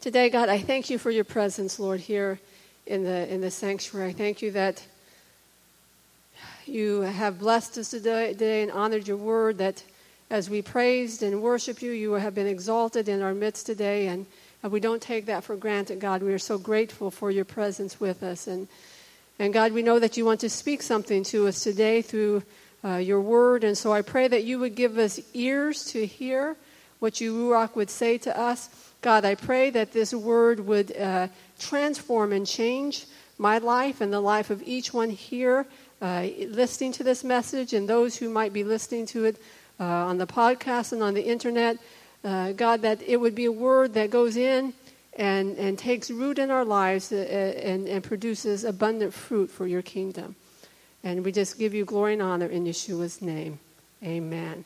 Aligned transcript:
Today, 0.00 0.30
God, 0.30 0.48
I 0.48 0.56
thank 0.56 0.88
you 0.88 0.96
for 0.96 1.10
your 1.10 1.24
presence, 1.24 1.78
Lord, 1.78 2.00
here 2.00 2.40
in 2.86 3.04
the, 3.04 3.30
in 3.30 3.42
the 3.42 3.50
sanctuary. 3.50 4.08
I 4.08 4.12
thank 4.14 4.40
you 4.40 4.50
that 4.52 4.82
you 6.64 7.02
have 7.02 7.38
blessed 7.38 7.76
us 7.76 7.90
today, 7.90 8.32
today 8.32 8.62
and 8.62 8.72
honored 8.72 9.06
your 9.06 9.18
word, 9.18 9.58
that 9.58 9.84
as 10.30 10.48
we 10.48 10.62
praised 10.62 11.22
and 11.22 11.42
worshiped 11.42 11.82
you, 11.82 11.90
you 11.90 12.12
have 12.12 12.34
been 12.34 12.46
exalted 12.46 13.10
in 13.10 13.20
our 13.20 13.34
midst 13.34 13.66
today. 13.66 14.06
And, 14.06 14.24
and 14.62 14.72
we 14.72 14.80
don't 14.80 15.02
take 15.02 15.26
that 15.26 15.44
for 15.44 15.54
granted, 15.54 16.00
God. 16.00 16.22
We 16.22 16.32
are 16.32 16.38
so 16.38 16.56
grateful 16.56 17.10
for 17.10 17.30
your 17.30 17.44
presence 17.44 18.00
with 18.00 18.22
us. 18.22 18.46
And, 18.46 18.68
and 19.38 19.52
God, 19.52 19.72
we 19.72 19.82
know 19.82 19.98
that 19.98 20.16
you 20.16 20.24
want 20.24 20.40
to 20.40 20.48
speak 20.48 20.80
something 20.80 21.24
to 21.24 21.46
us 21.46 21.62
today 21.62 22.00
through 22.00 22.42
uh, 22.82 22.96
your 22.96 23.20
word. 23.20 23.64
And 23.64 23.76
so 23.76 23.92
I 23.92 24.00
pray 24.00 24.28
that 24.28 24.44
you 24.44 24.60
would 24.60 24.76
give 24.76 24.96
us 24.96 25.20
ears 25.34 25.84
to 25.92 26.06
hear 26.06 26.56
what 27.00 27.20
you, 27.20 27.34
Ruach, 27.34 27.76
would 27.76 27.90
say 27.90 28.16
to 28.16 28.40
us. 28.40 28.70
God, 29.00 29.24
I 29.24 29.34
pray 29.34 29.70
that 29.70 29.92
this 29.92 30.12
word 30.12 30.60
would 30.60 30.96
uh, 30.96 31.28
transform 31.58 32.32
and 32.32 32.46
change 32.46 33.06
my 33.38 33.58
life 33.58 34.00
and 34.00 34.12
the 34.12 34.20
life 34.20 34.50
of 34.50 34.62
each 34.62 34.92
one 34.92 35.08
here 35.08 35.66
uh, 36.02 36.26
listening 36.48 36.92
to 36.92 37.04
this 37.04 37.24
message 37.24 37.72
and 37.72 37.88
those 37.88 38.16
who 38.16 38.28
might 38.28 38.52
be 38.52 38.64
listening 38.64 39.06
to 39.06 39.24
it 39.24 39.36
uh, 39.78 39.84
on 39.84 40.18
the 40.18 40.26
podcast 40.26 40.92
and 40.92 41.02
on 41.02 41.14
the 41.14 41.22
internet. 41.22 41.78
Uh, 42.22 42.52
God, 42.52 42.82
that 42.82 43.00
it 43.02 43.16
would 43.16 43.34
be 43.34 43.46
a 43.46 43.52
word 43.52 43.94
that 43.94 44.10
goes 44.10 44.36
in 44.36 44.74
and, 45.16 45.56
and 45.56 45.78
takes 45.78 46.10
root 46.10 46.38
in 46.38 46.50
our 46.50 46.64
lives 46.64 47.12
uh, 47.12 47.16
and, 47.16 47.88
and 47.88 48.04
produces 48.04 48.64
abundant 48.64 49.14
fruit 49.14 49.50
for 49.50 49.66
your 49.66 49.82
kingdom. 49.82 50.36
And 51.02 51.24
we 51.24 51.32
just 51.32 51.58
give 51.58 51.72
you 51.72 51.86
glory 51.86 52.12
and 52.12 52.22
honor 52.22 52.46
in 52.46 52.66
Yeshua's 52.66 53.22
name. 53.22 53.58
Amen. 54.02 54.64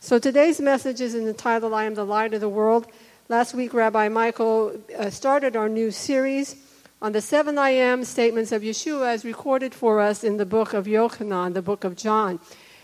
So 0.00 0.18
today's 0.18 0.60
message 0.60 1.00
is 1.00 1.14
entitled 1.14 1.72
I 1.72 1.84
Am 1.84 1.94
the 1.94 2.04
Light 2.04 2.34
of 2.34 2.40
the 2.40 2.48
World. 2.48 2.86
Last 3.28 3.54
week, 3.54 3.74
Rabbi 3.74 4.08
Michael 4.08 4.80
uh, 4.96 5.10
started 5.10 5.56
our 5.56 5.68
new 5.68 5.90
series 5.90 6.54
on 7.02 7.10
the 7.10 7.20
seven 7.20 7.58
I 7.58 7.70
am 7.70 8.04
statements 8.04 8.52
of 8.52 8.62
Yeshua 8.62 9.08
as 9.08 9.24
recorded 9.24 9.74
for 9.74 10.00
us 10.00 10.22
in 10.22 10.36
the 10.36 10.46
book 10.46 10.72
of 10.72 10.86
Yochanan, 10.86 11.52
the 11.52 11.60
book 11.60 11.82
of 11.82 11.96
John. 11.96 12.38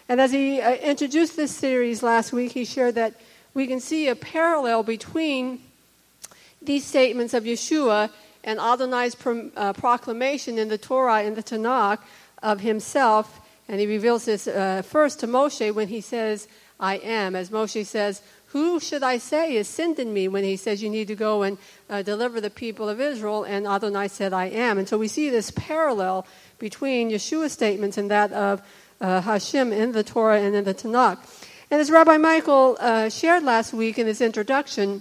And 0.08 0.20
as 0.20 0.32
he 0.32 0.60
uh, 0.60 0.74
introduced 0.74 1.36
this 1.36 1.54
series 1.54 2.02
last 2.02 2.32
week, 2.32 2.50
he 2.50 2.64
shared 2.64 2.96
that 2.96 3.14
we 3.54 3.68
can 3.68 3.78
see 3.78 4.08
a 4.08 4.16
parallel 4.16 4.82
between 4.82 5.60
these 6.60 6.84
statements 6.84 7.34
of 7.34 7.44
Yeshua 7.44 8.10
and 8.42 8.58
Adonai's 8.58 9.14
uh, 9.56 9.72
proclamation 9.74 10.58
in 10.58 10.66
the 10.66 10.76
Torah, 10.76 11.22
in 11.22 11.36
the 11.36 11.42
Tanakh, 11.44 12.00
of 12.42 12.62
himself. 12.62 13.40
And 13.68 13.78
he 13.78 13.86
reveals 13.86 14.24
this 14.24 14.48
uh, 14.48 14.82
first 14.82 15.20
to 15.20 15.28
Moshe 15.28 15.72
when 15.72 15.86
he 15.86 16.00
says, 16.00 16.48
I 16.80 16.96
am. 16.96 17.36
As 17.36 17.50
Moshe 17.50 17.86
says, 17.86 18.22
who 18.52 18.78
should 18.80 19.02
I 19.02 19.16
say 19.16 19.56
is 19.56 19.66
sending 19.66 20.12
me 20.12 20.28
when 20.28 20.44
he 20.44 20.56
says 20.56 20.82
you 20.82 20.90
need 20.90 21.08
to 21.08 21.14
go 21.14 21.42
and 21.42 21.56
uh, 21.88 22.02
deliver 22.02 22.38
the 22.38 22.50
people 22.50 22.86
of 22.86 23.00
Israel? 23.00 23.44
And 23.44 23.66
Adonai 23.66 24.08
said, 24.08 24.34
I 24.34 24.46
am. 24.46 24.76
And 24.76 24.86
so 24.86 24.98
we 24.98 25.08
see 25.08 25.30
this 25.30 25.50
parallel 25.52 26.26
between 26.58 27.10
Yeshua's 27.10 27.52
statements 27.52 27.96
and 27.96 28.10
that 28.10 28.30
of 28.32 28.60
uh, 29.00 29.22
Hashem 29.22 29.72
in 29.72 29.92
the 29.92 30.04
Torah 30.04 30.38
and 30.38 30.54
in 30.54 30.64
the 30.64 30.74
Tanakh. 30.74 31.18
And 31.70 31.80
as 31.80 31.90
Rabbi 31.90 32.18
Michael 32.18 32.76
uh, 32.78 33.08
shared 33.08 33.42
last 33.42 33.72
week 33.72 33.98
in 33.98 34.06
his 34.06 34.20
introduction, 34.20 35.00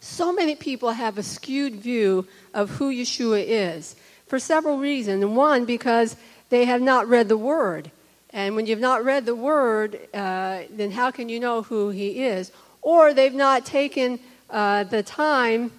so 0.00 0.32
many 0.32 0.56
people 0.56 0.92
have 0.92 1.18
a 1.18 1.22
skewed 1.22 1.74
view 1.74 2.26
of 2.54 2.70
who 2.70 2.90
Yeshua 2.90 3.44
is 3.46 3.96
for 4.26 4.38
several 4.38 4.78
reasons. 4.78 5.22
One, 5.26 5.66
because 5.66 6.16
they 6.48 6.64
have 6.64 6.80
not 6.80 7.06
read 7.06 7.28
the 7.28 7.36
Word. 7.36 7.90
And 8.32 8.54
when 8.54 8.66
you've 8.66 8.80
not 8.80 9.04
read 9.04 9.26
the 9.26 9.34
Word, 9.34 9.98
uh, 10.14 10.62
then 10.70 10.92
how 10.92 11.10
can 11.10 11.28
you 11.28 11.40
know 11.40 11.62
who 11.62 11.90
He 11.90 12.24
is? 12.24 12.52
Or 12.82 13.12
they've 13.12 13.34
not 13.34 13.66
taken 13.66 14.20
uh, 14.48 14.84
the 14.84 15.02
time 15.02 15.72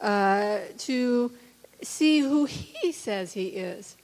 uh, 0.00 0.58
to 0.78 1.32
see 1.82 2.20
who 2.20 2.44
He 2.44 2.92
says 2.92 3.32
He 3.32 3.48
is 3.48 3.96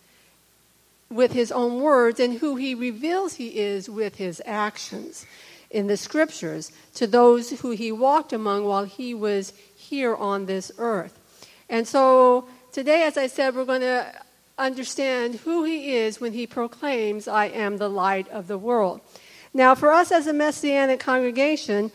with 1.11 1.33
His 1.33 1.53
own 1.53 1.81
words 1.81 2.21
and 2.21 2.39
who 2.39 2.57
He 2.57 2.75
reveals 2.75 3.35
He 3.35 3.59
is 3.59 3.91
with 3.91 4.17
His 4.17 4.41
actions 4.47 5.27
in 5.71 5.87
the 5.87 5.97
Scriptures 5.97 6.73
to 6.95 7.07
those 7.07 7.61
who 7.61 7.71
He 7.73 7.93
walked 7.93 8.33
among 8.33 8.65
while 8.65 8.85
He 8.85 9.13
was 9.13 9.53
here 9.77 10.17
on 10.17 10.47
this 10.47 10.73
earth. 10.79 11.19
And 11.69 11.87
so 11.87 12.49
today, 12.73 13.03
as 13.03 13.17
I 13.17 13.27
said, 13.27 13.55
we're 13.55 13.65
going 13.65 13.83
to 13.83 14.13
understand 14.61 15.37
who 15.37 15.65
he 15.65 15.97
is 15.97 16.21
when 16.21 16.33
he 16.33 16.47
proclaims, 16.47 17.27
I 17.27 17.47
am 17.47 17.79
the 17.79 17.89
light 17.89 18.29
of 18.29 18.47
the 18.47 18.59
world. 18.59 19.01
Now, 19.53 19.75
for 19.75 19.91
us 19.91 20.13
as 20.13 20.27
a 20.27 20.33
Messianic 20.33 21.01
congregation, 21.01 21.91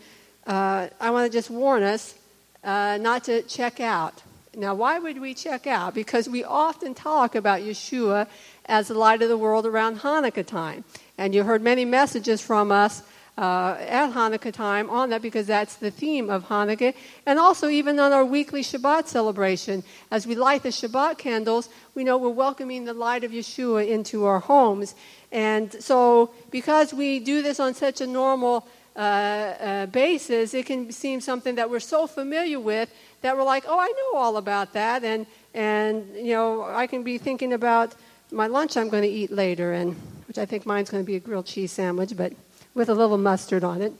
uh, 0.46 0.88
I 1.00 1.10
want 1.10 1.30
to 1.30 1.38
just 1.38 1.48
warn 1.48 1.82
us 1.82 2.14
uh, 2.62 2.98
not 3.00 3.24
to 3.24 3.42
check 3.42 3.80
out. 3.80 4.22
Now, 4.54 4.74
why 4.74 4.98
would 4.98 5.20
we 5.20 5.34
check 5.34 5.66
out? 5.66 5.94
Because 5.94 6.28
we 6.28 6.42
often 6.42 6.94
talk 6.94 7.34
about 7.34 7.60
Yeshua 7.60 8.26
as 8.66 8.88
the 8.88 8.94
light 8.94 9.22
of 9.22 9.28
the 9.28 9.38
world 9.38 9.66
around 9.66 10.00
Hanukkah 10.00 10.44
time. 10.44 10.84
And 11.16 11.34
you 11.34 11.44
heard 11.44 11.62
many 11.62 11.84
messages 11.84 12.40
from 12.40 12.72
us 12.72 13.02
uh, 13.38 13.76
at 13.80 14.12
Hanukkah 14.12 14.52
time 14.52 14.88
on 14.88 15.10
that 15.10 15.20
because 15.20 15.46
that's 15.46 15.76
the 15.76 15.90
theme 15.90 16.30
of 16.30 16.44
Hanukkah. 16.44 16.94
And 17.26 17.38
also, 17.38 17.68
even 17.68 18.00
on 18.00 18.12
our 18.12 18.24
weekly 18.24 18.62
Shabbat 18.62 19.06
celebration, 19.08 19.84
as 20.10 20.26
we 20.26 20.34
light 20.34 20.62
the 20.62 20.70
Shabbat 20.70 21.18
candles, 21.18 21.68
we 21.94 22.04
know 22.04 22.16
we're 22.16 22.30
welcoming 22.30 22.84
the 22.84 22.94
light 22.94 23.24
of 23.24 23.32
Yeshua 23.32 23.86
into 23.88 24.24
our 24.24 24.40
homes. 24.40 24.94
And 25.30 25.72
so, 25.82 26.30
because 26.50 26.94
we 26.94 27.18
do 27.18 27.42
this 27.42 27.60
on 27.60 27.74
such 27.74 28.00
a 28.00 28.06
normal 28.06 28.66
uh, 28.96 28.98
uh, 28.98 29.86
basis, 29.86 30.54
it 30.54 30.64
can 30.64 30.90
seem 30.90 31.20
something 31.20 31.56
that 31.56 31.68
we're 31.68 31.80
so 31.80 32.06
familiar 32.06 32.58
with 32.58 32.90
that 33.20 33.36
we're 33.36 33.44
like, 33.44 33.64
oh, 33.68 33.78
I 33.78 33.88
know 33.88 34.18
all 34.18 34.38
about 34.38 34.72
that. 34.72 35.04
And, 35.04 35.26
and 35.52 36.06
you 36.16 36.32
know, 36.32 36.62
I 36.62 36.86
can 36.86 37.02
be 37.02 37.18
thinking 37.18 37.52
about 37.52 37.94
my 38.32 38.46
lunch 38.46 38.76
I'm 38.76 38.88
going 38.88 39.02
to 39.02 39.08
eat 39.08 39.30
later, 39.30 39.72
and 39.72 39.94
which 40.26 40.38
I 40.38 40.46
think 40.46 40.64
mine's 40.64 40.90
going 40.90 41.02
to 41.02 41.06
be 41.06 41.16
a 41.16 41.20
grilled 41.20 41.46
cheese 41.46 41.72
sandwich, 41.72 42.16
but 42.16 42.32
with 42.76 42.90
a 42.90 42.94
little 42.94 43.18
mustard 43.18 43.64
on 43.64 43.80
it. 43.80 43.94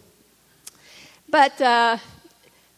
But, 1.28 1.60
uh, 1.60 1.96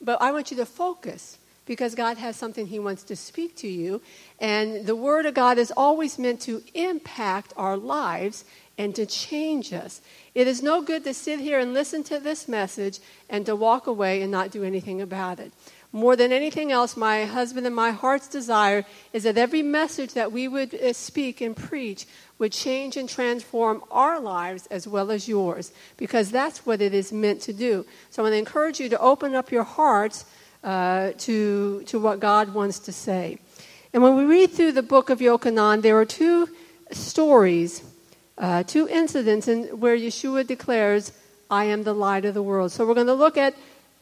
but 0.01 0.23
I 0.23 0.31
want 0.31 0.51
you 0.51 0.57
to 0.59 0.65
focus 0.65 1.39
because 1.67 1.95
God 1.95 2.17
has 2.17 2.37
something 2.37 2.69
He 2.69 2.79
wants 2.79 3.03
to 3.03 3.17
speak 3.17 3.57
to 3.57 3.69
you. 3.69 4.01
And 4.39 4.87
the 4.87 4.97
Word 4.97 5.27
of 5.27 5.35
God 5.35 5.59
is 5.59 5.73
always 5.77 6.19
meant 6.19 6.41
to 6.43 6.63
impact 6.73 7.53
our 7.57 7.77
lives 7.77 8.45
and 8.79 8.95
to 8.95 9.05
change 9.05 9.73
us. 9.73 10.01
It 10.37 10.47
is 10.47 10.63
no 10.63 10.81
good 10.83 11.03
to 11.03 11.13
sit 11.13 11.41
here 11.41 11.59
and 11.59 11.75
listen 11.75 12.05
to 12.05 12.21
this 12.21 12.47
message 12.47 13.01
and 13.29 13.45
to 13.45 13.57
walk 13.57 13.89
away 13.89 14.23
and 14.23 14.31
not 14.31 14.53
do 14.53 14.63
anything 14.63 15.03
about 15.03 15.41
it. 15.41 15.53
More 15.91 16.17
than 16.17 16.33
anything 16.33 16.71
else, 16.71 16.99
my 16.99 17.25
husband 17.25 17.67
and 17.67 17.75
my 17.75 17.93
heart's 17.93 18.29
desire 18.29 18.85
is 19.13 19.23
that 19.23 19.39
every 19.39 19.63
message 19.63 20.13
that 20.13 20.31
we 20.31 20.47
would 20.47 20.75
uh, 20.75 20.93
speak 20.93 21.41
and 21.41 21.57
preach 21.57 22.07
would 22.39 22.53
change 22.53 22.99
and 22.99 23.09
transform 23.09 23.83
our 23.91 24.21
lives 24.21 24.67
as 24.67 24.87
well 24.87 25.11
as 25.11 25.29
yours, 25.29 25.73
because 25.97 26.31
that's 26.31 26.67
what 26.67 26.83
it 26.83 26.93
is 26.93 27.11
meant 27.11 27.41
to 27.41 27.53
do. 27.55 27.87
So 28.11 28.23
I 28.23 28.25
want 28.25 28.35
to 28.35 28.39
encourage 28.39 28.79
you 28.81 28.91
to 28.91 29.01
open 29.01 29.35
up 29.35 29.51
your 29.51 29.65
hearts 29.65 30.27
uh, 30.63 31.13
to, 31.19 31.83
to 31.85 31.99
what 31.99 32.21
God 32.21 32.53
wants 32.53 32.81
to 32.81 32.93
say. 32.93 33.39
And 33.95 34.03
when 34.03 34.15
we 34.15 34.25
read 34.25 34.51
through 34.51 34.73
the 34.73 34.83
book 34.83 35.09
of 35.09 35.21
Yochanan, 35.21 35.81
there 35.81 35.97
are 35.97 36.05
two 36.05 36.49
stories, 36.93 37.83
uh, 38.37 38.63
two 38.63 38.87
incidents 38.89 39.49
in, 39.49 39.81
where 39.81 39.97
Yeshua 39.97 40.47
declares, 40.47 41.13
I 41.51 41.65
am 41.65 41.85
the 41.85 41.95
light 41.95 42.27
of 42.27 42.35
the 42.35 42.43
world. 42.43 42.73
So 42.73 42.87
we're 42.87 42.95
going 42.95 43.07
to 43.07 43.15
look 43.15 43.39
at 43.39 43.55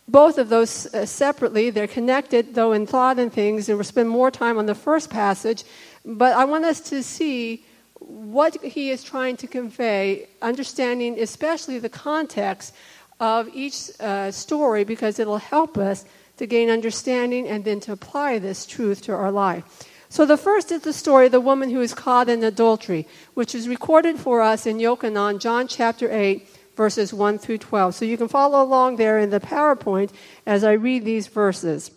both 0.08 0.38
of 0.38 0.48
those 0.48 0.86
uh, 0.94 1.06
separately. 1.06 1.70
They're 1.70 1.86
connected, 1.86 2.54
though, 2.54 2.72
in 2.72 2.86
thought 2.86 3.18
and 3.18 3.32
things, 3.32 3.68
and 3.68 3.76
we'll 3.76 3.84
spend 3.84 4.08
more 4.08 4.30
time 4.30 4.58
on 4.58 4.66
the 4.66 4.74
first 4.74 5.10
passage. 5.10 5.64
But 6.04 6.36
I 6.36 6.44
want 6.44 6.64
us 6.64 6.80
to 6.90 7.02
see 7.02 7.64
what 7.98 8.62
he 8.62 8.90
is 8.90 9.02
trying 9.02 9.36
to 9.38 9.46
convey, 9.46 10.28
understanding 10.42 11.18
especially 11.18 11.78
the 11.78 11.88
context 11.88 12.74
of 13.18 13.48
each 13.54 13.90
uh, 13.98 14.30
story, 14.30 14.84
because 14.84 15.18
it'll 15.18 15.38
help 15.38 15.78
us 15.78 16.04
to 16.36 16.46
gain 16.46 16.68
understanding 16.68 17.48
and 17.48 17.64
then 17.64 17.80
to 17.80 17.92
apply 17.92 18.38
this 18.38 18.66
truth 18.66 19.02
to 19.02 19.12
our 19.12 19.32
life. 19.32 19.64
So 20.08 20.24
the 20.24 20.36
first 20.36 20.70
is 20.70 20.82
the 20.82 20.92
story 20.92 21.26
of 21.26 21.32
the 21.32 21.40
woman 21.40 21.70
who 21.70 21.80
is 21.80 21.94
caught 21.94 22.28
in 22.28 22.44
adultery, 22.44 23.08
which 23.34 23.54
is 23.54 23.68
recorded 23.68 24.18
for 24.18 24.40
us 24.40 24.66
in 24.66 24.78
Yochanan, 24.78 25.40
John 25.40 25.66
chapter 25.66 26.10
8, 26.12 26.46
verses 26.76 27.12
1 27.12 27.38
through 27.38 27.58
12. 27.58 27.94
So 27.94 28.04
you 28.04 28.16
can 28.16 28.28
follow 28.28 28.62
along 28.62 28.96
there 28.96 29.18
in 29.18 29.30
the 29.30 29.40
PowerPoint 29.40 30.10
as 30.44 30.62
I 30.62 30.72
read 30.72 31.04
these 31.04 31.26
verses. 31.26 31.90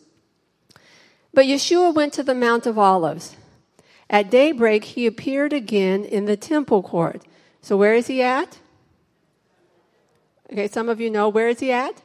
But 1.34 1.46
Yeshua 1.46 1.94
went 1.94 2.14
to 2.14 2.24
the 2.24 2.34
Mount 2.34 2.66
of 2.66 2.80
Olives. 2.80 3.36
At 4.10 4.32
daybreak, 4.32 4.84
he 4.84 5.06
appeared 5.06 5.54
again 5.54 6.04
in 6.04 6.26
the 6.26 6.36
temple 6.36 6.82
court. 6.82 7.22
So, 7.62 7.78
where 7.78 7.94
is 7.94 8.08
he 8.08 8.22
at? 8.24 8.58
Okay, 10.52 10.68
some 10.68 10.90
of 10.90 11.00
you 11.00 11.12
know 11.12 11.30
where 11.30 11.50
is 11.50 11.60
he 11.60 11.72
at? 11.72 12.02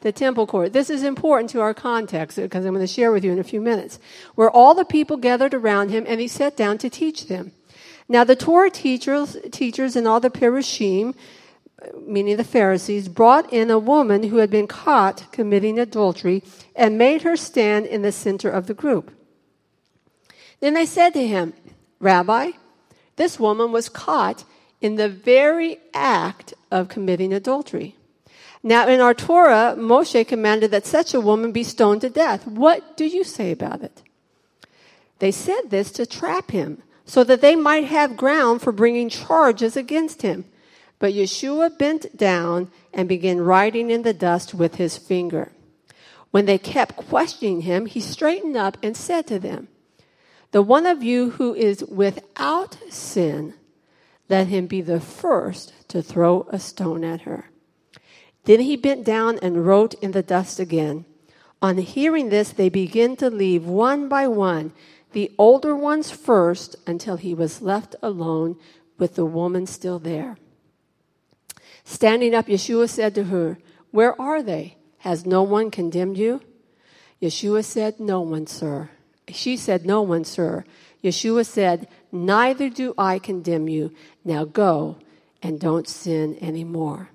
The 0.00 0.12
temple 0.12 0.46
court. 0.46 0.72
This 0.72 0.88
is 0.88 1.02
important 1.02 1.50
to 1.50 1.60
our 1.60 1.74
context 1.74 2.38
because 2.38 2.64
I'm 2.64 2.72
going 2.72 2.86
to 2.86 2.92
share 2.92 3.12
with 3.12 3.24
you 3.24 3.32
in 3.32 3.38
a 3.38 3.44
few 3.44 3.60
minutes. 3.60 3.98
Where 4.34 4.50
all 4.50 4.74
the 4.74 4.84
people 4.84 5.16
gathered 5.18 5.52
around 5.52 5.90
him 5.90 6.04
and 6.08 6.20
he 6.20 6.28
sat 6.28 6.56
down 6.56 6.78
to 6.78 6.88
teach 6.88 7.26
them. 7.26 7.52
Now, 8.08 8.24
the 8.24 8.36
Torah 8.36 8.70
teachers, 8.70 9.36
teachers 9.50 9.96
and 9.96 10.06
all 10.06 10.20
the 10.20 10.30
Perushim 10.30 11.14
meaning 12.06 12.36
the 12.36 12.44
Pharisees, 12.44 13.08
brought 13.08 13.52
in 13.52 13.70
a 13.70 13.78
woman 13.78 14.24
who 14.24 14.38
had 14.38 14.50
been 14.50 14.66
caught 14.66 15.30
committing 15.32 15.78
adultery 15.78 16.42
and 16.74 16.98
made 16.98 17.22
her 17.22 17.36
stand 17.36 17.86
in 17.86 18.02
the 18.02 18.12
center 18.12 18.50
of 18.50 18.66
the 18.66 18.74
group. 18.74 19.10
Then 20.60 20.74
they 20.74 20.86
said 20.86 21.12
to 21.14 21.26
him, 21.26 21.52
Rabbi, 22.00 22.52
this 23.16 23.38
woman 23.40 23.72
was 23.72 23.88
caught 23.88 24.44
in 24.80 24.96
the 24.96 25.08
very 25.08 25.78
act 25.94 26.54
of 26.70 26.88
committing 26.88 27.32
adultery. 27.32 27.96
Now, 28.62 28.88
in 28.88 29.00
our 29.00 29.14
Torah, 29.14 29.74
Moshe 29.78 30.26
commanded 30.26 30.70
that 30.72 30.86
such 30.86 31.14
a 31.14 31.20
woman 31.20 31.52
be 31.52 31.62
stoned 31.62 32.00
to 32.00 32.10
death. 32.10 32.46
What 32.46 32.96
do 32.96 33.06
you 33.06 33.22
say 33.22 33.52
about 33.52 33.82
it? 33.82 34.02
They 35.18 35.30
said 35.30 35.70
this 35.70 35.90
to 35.92 36.04
trap 36.04 36.50
him, 36.50 36.82
so 37.04 37.22
that 37.24 37.40
they 37.40 37.54
might 37.54 37.84
have 37.84 38.16
ground 38.16 38.60
for 38.60 38.72
bringing 38.72 39.08
charges 39.08 39.76
against 39.76 40.22
him. 40.22 40.44
But 40.98 41.12
Yeshua 41.12 41.76
bent 41.76 42.16
down 42.16 42.70
and 42.92 43.08
began 43.08 43.40
writing 43.40 43.90
in 43.90 44.02
the 44.02 44.14
dust 44.14 44.54
with 44.54 44.76
his 44.76 44.96
finger. 44.96 45.52
When 46.30 46.46
they 46.46 46.58
kept 46.58 46.96
questioning 46.96 47.62
him, 47.62 47.86
he 47.86 48.00
straightened 48.00 48.56
up 48.56 48.76
and 48.82 48.96
said 48.96 49.26
to 49.28 49.38
them, 49.38 49.68
The 50.52 50.62
one 50.62 50.86
of 50.86 51.02
you 51.02 51.30
who 51.30 51.54
is 51.54 51.84
without 51.84 52.78
sin, 52.90 53.54
let 54.28 54.48
him 54.48 54.66
be 54.66 54.80
the 54.80 55.00
first 55.00 55.72
to 55.88 56.02
throw 56.02 56.46
a 56.50 56.58
stone 56.58 57.04
at 57.04 57.22
her. 57.22 57.50
Then 58.44 58.60
he 58.60 58.76
bent 58.76 59.04
down 59.04 59.38
and 59.40 59.66
wrote 59.66 59.94
in 59.94 60.12
the 60.12 60.22
dust 60.22 60.58
again. 60.58 61.04
On 61.60 61.78
hearing 61.78 62.28
this, 62.28 62.50
they 62.50 62.68
began 62.68 63.16
to 63.16 63.30
leave 63.30 63.66
one 63.66 64.08
by 64.08 64.28
one, 64.28 64.72
the 65.12 65.32
older 65.38 65.74
ones 65.74 66.10
first, 66.10 66.76
until 66.86 67.16
he 67.16 67.34
was 67.34 67.62
left 67.62 67.96
alone 68.02 68.56
with 68.98 69.14
the 69.14 69.24
woman 69.24 69.66
still 69.66 69.98
there. 69.98 70.36
Standing 71.88 72.34
up, 72.34 72.48
Yeshua 72.48 72.88
said 72.90 73.14
to 73.14 73.24
her, 73.24 73.58
Where 73.92 74.20
are 74.20 74.42
they? 74.42 74.76
Has 74.98 75.24
no 75.24 75.44
one 75.44 75.70
condemned 75.70 76.18
you? 76.18 76.42
Yeshua 77.22 77.64
said, 77.64 78.00
No 78.00 78.20
one, 78.20 78.48
sir. 78.48 78.90
She 79.28 79.56
said, 79.56 79.86
No 79.86 80.02
one, 80.02 80.24
sir. 80.24 80.64
Yeshua 81.02 81.46
said, 81.46 81.86
Neither 82.10 82.68
do 82.68 82.92
I 82.98 83.20
condemn 83.20 83.68
you. 83.68 83.94
Now 84.24 84.44
go 84.44 84.98
and 85.40 85.60
don't 85.60 85.88
sin 85.88 86.36
anymore. 86.40 87.10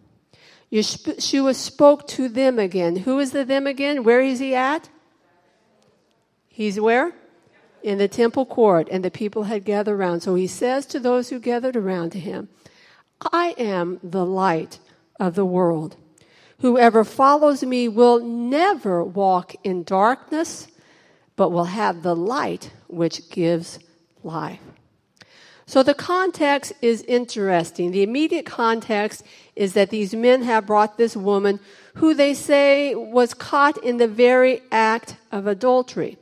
Yeshua 0.71 1.53
spoke 1.53 2.07
to 2.07 2.29
them 2.29 2.57
again. 2.57 2.95
Who 2.95 3.19
is 3.19 3.31
the 3.31 3.44
them 3.44 3.67
again? 3.67 4.06
Where 4.06 4.21
is 4.21 4.39
he 4.39 4.56
at? 4.56 4.89
He's 6.47 6.79
where? 6.79 7.12
In 7.83 7.97
the 7.97 8.07
temple 8.07 8.45
court, 8.45 8.88
and 8.89 9.03
the 9.03 9.12
people 9.12 9.44
had 9.44 9.65
gathered 9.65 9.95
around. 9.95 10.21
So 10.21 10.35
he 10.35 10.47
says 10.47 10.85
to 10.88 11.00
those 11.00 11.27
who 11.27 11.39
gathered 11.39 11.75
around 11.75 12.12
to 12.12 12.19
him, 12.19 12.47
I 13.31 13.56
am 13.57 14.00
the 14.03 14.25
light 14.25 14.79
of 15.19 15.35
the 15.35 15.45
world. 15.45 15.95
Whoever 16.59 17.03
follows 17.03 17.63
me 17.63 17.88
will 17.88 18.19
never 18.19 19.03
walk 19.03 19.56
in 19.63 19.83
darkness, 19.83 20.68
but 21.35 21.50
will 21.50 21.65
have 21.65 22.03
the 22.03 22.15
light 22.15 22.71
which 22.88 23.29
gives 23.29 23.79
life. 24.23 24.59
So 25.65 25.83
the 25.83 25.94
context 25.94 26.73
is 26.81 27.01
interesting. 27.03 27.91
The 27.91 28.03
immediate 28.03 28.45
context 28.45 29.24
is 29.56 29.74
that 29.74 29.89
these 29.89 30.13
men 30.13 30.41
have 30.44 30.67
brought 30.67 30.97
this 30.97 31.15
woman 31.15 31.59
who 31.95 32.13
they 32.13 32.33
say 32.33 32.94
was 32.94 33.33
caught 33.33 33.81
in 33.83 33.97
the 33.97 34.07
very 34.07 34.62
act 34.71 35.15
of 35.31 35.47
adultery. 35.47 36.17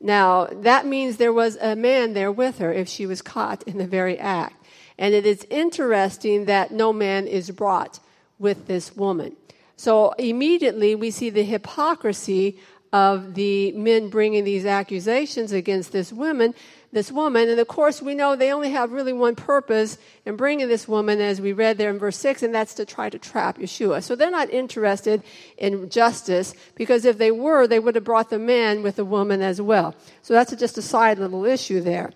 Now, 0.00 0.46
that 0.46 0.86
means 0.86 1.16
there 1.16 1.32
was 1.32 1.56
a 1.56 1.76
man 1.76 2.14
there 2.14 2.32
with 2.32 2.58
her 2.58 2.72
if 2.72 2.88
she 2.88 3.06
was 3.06 3.22
caught 3.22 3.62
in 3.64 3.78
the 3.78 3.86
very 3.86 4.18
act. 4.18 4.55
And 4.98 5.14
it 5.14 5.26
is 5.26 5.46
interesting 5.50 6.46
that 6.46 6.70
no 6.70 6.92
man 6.92 7.26
is 7.26 7.50
brought 7.50 8.00
with 8.38 8.66
this 8.66 8.96
woman. 8.96 9.36
So 9.76 10.12
immediately 10.12 10.94
we 10.94 11.10
see 11.10 11.30
the 11.30 11.44
hypocrisy 11.44 12.58
of 12.92 13.34
the 13.34 13.72
men 13.72 14.08
bringing 14.08 14.44
these 14.44 14.64
accusations 14.64 15.52
against 15.52 15.92
this 15.92 16.12
woman, 16.12 16.54
this 16.92 17.12
woman. 17.12 17.48
And 17.48 17.60
of 17.60 17.68
course, 17.68 18.00
we 18.00 18.14
know 18.14 18.36
they 18.36 18.52
only 18.52 18.70
have 18.70 18.92
really 18.92 19.12
one 19.12 19.34
purpose 19.34 19.98
in 20.24 20.36
bringing 20.36 20.68
this 20.68 20.88
woman, 20.88 21.20
as 21.20 21.40
we 21.40 21.52
read 21.52 21.76
there 21.76 21.90
in 21.90 21.98
verse 21.98 22.16
6, 22.16 22.42
and 22.42 22.54
that's 22.54 22.72
to 22.74 22.86
try 22.86 23.10
to 23.10 23.18
trap 23.18 23.58
Yeshua. 23.58 24.02
So 24.02 24.16
they're 24.16 24.30
not 24.30 24.48
interested 24.50 25.22
in 25.58 25.90
justice, 25.90 26.54
because 26.74 27.04
if 27.04 27.18
they 27.18 27.30
were, 27.30 27.66
they 27.66 27.80
would 27.80 27.96
have 27.96 28.04
brought 28.04 28.30
the 28.30 28.38
man 28.38 28.82
with 28.82 28.96
the 28.96 29.04
woman 29.04 29.42
as 29.42 29.60
well. 29.60 29.94
So 30.22 30.32
that's 30.32 30.54
just 30.56 30.78
a 30.78 30.82
side 30.82 31.18
little 31.18 31.44
issue 31.44 31.80
there. 31.80 32.12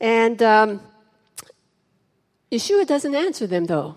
And, 0.00 0.42
um, 0.42 0.80
Yeshua 2.50 2.86
doesn't 2.86 3.14
answer 3.14 3.46
them, 3.46 3.66
though. 3.66 3.94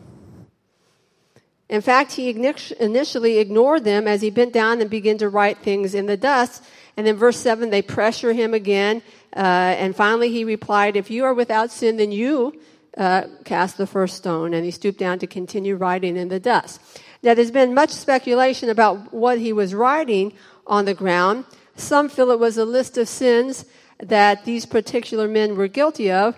In 1.69 1.79
fact, 1.79 2.11
he 2.11 2.29
initially 2.29 3.37
ignored 3.37 3.85
them 3.85 4.05
as 4.05 4.21
he 4.21 4.29
bent 4.29 4.51
down 4.51 4.81
and 4.81 4.89
began 4.89 5.17
to 5.19 5.29
write 5.29 5.59
things 5.59 5.95
in 5.95 6.05
the 6.05 6.17
dust. 6.17 6.61
And 6.97 7.07
then, 7.07 7.15
verse 7.15 7.37
7, 7.37 7.69
they 7.69 7.81
pressure 7.81 8.33
him 8.33 8.53
again. 8.53 9.01
Uh, 9.33 9.39
and 9.79 9.95
finally, 9.95 10.29
he 10.29 10.43
replied, 10.43 10.97
If 10.97 11.09
you 11.09 11.23
are 11.23 11.33
without 11.33 11.71
sin, 11.71 11.95
then 11.95 12.11
you 12.11 12.59
uh, 12.97 13.23
cast 13.45 13.77
the 13.77 13.87
first 13.87 14.17
stone. 14.17 14.53
And 14.53 14.65
he 14.65 14.71
stooped 14.71 14.99
down 14.99 15.19
to 15.19 15.27
continue 15.27 15.77
writing 15.77 16.17
in 16.17 16.27
the 16.27 16.41
dust. 16.41 16.81
Now, 17.23 17.35
there's 17.35 17.51
been 17.51 17.73
much 17.73 17.91
speculation 17.91 18.69
about 18.69 19.13
what 19.13 19.39
he 19.39 19.53
was 19.53 19.73
writing 19.73 20.33
on 20.67 20.83
the 20.83 20.93
ground. 20.93 21.45
Some 21.77 22.09
feel 22.09 22.31
it 22.31 22.39
was 22.39 22.57
a 22.57 22.65
list 22.65 22.97
of 22.97 23.07
sins 23.07 23.63
that 23.99 24.43
these 24.43 24.65
particular 24.65 25.29
men 25.29 25.55
were 25.55 25.69
guilty 25.69 26.11
of. 26.11 26.37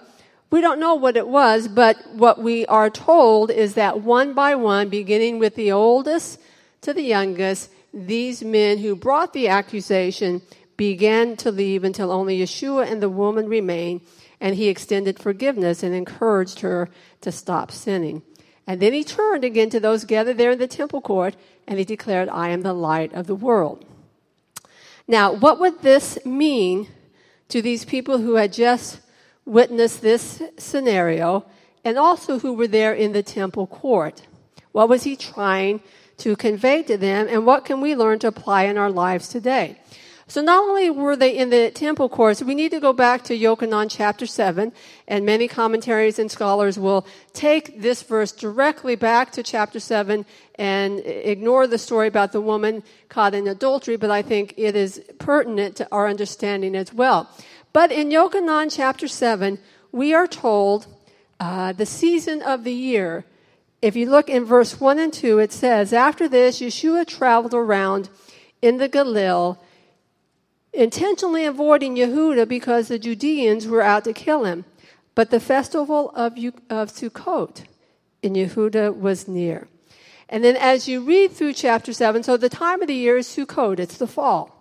We 0.54 0.62
don't 0.62 0.80
know 0.80 0.94
what 0.94 1.18
it 1.18 1.28
was, 1.28 1.68
but 1.68 1.98
what 2.14 2.40
we 2.40 2.64
are 2.68 2.92
told 2.92 3.50
is 3.50 3.74
that 3.74 4.02
one 4.02 4.36
by 4.36 4.54
one, 4.54 4.88
beginning 4.88 5.40
with 5.40 5.56
the 5.56 5.72
oldest 5.72 6.40
to 6.82 6.94
the 6.94 7.02
youngest, 7.02 7.72
these 7.92 8.44
men 8.44 8.78
who 8.78 8.96
brought 8.96 9.34
the 9.34 9.48
accusation 9.48 10.44
began 10.78 11.38
to 11.38 11.50
leave 11.50 11.84
until 11.84 12.12
only 12.12 12.38
Yeshua 12.38 12.86
and 12.86 13.02
the 13.02 13.10
woman 13.10 13.50
remained, 13.50 14.02
and 14.40 14.54
he 14.54 14.68
extended 14.68 15.18
forgiveness 15.18 15.82
and 15.82 15.96
encouraged 15.96 16.60
her 16.60 16.88
to 17.22 17.32
stop 17.32 17.72
sinning. 17.72 18.22
And 18.68 18.80
then 18.80 18.94
he 18.94 19.04
turned 19.04 19.44
again 19.44 19.72
to 19.72 19.80
those 19.80 20.06
gathered 20.06 20.38
there 20.38 20.52
in 20.52 20.60
the 20.60 20.68
temple 20.68 21.02
court, 21.02 21.36
and 21.68 21.80
he 21.80 21.84
declared, 21.84 22.30
I 22.30 22.50
am 22.50 22.62
the 22.62 22.74
light 22.74 23.12
of 23.14 23.26
the 23.26 23.34
world. 23.34 23.84
Now, 25.08 25.34
what 25.34 25.60
would 25.60 25.82
this 25.82 26.24
mean 26.24 26.90
to 27.50 27.60
these 27.60 27.86
people 27.86 28.20
who 28.20 28.36
had 28.36 28.54
just 28.54 29.00
witnessed 29.46 30.02
this 30.02 30.42
scenario 30.58 31.46
and 31.84 31.98
also 31.98 32.40
who 32.40 32.54
were 32.54 32.68
there 32.68 32.94
in 32.94 33.12
the 33.12 33.24
temple 33.24 33.68
court. 33.68 34.22
What 34.72 34.90
was 34.90 35.04
he 35.04 35.16
trying 35.16 35.82
to 36.18 36.36
convey 36.36 36.84
to 36.84 36.98
them, 36.98 37.28
and 37.30 37.46
what 37.46 37.66
can 37.66 37.82
we 37.82 37.96
learn 37.96 38.20
to 38.20 38.28
apply 38.28 38.64
in 38.64 38.78
our 38.78 38.92
lives 38.92 39.28
today? 39.28 39.80
So 40.28 40.42
not 40.42 40.64
only 40.64 40.90
were 40.90 41.16
they 41.16 41.36
in 41.36 41.50
the 41.50 41.70
temple 41.70 42.08
courts, 42.08 42.42
we 42.42 42.56
need 42.56 42.72
to 42.72 42.80
go 42.80 42.94
back 42.94 43.24
to 43.26 43.38
Yochanan 43.38 43.88
chapter 43.90 44.26
7, 44.26 44.72
and 45.08 45.26
many 45.26 45.48
commentaries 45.48 46.18
and 46.18 46.32
scholars 46.32 46.80
will 46.80 47.06
take 47.34 47.82
this 47.82 48.04
verse 48.04 48.32
directly 48.32 48.96
back 48.96 49.32
to 49.34 49.44
chapter 49.44 49.80
7 49.80 50.26
and 50.56 51.00
ignore 51.00 51.68
the 51.68 51.78
story 51.78 52.08
about 52.08 52.32
the 52.32 52.42
woman 52.42 52.84
caught 53.10 53.36
in 53.36 53.48
adultery, 53.48 53.98
but 53.98 54.12
I 54.12 54.22
think 54.22 54.54
it 54.56 54.76
is 54.76 55.02
pertinent 55.20 55.76
to 55.78 55.88
our 55.92 56.08
understanding 56.08 56.76
as 56.76 56.94
well. 56.94 57.30
But 57.74 57.92
in 57.92 58.10
Yochanan 58.10 58.74
chapter 58.74 59.08
7, 59.08 59.58
we 59.92 60.14
are 60.14 60.28
told 60.28 60.86
uh, 61.40 61.74
the 61.74 61.88
season 61.88 62.44
of 62.44 62.64
the 62.64 62.74
year. 62.74 63.26
If 63.82 63.96
you 63.96 64.10
look 64.10 64.30
in 64.30 64.46
verse 64.46 64.80
1 64.80 65.00
and 65.00 65.12
2, 65.12 65.40
it 65.40 65.52
says, 65.52 65.92
After 65.92 66.30
this, 66.30 66.62
Yeshua 66.62 67.08
traveled 67.08 67.56
around 67.56 68.10
in 68.62 68.78
the 68.78 68.88
Galilee, 68.88 69.58
intentionally 70.72 71.46
avoiding 71.46 71.96
Yehuda 71.96 72.48
because 72.48 72.88
the 72.88 73.00
Judeans 73.00 73.68
were 73.68 73.82
out 73.82 74.04
to 74.04 74.14
kill 74.14 74.46
him. 74.46 74.66
But 75.16 75.32
the 75.32 75.40
festival 75.40 76.12
of, 76.12 76.34
of 76.70 76.92
Sukkot 76.92 77.64
in 78.22 78.34
Yehuda 78.34 78.96
was 78.96 79.28
near. 79.28 79.68
And 80.30 80.44
then 80.44 80.56
as 80.56 80.88
you 80.88 81.02
read 81.02 81.32
through 81.32 81.54
chapter 81.54 81.92
7, 81.92 82.24
so 82.24 82.38
the 82.38 82.50
time 82.50 82.82
of 82.82 82.88
the 82.88 82.96
year 82.96 83.18
is 83.18 83.28
Sukkot, 83.28 83.80
it's 83.80 83.98
the 83.98 84.08
fall. 84.08 84.53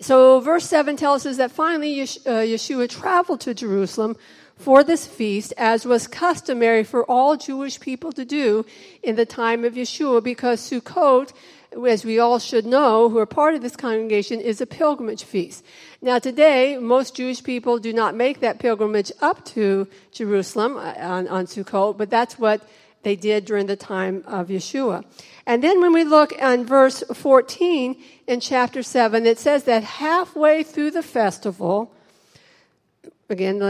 So, 0.00 0.38
verse 0.38 0.64
7 0.64 0.96
tells 0.96 1.26
us 1.26 1.38
that 1.38 1.50
finally 1.50 2.00
uh, 2.00 2.04
Yeshua 2.04 2.88
traveled 2.88 3.40
to 3.40 3.52
Jerusalem 3.52 4.16
for 4.56 4.84
this 4.84 5.06
feast, 5.06 5.52
as 5.56 5.84
was 5.84 6.06
customary 6.06 6.84
for 6.84 7.04
all 7.04 7.36
Jewish 7.36 7.80
people 7.80 8.12
to 8.12 8.24
do 8.24 8.64
in 9.02 9.16
the 9.16 9.26
time 9.26 9.64
of 9.64 9.74
Yeshua, 9.74 10.22
because 10.22 10.60
Sukkot, 10.60 11.32
as 11.88 12.04
we 12.04 12.20
all 12.20 12.38
should 12.38 12.64
know 12.64 13.08
who 13.08 13.18
are 13.18 13.26
part 13.26 13.54
of 13.54 13.62
this 13.62 13.74
congregation, 13.74 14.40
is 14.40 14.60
a 14.60 14.66
pilgrimage 14.66 15.24
feast. 15.24 15.64
Now, 16.00 16.20
today, 16.20 16.78
most 16.78 17.16
Jewish 17.16 17.42
people 17.42 17.78
do 17.78 17.92
not 17.92 18.14
make 18.14 18.38
that 18.38 18.60
pilgrimage 18.60 19.10
up 19.20 19.44
to 19.46 19.88
Jerusalem 20.12 20.76
uh, 20.76 20.94
on, 20.98 21.26
on 21.26 21.46
Sukkot, 21.46 21.98
but 21.98 22.08
that's 22.08 22.38
what 22.38 22.62
they 23.02 23.16
did 23.16 23.44
during 23.44 23.66
the 23.66 23.76
time 23.76 24.22
of 24.26 24.48
Yeshua. 24.48 25.04
And 25.46 25.62
then 25.62 25.80
when 25.80 25.92
we 25.92 26.04
look 26.04 26.32
on 26.42 26.66
verse 26.66 27.02
14 27.12 27.96
in 28.26 28.40
chapter 28.40 28.82
7, 28.82 29.26
it 29.26 29.38
says 29.38 29.64
that 29.64 29.82
halfway 29.82 30.62
through 30.62 30.90
the 30.90 31.02
festival, 31.02 31.94
again, 33.30 33.60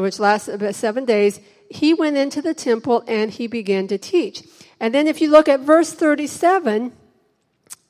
which 0.00 0.18
lasts 0.18 0.48
about 0.48 0.74
seven 0.74 1.04
days, 1.04 1.40
he 1.70 1.92
went 1.92 2.16
into 2.16 2.40
the 2.40 2.54
temple 2.54 3.04
and 3.06 3.30
he 3.30 3.46
began 3.46 3.86
to 3.88 3.98
teach. 3.98 4.42
And 4.80 4.94
then 4.94 5.06
if 5.06 5.20
you 5.20 5.30
look 5.30 5.48
at 5.48 5.60
verse 5.60 5.92
37 5.92 6.92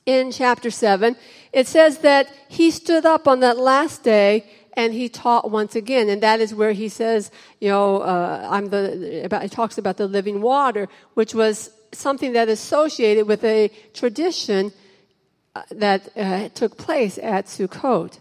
in 0.05 0.31
chapter 0.31 0.69
7, 0.69 1.15
it 1.53 1.65
says 1.65 1.99
that 1.99 2.27
he 2.49 2.71
stood 2.71 3.05
up 3.05 3.27
on 3.27 3.39
that 3.39 3.57
last 3.57 4.03
day 4.03 4.45
and 4.73 4.93
he 4.93 5.09
taught 5.09 5.51
once 5.51 5.75
again. 5.75 6.09
And 6.09 6.21
that 6.23 6.39
is 6.39 6.53
where 6.53 6.71
he 6.71 6.89
says, 6.89 7.31
you 7.59 7.69
know, 7.69 8.01
uh, 8.01 8.47
I'm 8.49 8.69
the, 8.69 9.25
about, 9.25 9.43
he 9.43 9.49
talks 9.49 9.77
about 9.77 9.97
the 9.97 10.07
living 10.07 10.41
water, 10.41 10.87
which 11.13 11.33
was 11.33 11.71
something 11.91 12.33
that 12.33 12.49
is 12.49 12.59
associated 12.59 13.27
with 13.27 13.43
a 13.43 13.69
tradition 13.93 14.71
uh, 15.55 15.63
that 15.71 16.09
uh, 16.15 16.49
took 16.49 16.77
place 16.77 17.17
at 17.17 17.45
Sukkot. 17.45 18.19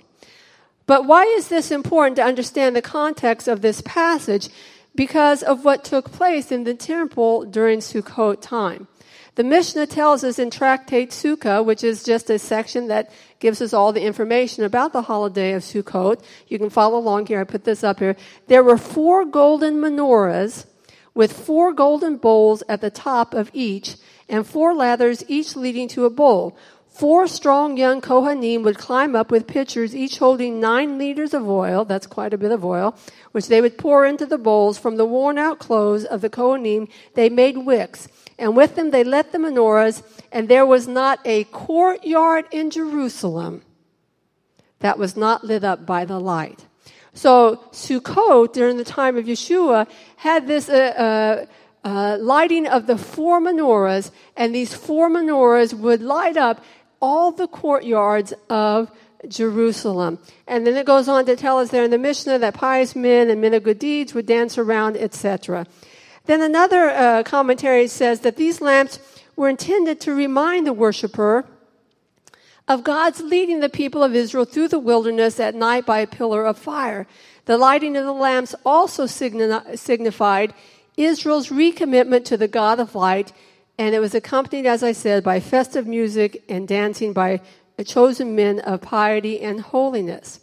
But 0.87 1.05
why 1.05 1.25
is 1.25 1.49
this 1.49 1.71
important 1.71 2.17
to 2.17 2.25
understand 2.25 2.75
the 2.75 2.83
context 2.83 3.47
of 3.47 3.61
this 3.61 3.83
passage? 3.83 4.49
Because 4.95 5.43
of 5.43 5.65
what 5.65 5.85
took 5.85 6.11
place 6.11 6.51
in 6.51 6.65
the 6.65 6.75
temple 6.75 7.45
during 7.45 7.81
Sukkot 7.81 8.41
time. 8.41 8.89
The 9.39 9.45
Mishnah 9.45 9.87
tells 9.87 10.25
us 10.25 10.41
in 10.41 10.51
Tractate 10.51 11.11
Sukkah, 11.11 11.65
which 11.65 11.85
is 11.85 12.03
just 12.03 12.29
a 12.29 12.41
section 12.41 12.89
that 12.89 13.13
gives 13.39 13.63
us 13.63 13.73
all 13.73 13.93
the 13.93 14.03
information 14.03 14.65
about 14.65 14.93
the 14.93 15.03
holiday 15.03 15.53
of 15.53 15.63
Sukkot. 15.63 16.21
You 16.49 16.59
can 16.59 16.71
follow 16.71 16.99
along 16.99 17.27
here. 17.27 17.39
I 17.39 17.45
put 17.45 17.63
this 17.63 17.85
up 17.85 18.01
here. 18.01 18.17
There 18.49 18.65
were 18.65 18.77
four 18.77 19.25
golden 19.25 19.77
menorahs 19.77 20.67
with 21.15 21.33
four 21.33 21.73
golden 21.73 22.17
bowls 22.17 22.65
at 22.69 22.81
the 22.81 22.91
top 22.91 23.33
of 23.33 23.49
each 23.55 23.95
and 24.29 24.45
four 24.45 24.75
ladders 24.75 25.23
each 25.29 25.55
leading 25.55 25.87
to 25.91 26.05
a 26.05 26.11
bowl. 26.11 26.59
Four 26.89 27.29
strong 27.29 27.77
young 27.77 28.01
Kohanim 28.01 28.65
would 28.65 28.77
climb 28.77 29.15
up 29.15 29.31
with 29.31 29.47
pitchers, 29.47 29.95
each 29.95 30.19
holding 30.19 30.59
nine 30.59 30.99
liters 30.99 31.33
of 31.33 31.49
oil, 31.49 31.85
that's 31.85 32.09
quite 32.09 32.35
a 32.35 32.39
bit 32.39 32.51
of 32.51 32.65
oil, 32.65 32.99
which 33.31 33.47
they 33.47 33.61
would 33.61 33.79
pour 33.79 34.05
into 34.05 34.27
the 34.27 34.37
bowls. 34.37 34.79
From 34.79 34.97
the 34.97 35.05
worn 35.05 35.39
out 35.39 35.61
clothes 35.61 36.05
of 36.05 36.23
the 36.23 36.29
Kohanim, 36.29 36.89
they 37.15 37.29
made 37.29 37.59
wicks, 37.59 38.09
and 38.39 38.57
with 38.57 38.77
them 38.77 38.91
they 38.91 39.05
lit 39.05 39.33
the 39.33 39.39
menorahs, 39.39 40.03
and 40.31 40.49
there 40.49 40.67
was 40.67 40.87
not 40.87 41.21
a 41.25 41.45
courtyard 41.45 42.47
in 42.51 42.71
Jerusalem 42.71 43.63
that 44.81 44.99
was 44.99 45.17
not 45.17 45.45
lit 45.45 45.65
up 45.65 45.85
by 45.85 46.05
the 46.05 46.21
light. 46.21 46.67
So 47.15 47.57
Sukkot, 47.73 48.53
during 48.53 48.77
the 48.77 48.85
time 48.85 49.17
of 49.17 49.25
Yeshua, 49.25 49.89
had 50.19 50.47
this 50.47 50.69
uh, 50.69 51.47
uh, 51.85 51.89
uh, 51.89 52.19
lighting 52.21 52.67
of 52.67 52.87
the 52.87 52.97
four 52.97 53.41
menorahs, 53.41 54.13
and 54.37 54.55
these 54.55 54.73
four 54.73 55.11
menorahs 55.11 55.75
would 55.75 56.01
light 56.01 56.37
up 56.37 56.63
all 57.01 57.33
the 57.33 57.49
courtyards 57.49 58.33
of 58.49 58.91
Jerusalem. 59.27 60.19
And 60.47 60.67
then 60.67 60.77
it 60.77 60.87
goes 60.87 61.09
on 61.09 61.27
to 61.27 61.35
tell 61.35 61.59
us 61.59 61.71
there 61.71 61.83
in 61.83 61.91
the 61.91 61.99
Mishnah 61.99 62.39
that 62.39 62.55
pious 62.55 62.95
men 62.95 63.31
and 63.31 63.41
men 63.41 63.55
of 63.55 63.65
good 63.65 63.79
deeds 63.79 64.15
would 64.15 64.27
dance 64.27 64.59
around, 64.59 64.97
etc. 64.97 65.67
Then 66.29 66.43
another 66.43 66.91
uh, 66.91 67.23
commentary 67.23 67.89
says 67.89 68.21
that 68.21 68.37
these 68.37 68.61
lamps 68.61 68.99
were 69.35 69.49
intended 69.49 69.99
to 70.03 70.13
remind 70.13 70.67
the 70.67 70.75
worshiper 70.75 71.47
of 72.69 72.85
God's 72.85 73.23
leading 73.23 73.61
the 73.61 73.71
people 73.71 74.05
of 74.05 74.15
Israel 74.15 74.45
through 74.45 74.69
the 74.69 74.79
wilderness 74.79 75.41
at 75.41 75.55
night 75.55 75.87
by 75.87 76.01
a 76.01 76.07
pillar 76.07 76.45
of 76.45 76.59
fire. 76.59 77.07
The 77.47 77.57
lighting 77.57 77.97
of 77.97 78.05
the 78.05 78.13
lamps 78.13 78.55
also 78.67 79.07
signified 79.07 80.53
Israel's 80.99 81.49
recommitment 81.49 82.27
to 82.27 82.37
the 82.37 82.47
God 82.47 82.79
of 82.79 82.95
light 82.95 83.33
and 83.79 83.95
it 83.95 84.01
was 84.01 84.15
accompanied, 84.15 84.67
as 84.67 84.83
I 84.83 84.93
said, 84.93 85.25
by 85.25 85.41
festive 85.41 85.87
music 85.87 86.45
and 86.47 86.69
dancing 86.69 87.15
by 87.15 87.41
chosen 87.87 88.37
men 88.37 88.61
of 88.61 88.83
piety 88.83 89.41
and 89.41 89.63
holiness. 89.63 90.41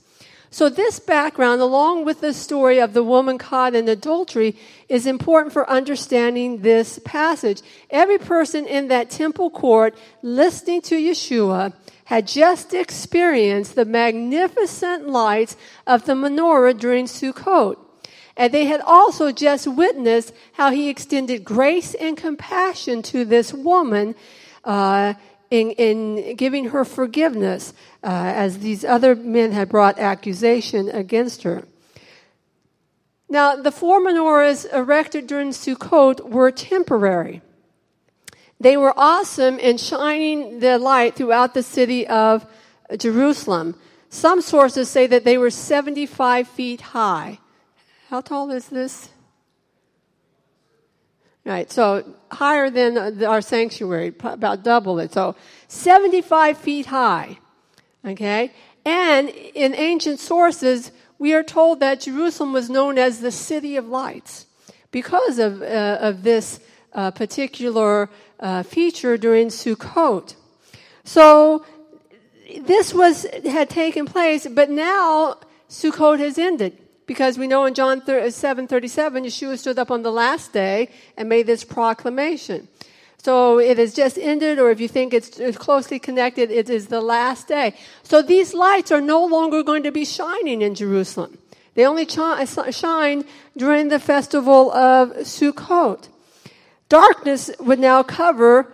So, 0.55 0.69
this 0.69 1.01
background, 1.01 1.59
along 1.59 2.05
with 2.05 2.21
the 2.21 2.33
story 2.33 2.79
of 2.79 2.93
the 2.93 3.03
woman 3.03 3.37
caught 3.37 3.75
in 3.75 3.89
adultery, 3.89 4.55
is 4.87 5.05
important 5.05 5.51
for 5.51 5.69
understanding 5.69 6.61
this 6.61 6.97
passage. 7.03 7.61
Every 7.89 8.17
person 8.17 8.65
in 8.65 8.87
that 8.87 9.09
temple 9.09 9.49
court 9.49 9.97
listening 10.21 10.81
to 10.83 10.95
Yeshua 10.95 11.73
had 12.05 12.25
just 12.25 12.73
experienced 12.73 13.75
the 13.75 13.83
magnificent 13.83 15.09
lights 15.09 15.57
of 15.85 16.05
the 16.05 16.13
menorah 16.13 16.79
during 16.79 17.03
Sukkot. 17.03 17.75
And 18.37 18.53
they 18.53 18.63
had 18.63 18.79
also 18.79 19.33
just 19.33 19.67
witnessed 19.67 20.31
how 20.53 20.71
he 20.71 20.87
extended 20.87 21.43
grace 21.43 21.95
and 21.95 22.15
compassion 22.15 23.01
to 23.11 23.25
this 23.25 23.53
woman 23.53 24.15
uh, 24.63 25.15
in, 25.51 25.71
in, 25.71 26.35
giving 26.35 26.69
her 26.69 26.85
forgiveness 26.85 27.73
uh, 28.05 28.31
as 28.35 28.59
these 28.59 28.85
other 28.85 29.15
men 29.15 29.51
had 29.51 29.67
brought 29.67 29.97
accusation 29.97 30.89
against 30.89 31.41
her. 31.41 31.63
Now, 33.27 33.55
the 33.55 33.71
four 33.71 33.99
menorahs 33.99 34.71
erected 34.71 35.25
during 35.25 35.49
Sukkot 35.49 36.29
were 36.29 36.51
temporary. 36.51 37.41
They 38.59 38.77
were 38.77 38.93
awesome 38.95 39.57
in 39.57 39.77
shining 39.77 40.59
the 40.59 40.77
light 40.77 41.15
throughout 41.15 41.55
the 41.55 41.63
city 41.63 42.05
of 42.05 42.45
Jerusalem. 42.95 43.75
Some 44.09 44.39
sources 44.39 44.87
say 44.87 45.07
that 45.07 45.23
they 45.25 45.39
were 45.39 45.49
75 45.49 46.47
feet 46.47 46.81
high. 46.81 47.39
How 48.09 48.21
tall 48.21 48.51
is 48.51 48.67
this? 48.67 49.09
Right, 51.43 51.71
so 51.71 52.15
higher 52.31 52.69
than 52.69 53.23
our 53.23 53.41
sanctuary, 53.41 54.13
about 54.23 54.63
double 54.63 54.99
it. 54.99 55.11
So 55.11 55.35
75 55.67 56.57
feet 56.59 56.85
high. 56.85 57.39
Okay? 58.05 58.51
And 58.85 59.29
in 59.29 59.73
ancient 59.73 60.19
sources, 60.19 60.91
we 61.17 61.33
are 61.33 61.43
told 61.43 61.79
that 61.79 62.01
Jerusalem 62.01 62.53
was 62.53 62.69
known 62.69 62.97
as 62.97 63.19
the 63.19 63.31
city 63.31 63.77
of 63.77 63.87
lights 63.87 64.45
because 64.91 65.39
of, 65.39 65.61
uh, 65.61 65.97
of 66.01 66.23
this 66.23 66.59
uh, 66.93 67.11
particular 67.11 68.09
uh, 68.39 68.63
feature 68.63 69.17
during 69.17 69.47
Sukkot. 69.47 70.35
So 71.03 71.65
this 72.61 72.93
was 72.93 73.25
had 73.45 73.69
taken 73.69 74.05
place, 74.05 74.47
but 74.47 74.69
now 74.69 75.37
Sukkot 75.69 76.19
has 76.19 76.37
ended. 76.37 76.77
Because 77.07 77.37
we 77.37 77.45
know 77.45 77.65
in 77.65 77.75
John 77.75 78.01
7 78.03 78.67
37, 78.67 79.25
Yeshua 79.25 79.59
stood 79.59 79.77
up 79.77 79.91
on 79.91 80.01
the 80.01 80.11
last 80.11 80.53
day 80.53 80.89
and 81.15 81.29
made 81.29 81.45
this 81.45 81.63
proclamation. 81.63 82.67
So 83.25 83.57
it 83.57 83.79
has 83.79 83.95
just 83.95 84.19
ended, 84.19 84.59
or 84.59 84.69
if 84.69 84.79
you 84.79 84.87
think 84.87 85.11
it's, 85.11 85.57
closely 85.57 85.97
connected, 85.97 86.51
it 86.51 86.69
is 86.69 86.89
the 86.89 87.01
last 87.01 87.47
day. 87.47 87.73
So 88.03 88.21
these 88.21 88.53
lights 88.53 88.91
are 88.91 89.01
no 89.01 89.25
longer 89.25 89.63
going 89.63 89.81
to 89.81 89.91
be 89.91 90.05
shining 90.05 90.61
in 90.61 90.75
Jerusalem. 90.75 91.39
They 91.73 91.87
only 91.87 92.07
uh, 92.07 92.45
shine 92.69 93.25
during 93.57 93.87
the 93.87 93.97
festival 93.97 94.71
of 94.71 95.09
Sukkot. 95.25 96.07
Darkness 96.87 97.49
would 97.59 97.79
now 97.79 98.03
cover 98.03 98.71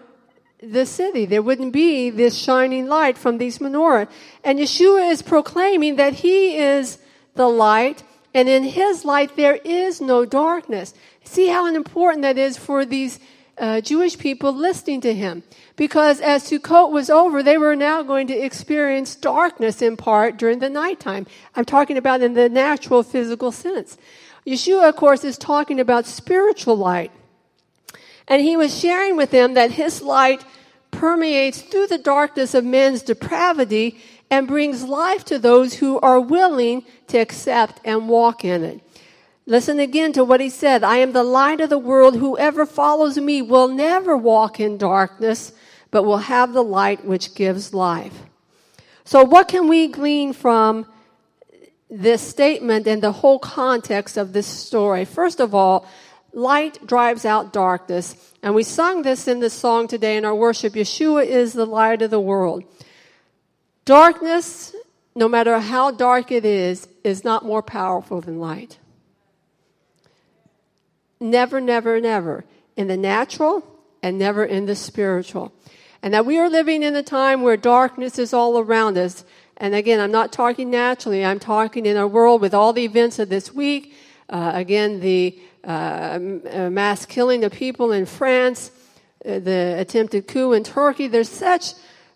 the 0.61 0.85
city. 0.85 1.23
There 1.25 1.41
wouldn't 1.41 1.71
be 1.71 2.09
this 2.09 2.37
shining 2.37 2.87
light 2.87 3.17
from 3.17 3.37
these 3.37 3.59
menorah. 3.59 4.09
And 4.43 4.59
Yeshua 4.59 5.11
is 5.11 5.21
proclaiming 5.21 5.95
that 5.95 6.15
he 6.25 6.57
is 6.57 6.97
the 7.35 7.47
light 7.47 8.03
and 8.33 8.47
in 8.47 8.63
his 8.63 9.03
light, 9.03 9.35
there 9.35 9.55
is 9.55 9.99
no 9.99 10.25
darkness. 10.25 10.93
See 11.23 11.47
how 11.47 11.73
important 11.73 12.21
that 12.23 12.37
is 12.37 12.57
for 12.57 12.85
these 12.85 13.19
uh, 13.61 13.79
Jewish 13.79 14.17
people 14.17 14.51
listening 14.51 15.01
to 15.01 15.13
him. 15.13 15.43
Because 15.75 16.19
as 16.19 16.43
Sukkot 16.49 16.91
was 16.91 17.09
over, 17.09 17.43
they 17.43 17.59
were 17.59 17.75
now 17.75 18.01
going 18.01 18.27
to 18.27 18.33
experience 18.37 19.15
darkness 19.15 19.81
in 19.81 19.95
part 19.95 20.37
during 20.37 20.59
the 20.59 20.69
nighttime. 20.69 21.27
I'm 21.55 21.63
talking 21.63 21.95
about 21.95 22.21
in 22.21 22.33
the 22.33 22.49
natural 22.49 23.03
physical 23.03 23.51
sense. 23.51 23.97
Yeshua, 24.45 24.89
of 24.89 24.95
course, 24.95 25.23
is 25.23 25.37
talking 25.37 25.79
about 25.79 26.07
spiritual 26.07 26.75
light. 26.75 27.11
And 28.27 28.41
he 28.41 28.57
was 28.57 28.77
sharing 28.77 29.15
with 29.15 29.29
them 29.29 29.53
that 29.53 29.71
his 29.71 30.01
light 30.01 30.43
permeates 30.89 31.61
through 31.61 31.87
the 31.87 31.97
darkness 31.99 32.55
of 32.55 32.65
men's 32.65 33.03
depravity 33.03 33.99
and 34.31 34.47
brings 34.47 34.83
life 34.83 35.23
to 35.25 35.37
those 35.37 35.75
who 35.75 35.99
are 35.99 36.19
willing 36.19 36.83
to 37.07 37.19
accept 37.19 37.79
and 37.85 38.09
walk 38.09 38.43
in 38.43 38.63
it. 38.63 38.81
Listen 39.51 39.81
again 39.81 40.13
to 40.13 40.23
what 40.23 40.39
he 40.39 40.47
said 40.47 40.81
I 40.81 40.99
am 40.99 41.11
the 41.11 41.25
light 41.25 41.59
of 41.59 41.69
the 41.69 41.77
world. 41.77 42.15
Whoever 42.15 42.65
follows 42.65 43.17
me 43.17 43.41
will 43.41 43.67
never 43.67 44.15
walk 44.15 44.61
in 44.61 44.77
darkness, 44.77 45.51
but 45.91 46.03
will 46.03 46.19
have 46.19 46.53
the 46.53 46.63
light 46.63 47.03
which 47.03 47.35
gives 47.35 47.73
life. 47.73 48.17
So, 49.03 49.25
what 49.25 49.49
can 49.49 49.67
we 49.67 49.89
glean 49.89 50.31
from 50.31 50.85
this 51.89 52.21
statement 52.21 52.87
and 52.87 53.03
the 53.03 53.11
whole 53.11 53.39
context 53.39 54.15
of 54.15 54.31
this 54.31 54.47
story? 54.47 55.03
First 55.03 55.41
of 55.41 55.53
all, 55.53 55.85
light 56.31 56.87
drives 56.87 57.25
out 57.25 57.51
darkness. 57.51 58.15
And 58.41 58.55
we 58.55 58.63
sung 58.63 59.01
this 59.01 59.27
in 59.27 59.41
the 59.41 59.49
song 59.49 59.89
today 59.89 60.15
in 60.15 60.23
our 60.23 60.33
worship 60.33 60.75
Yeshua 60.75 61.25
is 61.25 61.51
the 61.51 61.65
light 61.65 62.01
of 62.01 62.09
the 62.09 62.21
world. 62.21 62.63
Darkness, 63.83 64.73
no 65.13 65.27
matter 65.27 65.59
how 65.59 65.91
dark 65.91 66.31
it 66.31 66.45
is, 66.45 66.87
is 67.03 67.25
not 67.25 67.43
more 67.43 67.61
powerful 67.61 68.21
than 68.21 68.39
light. 68.39 68.77
Never, 71.21 71.61
never, 71.61 72.01
never. 72.01 72.43
In 72.75 72.87
the 72.87 72.97
natural 72.97 73.63
and 74.01 74.17
never 74.17 74.43
in 74.43 74.65
the 74.65 74.75
spiritual. 74.75 75.53
And 76.01 76.15
that 76.15 76.25
we 76.25 76.39
are 76.39 76.49
living 76.49 76.81
in 76.81 76.95
a 76.95 77.03
time 77.03 77.43
where 77.43 77.55
darkness 77.55 78.17
is 78.17 78.33
all 78.33 78.57
around 78.57 78.97
us. 78.97 79.23
And 79.55 79.75
again, 79.75 79.99
I'm 79.99 80.11
not 80.11 80.33
talking 80.33 80.71
naturally, 80.71 81.23
I'm 81.23 81.39
talking 81.39 81.85
in 81.85 81.95
our 81.95 82.07
world 82.07 82.41
with 82.41 82.55
all 82.55 82.73
the 82.73 82.83
events 82.83 83.19
of 83.19 83.29
this 83.29 83.53
week. 83.53 83.93
Uh, 84.27 84.51
again, 84.55 84.99
the 84.99 85.39
uh, 85.63 86.17
uh 86.51 86.69
mass 86.71 87.05
killing 87.05 87.43
of 87.43 87.51
people 87.51 87.91
in 87.91 88.07
France, 88.07 88.71
uh, 89.23 89.37
the 89.37 89.75
attempted 89.77 90.27
coup 90.27 90.53
in 90.53 90.63
Turkey. 90.63 91.07
There's 91.07 91.29
such 91.29 91.75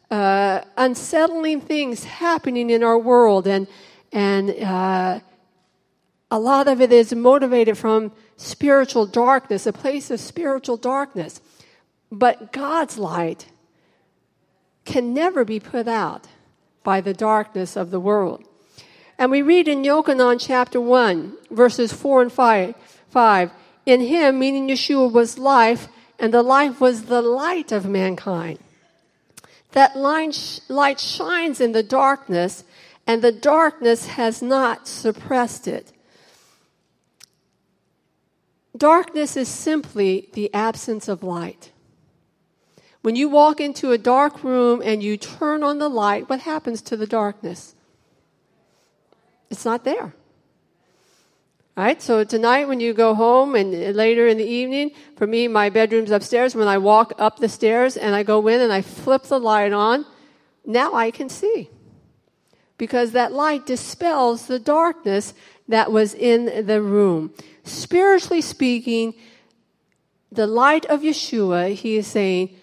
uh, 0.09 0.61
unsettling 0.77 1.61
things 1.61 2.05
happening 2.05 2.71
in 2.71 2.83
our 2.83 2.97
world, 2.97 3.45
and 3.45 3.67
and 4.11 4.49
uh, 4.49 5.19
a 6.31 6.39
lot 6.39 6.67
of 6.67 6.81
it 6.81 6.91
is 6.91 7.13
motivated 7.13 7.77
from 7.77 8.11
spiritual 8.37 9.05
darkness, 9.05 9.65
a 9.65 9.73
place 9.73 10.11
of 10.11 10.19
spiritual 10.19 10.77
darkness. 10.77 11.41
But 12.11 12.51
God's 12.51 12.97
light 12.97 13.47
can 14.85 15.13
never 15.13 15.43
be 15.43 15.59
put 15.59 15.87
out 15.87 16.27
by 16.83 17.01
the 17.01 17.13
darkness 17.13 17.75
of 17.75 17.91
the 17.91 17.99
world. 17.99 18.43
And 19.17 19.31
we 19.31 19.41
read 19.41 19.67
in 19.67 19.83
Yochanan 19.83 20.37
chapter 20.39 20.79
1, 20.79 21.37
verses 21.49 21.93
4 21.93 22.23
and 22.23 22.31
5, 22.31 22.75
5 23.09 23.51
In 23.85 24.01
him, 24.01 24.39
meaning 24.39 24.67
Yeshua, 24.67 25.11
was 25.11 25.37
life, 25.37 25.87
and 26.19 26.33
the 26.33 26.43
life 26.43 26.79
was 26.79 27.05
the 27.05 27.21
light 27.21 27.71
of 27.71 27.85
mankind. 27.85 28.59
That 29.71 29.97
light 29.97 30.99
shines 30.99 31.59
in 31.59 31.71
the 31.71 31.83
darkness, 31.83 32.63
and 33.07 33.21
the 33.21 33.31
darkness 33.31 34.07
has 34.07 34.41
not 34.41 34.87
suppressed 34.87 35.67
it. 35.67 35.91
Darkness 38.75 39.37
is 39.37 39.47
simply 39.47 40.29
the 40.33 40.53
absence 40.53 41.07
of 41.07 41.23
light. 41.23 41.71
When 43.01 43.15
you 43.15 43.29
walk 43.29 43.61
into 43.61 43.91
a 43.91 43.97
dark 43.97 44.43
room 44.43 44.81
and 44.83 45.03
you 45.03 45.15
turn 45.15 45.63
on 45.63 45.77
the 45.77 45.89
light, 45.89 46.27
what 46.27 46.41
happens 46.41 46.81
to 46.81 46.97
the 46.97 47.05
darkness? 47.05 47.75
It's 49.49 49.63
not 49.63 49.83
there. 49.83 50.13
All 51.77 51.83
right, 51.83 52.01
so 52.01 52.23
tonight 52.23 52.67
when 52.67 52.79
you 52.79 52.93
go 52.93 53.13
home 53.13 53.53
and 53.53 53.95
later 53.95 54.27
in 54.27 54.37
the 54.37 54.45
evening, 54.45 54.91
for 55.17 55.27
me, 55.27 55.47
my 55.47 55.69
bedroom's 55.69 56.09
upstairs. 56.09 56.55
When 56.55 56.67
I 56.67 56.77
walk 56.77 57.13
up 57.17 57.37
the 57.37 57.49
stairs 57.49 57.95
and 57.95 58.15
I 58.15 58.23
go 58.23 58.47
in 58.47 58.61
and 58.61 58.73
I 58.73 58.81
flip 58.81 59.23
the 59.23 59.39
light 59.39 59.73
on, 59.73 60.05
now 60.65 60.95
I 60.95 61.11
can 61.11 61.29
see. 61.29 61.69
Because 62.77 63.11
that 63.11 63.33
light 63.33 63.65
dispels 63.65 64.47
the 64.47 64.59
darkness 64.59 65.33
that 65.67 65.91
was 65.91 66.13
in 66.13 66.65
the 66.65 66.81
room. 66.81 67.33
Spiritually 67.65 68.41
speaking, 68.41 69.15
the 70.31 70.47
light 70.47 70.85
of 70.85 71.01
Yeshua, 71.01 71.73
he 71.73 71.97
is 71.97 72.07
saying, 72.07 72.55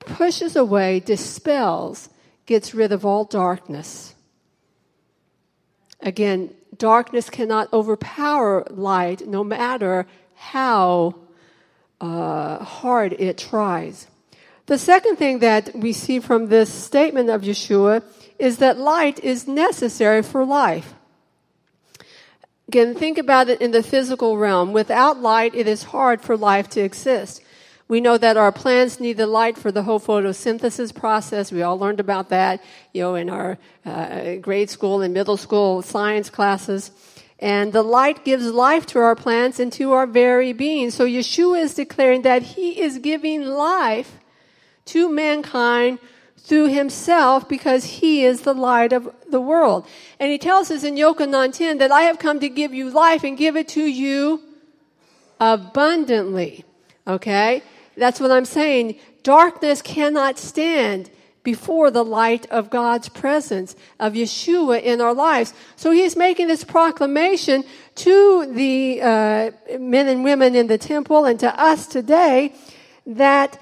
pushes 0.00 0.54
away, 0.54 1.00
dispels, 1.00 2.08
gets 2.46 2.74
rid 2.74 2.92
of 2.92 3.04
all 3.06 3.24
darkness. 3.24 4.14
Again, 6.00 6.54
darkness 6.76 7.30
cannot 7.30 7.72
overpower 7.72 8.66
light 8.70 9.26
no 9.26 9.44
matter 9.44 10.06
how 10.34 11.14
uh, 12.00 12.64
hard 12.64 13.14
it 13.14 13.38
tries. 13.38 14.06
The 14.66 14.78
second 14.78 15.16
thing 15.16 15.40
that 15.40 15.74
we 15.74 15.92
see 15.92 16.20
from 16.20 16.48
this 16.48 16.72
statement 16.72 17.28
of 17.28 17.42
Yeshua 17.42 18.02
is 18.38 18.58
that 18.58 18.78
light 18.78 19.18
is 19.20 19.46
necessary 19.46 20.22
for 20.22 20.44
life. 20.44 20.94
Again, 22.70 22.94
think 22.94 23.18
about 23.18 23.48
it 23.48 23.60
in 23.60 23.72
the 23.72 23.82
physical 23.82 24.38
realm. 24.38 24.72
Without 24.72 25.20
light, 25.20 25.56
it 25.56 25.66
is 25.66 25.82
hard 25.82 26.20
for 26.20 26.36
life 26.36 26.68
to 26.68 26.80
exist. 26.80 27.42
We 27.88 28.00
know 28.00 28.16
that 28.16 28.36
our 28.36 28.52
plants 28.52 29.00
need 29.00 29.16
the 29.16 29.26
light 29.26 29.58
for 29.58 29.72
the 29.72 29.82
whole 29.82 29.98
photosynthesis 29.98 30.94
process. 30.94 31.50
We 31.50 31.62
all 31.62 31.76
learned 31.76 31.98
about 31.98 32.28
that, 32.28 32.62
you 32.92 33.02
know, 33.02 33.16
in 33.16 33.28
our 33.28 33.58
uh, 33.84 34.36
grade 34.36 34.70
school 34.70 35.02
and 35.02 35.12
middle 35.12 35.36
school 35.36 35.82
science 35.82 36.30
classes. 36.30 36.92
And 37.40 37.72
the 37.72 37.82
light 37.82 38.24
gives 38.24 38.46
life 38.46 38.86
to 38.86 39.00
our 39.00 39.16
plants 39.16 39.58
and 39.58 39.72
to 39.72 39.90
our 39.90 40.06
very 40.06 40.52
being. 40.52 40.92
So 40.92 41.04
Yeshua 41.04 41.62
is 41.62 41.74
declaring 41.74 42.22
that 42.22 42.54
He 42.54 42.80
is 42.80 42.98
giving 42.98 43.46
life 43.46 44.20
to 44.84 45.10
mankind 45.10 45.98
through 46.42 46.68
himself 46.68 47.48
because 47.48 47.84
he 47.84 48.24
is 48.24 48.42
the 48.42 48.54
light 48.54 48.92
of 48.92 49.14
the 49.28 49.40
world. 49.40 49.86
And 50.18 50.30
he 50.30 50.38
tells 50.38 50.70
us 50.70 50.84
in 50.84 50.96
Yochanan 50.96 51.52
10 51.52 51.78
that 51.78 51.92
I 51.92 52.02
have 52.02 52.18
come 52.18 52.40
to 52.40 52.48
give 52.48 52.74
you 52.74 52.90
life 52.90 53.24
and 53.24 53.36
give 53.36 53.56
it 53.56 53.68
to 53.68 53.84
you 53.84 54.42
abundantly. 55.38 56.64
Okay? 57.06 57.62
That's 57.96 58.20
what 58.20 58.30
I'm 58.30 58.44
saying. 58.44 58.98
Darkness 59.22 59.82
cannot 59.82 60.38
stand 60.38 61.10
before 61.42 61.90
the 61.90 62.04
light 62.04 62.46
of 62.50 62.68
God's 62.68 63.08
presence, 63.08 63.74
of 63.98 64.12
Yeshua 64.12 64.82
in 64.82 65.00
our 65.00 65.14
lives. 65.14 65.54
So 65.76 65.90
he's 65.90 66.16
making 66.16 66.48
this 66.48 66.64
proclamation 66.64 67.64
to 67.96 68.52
the 68.52 69.00
uh, 69.00 69.50
men 69.78 70.08
and 70.08 70.22
women 70.22 70.54
in 70.54 70.66
the 70.66 70.78
temple 70.78 71.24
and 71.24 71.40
to 71.40 71.60
us 71.60 71.86
today 71.86 72.54
that 73.06 73.58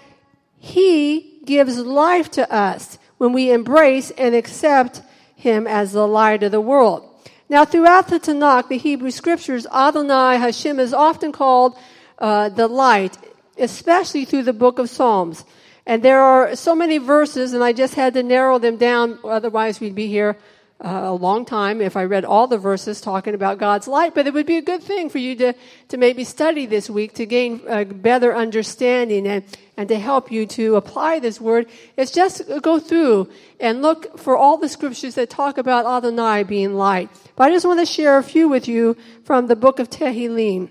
he 0.59 1.38
gives 1.48 1.78
life 1.78 2.30
to 2.30 2.44
us 2.52 2.98
when 3.16 3.32
we 3.32 3.50
embrace 3.50 4.11
and 4.12 4.34
accept 4.34 5.00
him 5.34 5.66
as 5.66 5.92
the 5.92 6.06
light 6.06 6.42
of 6.42 6.52
the 6.52 6.61
world. 6.61 7.08
Now, 7.48 7.64
throughout 7.64 8.08
the 8.08 8.20
Tanakh, 8.20 8.68
the 8.68 8.76
Hebrew 8.76 9.11
scriptures, 9.11 9.66
Adonai 9.72 10.37
Hashem 10.37 10.78
is 10.78 10.92
often 10.92 11.32
called 11.32 11.74
uh, 12.18 12.50
the 12.50 12.68
light, 12.68 13.16
especially 13.56 14.26
through 14.26 14.42
the 14.42 14.52
book 14.52 14.78
of 14.78 14.90
Psalms. 14.90 15.46
And 15.87 16.02
there 16.02 16.20
are 16.20 16.54
so 16.54 16.74
many 16.74 16.98
verses, 16.98 17.54
and 17.54 17.64
I 17.64 17.72
just 17.72 17.94
had 17.94 18.12
to 18.12 18.22
narrow 18.22 18.58
them 18.58 18.76
down, 18.76 19.18
otherwise, 19.24 19.80
we'd 19.80 19.94
be 19.94 20.06
here 20.06 20.37
uh, 20.80 21.00
a 21.06 21.12
long 21.12 21.44
time 21.44 21.80
if 21.80 21.96
I 21.96 22.04
read 22.04 22.24
all 22.24 22.46
the 22.46 22.56
verses 22.56 23.00
talking 23.00 23.34
about 23.34 23.58
God's 23.58 23.88
light, 23.88 24.14
but 24.14 24.28
it 24.28 24.34
would 24.34 24.46
be 24.46 24.58
a 24.58 24.62
good 24.62 24.82
thing 24.82 25.10
for 25.10 25.18
you 25.18 25.34
to, 25.36 25.54
to 25.88 25.96
maybe 25.96 26.22
study 26.22 26.66
this 26.66 26.88
week 26.88 27.14
to 27.14 27.26
gain 27.26 27.60
a 27.66 27.84
better 27.84 28.34
understanding 28.34 29.26
and, 29.26 29.44
and 29.76 29.88
to 29.88 29.98
help 29.98 30.30
you 30.30 30.46
to 30.46 30.76
apply 30.76 31.18
this 31.18 31.40
word. 31.40 31.66
It's 31.96 32.12
just 32.12 32.42
go 32.62 32.78
through 32.78 33.28
and 33.58 33.82
look 33.82 34.18
for 34.20 34.36
all 34.36 34.56
the 34.56 34.68
scriptures 34.68 35.16
that 35.16 35.30
talk 35.30 35.58
about 35.58 35.84
Adonai 35.84 36.44
being 36.44 36.74
light. 36.74 37.10
But 37.34 37.48
I 37.48 37.50
just 37.50 37.66
want 37.66 37.80
to 37.80 37.86
share 37.86 38.16
a 38.16 38.22
few 38.22 38.48
with 38.48 38.68
you 38.68 38.96
from 39.24 39.48
the 39.48 39.56
book 39.56 39.80
of 39.80 39.90
Tehillim. 39.90 40.70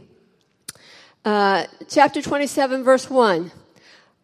Uh, 1.26 1.66
chapter 1.90 2.22
27, 2.22 2.86
verse 2.86 3.10
1. 3.10 3.52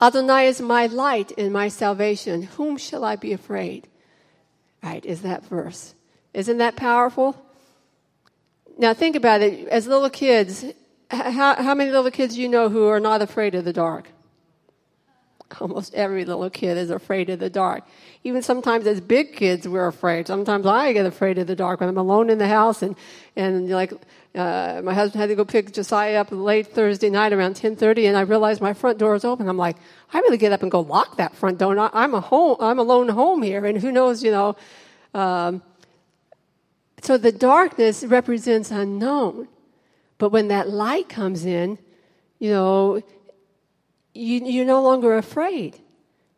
Adonai 0.01 0.47
is 0.47 0.61
my 0.61 0.85
light 0.85 1.33
and 1.37 1.51
my 1.51 1.67
salvation. 1.67 2.43
Whom 2.43 2.77
shall 2.77 3.03
I 3.03 3.17
be 3.17 3.33
afraid? 3.33 3.89
Right, 4.89 5.05
is 5.05 5.21
that 5.21 5.45
verse. 5.45 5.95
Isn't 6.33 6.57
that 6.57 6.75
powerful? 6.75 7.35
Now 8.77 8.93
think 8.93 9.15
about 9.15 9.41
it. 9.41 9.67
As 9.67 9.87
little 9.87 10.09
kids, 10.09 10.65
how, 11.09 11.55
how 11.55 11.75
many 11.75 11.91
little 11.91 12.11
kids 12.11 12.37
you 12.37 12.49
know 12.49 12.69
who 12.69 12.87
are 12.87 12.99
not 12.99 13.21
afraid 13.21 13.55
of 13.55 13.65
the 13.65 13.73
dark? 13.73 14.09
Almost 15.61 15.93
every 15.93 16.25
little 16.25 16.49
kid 16.49 16.77
is 16.77 16.89
afraid 16.89 17.29
of 17.29 17.39
the 17.39 17.49
dark. 17.49 17.83
Even 18.23 18.41
sometimes 18.41 18.87
as 18.87 19.01
big 19.01 19.35
kids, 19.35 19.67
we're 19.67 19.87
afraid. 19.87 20.27
Sometimes 20.27 20.65
I 20.65 20.93
get 20.93 21.05
afraid 21.05 21.37
of 21.37 21.47
the 21.47 21.55
dark 21.55 21.79
when 21.79 21.89
I'm 21.89 21.97
alone 21.97 22.29
in 22.29 22.37
the 22.37 22.47
house 22.47 22.81
and, 22.81 22.95
and 23.35 23.69
like, 23.69 23.93
uh, 24.35 24.81
my 24.83 24.93
husband 24.93 25.21
had 25.21 25.29
to 25.29 25.35
go 25.35 25.45
pick 25.45 25.73
Josiah 25.73 26.21
up 26.21 26.29
late 26.31 26.67
Thursday 26.67 27.09
night 27.09 27.33
around 27.33 27.55
10:30, 27.55 28.07
and 28.07 28.17
I 28.17 28.21
realized 28.21 28.61
my 28.61 28.73
front 28.73 28.97
door 28.97 29.13
is 29.15 29.23
open. 29.23 29.47
I'm 29.47 29.57
like, 29.57 29.77
I 30.11 30.19
really 30.19 30.37
get 30.37 30.51
up 30.51 30.63
and 30.63 30.71
go 30.71 30.79
lock 30.79 31.17
that 31.17 31.35
front 31.35 31.59
door. 31.59 31.77
I'm 31.93 32.15
a 32.15 32.21
home. 32.21 32.57
I'm 32.59 32.79
alone 32.79 33.09
home 33.09 33.43
here, 33.43 33.63
and 33.65 33.77
who 33.77 33.91
knows, 33.91 34.23
you 34.23 34.31
know. 34.31 34.55
Um, 35.13 35.61
so 37.03 37.17
the 37.17 37.31
darkness 37.31 38.03
represents 38.03 38.71
unknown, 38.71 39.49
but 40.17 40.29
when 40.29 40.47
that 40.47 40.69
light 40.69 41.09
comes 41.09 41.45
in, 41.45 41.77
you 42.39 42.49
know, 42.49 43.03
you, 44.13 44.45
you're 44.45 44.65
no 44.65 44.81
longer 44.81 45.15
afraid 45.17 45.79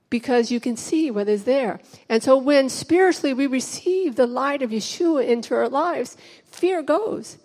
because 0.10 0.52
you 0.52 0.60
can 0.60 0.78
see 0.78 1.12
what 1.12 1.28
is 1.28 1.44
there. 1.44 1.80
And 2.08 2.24
so 2.24 2.38
when 2.38 2.70
spiritually 2.70 3.34
we 3.34 3.48
receive 3.48 4.16
the 4.16 4.28
light 4.28 4.62
of 4.62 4.70
Yeshua 4.70 5.28
into 5.28 5.54
our 5.56 5.68
lives, 5.68 6.16
fear 6.46 6.82
goes 6.82 7.38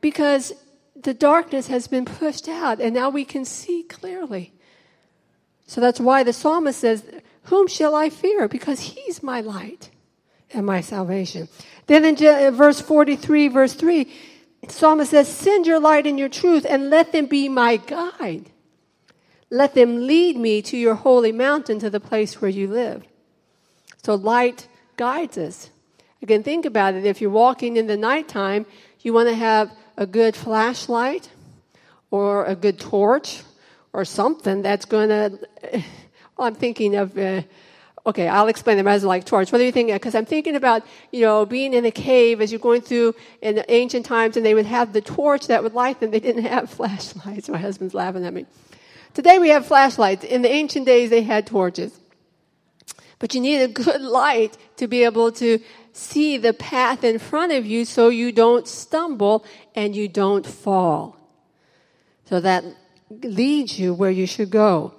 because 0.00 0.52
the 0.94 1.14
darkness 1.14 1.66
has 1.68 1.88
been 1.88 2.04
pushed 2.04 2.48
out 2.48 2.80
and 2.80 2.94
now 2.94 3.10
we 3.10 3.24
can 3.24 3.44
see 3.44 3.82
clearly. 3.82 4.52
So 5.66 5.80
that's 5.80 6.00
why 6.00 6.22
the 6.22 6.32
psalmist 6.32 6.80
says, 6.80 7.04
Whom 7.44 7.68
shall 7.68 7.94
I 7.94 8.10
fear? 8.10 8.48
Because 8.48 8.80
he's 8.80 9.22
my 9.22 9.40
light 9.40 9.90
and 10.52 10.64
my 10.64 10.80
salvation. 10.80 11.48
Then 11.86 12.04
in 12.04 12.26
uh, 12.26 12.50
verse 12.50 12.80
43, 12.80 13.48
verse 13.48 13.74
3, 13.74 14.04
the 14.62 14.72
psalmist 14.72 15.10
says, 15.10 15.28
Send 15.28 15.66
your 15.66 15.80
light 15.80 16.06
and 16.06 16.18
your 16.18 16.28
truth 16.28 16.64
and 16.68 16.90
let 16.90 17.12
them 17.12 17.26
be 17.26 17.48
my 17.48 17.76
guide. 17.76 18.50
Let 19.50 19.74
them 19.74 20.06
lead 20.06 20.36
me 20.36 20.62
to 20.62 20.76
your 20.76 20.94
holy 20.94 21.32
mountain, 21.32 21.78
to 21.80 21.90
the 21.90 22.00
place 22.00 22.40
where 22.40 22.50
you 22.50 22.68
live. 22.68 23.04
So 24.02 24.14
light 24.14 24.68
guides 24.96 25.38
us. 25.38 25.70
Again, 26.22 26.42
think 26.42 26.64
about 26.64 26.94
it. 26.94 27.04
If 27.04 27.20
you're 27.20 27.30
walking 27.30 27.76
in 27.76 27.86
the 27.86 27.96
nighttime, 27.96 28.66
you 29.00 29.12
want 29.12 29.28
to 29.28 29.34
have 29.34 29.70
a 29.96 30.06
good 30.06 30.34
flashlight 30.34 31.30
or 32.10 32.44
a 32.46 32.54
good 32.54 32.78
torch 32.78 33.42
or 33.92 34.04
something 34.04 34.62
that's 34.62 34.84
going 34.84 35.08
to. 35.08 35.38
I'm 36.38 36.54
thinking 36.54 36.96
of. 36.96 37.16
Uh, 37.16 37.42
okay, 38.06 38.28
I'll 38.28 38.48
explain 38.48 38.76
them 38.76 38.88
as 38.88 39.04
like 39.04 39.24
torch. 39.24 39.52
What 39.52 39.58
do 39.58 39.64
you 39.64 39.72
think? 39.72 39.92
Because 39.92 40.14
I'm 40.14 40.26
thinking 40.26 40.56
about, 40.56 40.82
you 41.10 41.22
know, 41.22 41.46
being 41.46 41.74
in 41.74 41.84
a 41.84 41.90
cave 41.90 42.40
as 42.40 42.52
you're 42.52 42.58
going 42.58 42.82
through 42.82 43.14
in 43.40 43.64
ancient 43.68 44.06
times, 44.06 44.36
and 44.36 44.44
they 44.44 44.54
would 44.54 44.66
have 44.66 44.92
the 44.92 45.00
torch 45.00 45.46
that 45.46 45.62
would 45.62 45.74
light 45.74 46.00
them. 46.00 46.10
They 46.10 46.20
didn't 46.20 46.44
have 46.44 46.70
flashlights. 46.78 47.48
My 47.48 47.58
husband's 47.58 47.94
laughing 47.94 48.24
at 48.24 48.32
me. 48.32 48.46
Today 49.14 49.38
we 49.38 49.48
have 49.50 49.64
flashlights. 49.64 50.24
In 50.24 50.42
the 50.42 50.50
ancient 50.50 50.86
days, 50.86 51.08
they 51.08 51.22
had 51.22 51.46
torches. 51.46 51.98
But 53.20 53.32
you 53.32 53.40
need 53.40 53.62
a 53.62 53.68
good 53.68 54.02
light 54.20 54.58
to 54.76 54.88
be 54.88 55.04
able 55.04 55.30
to 55.32 55.60
see 55.92 56.36
the 56.36 56.52
path 56.52 57.04
in 57.04 57.20
front 57.20 57.52
of 57.52 57.64
you 57.64 57.84
so 57.84 58.08
you 58.08 58.32
don't 58.32 58.66
stumble 58.66 59.44
and 59.74 59.94
you 59.94 60.08
don't 60.08 60.44
fall. 60.44 61.16
So 62.24 62.40
that 62.40 62.64
leads 63.22 63.78
you 63.78 63.94
where 63.94 64.10
you 64.10 64.26
should 64.26 64.50
go. 64.50 64.94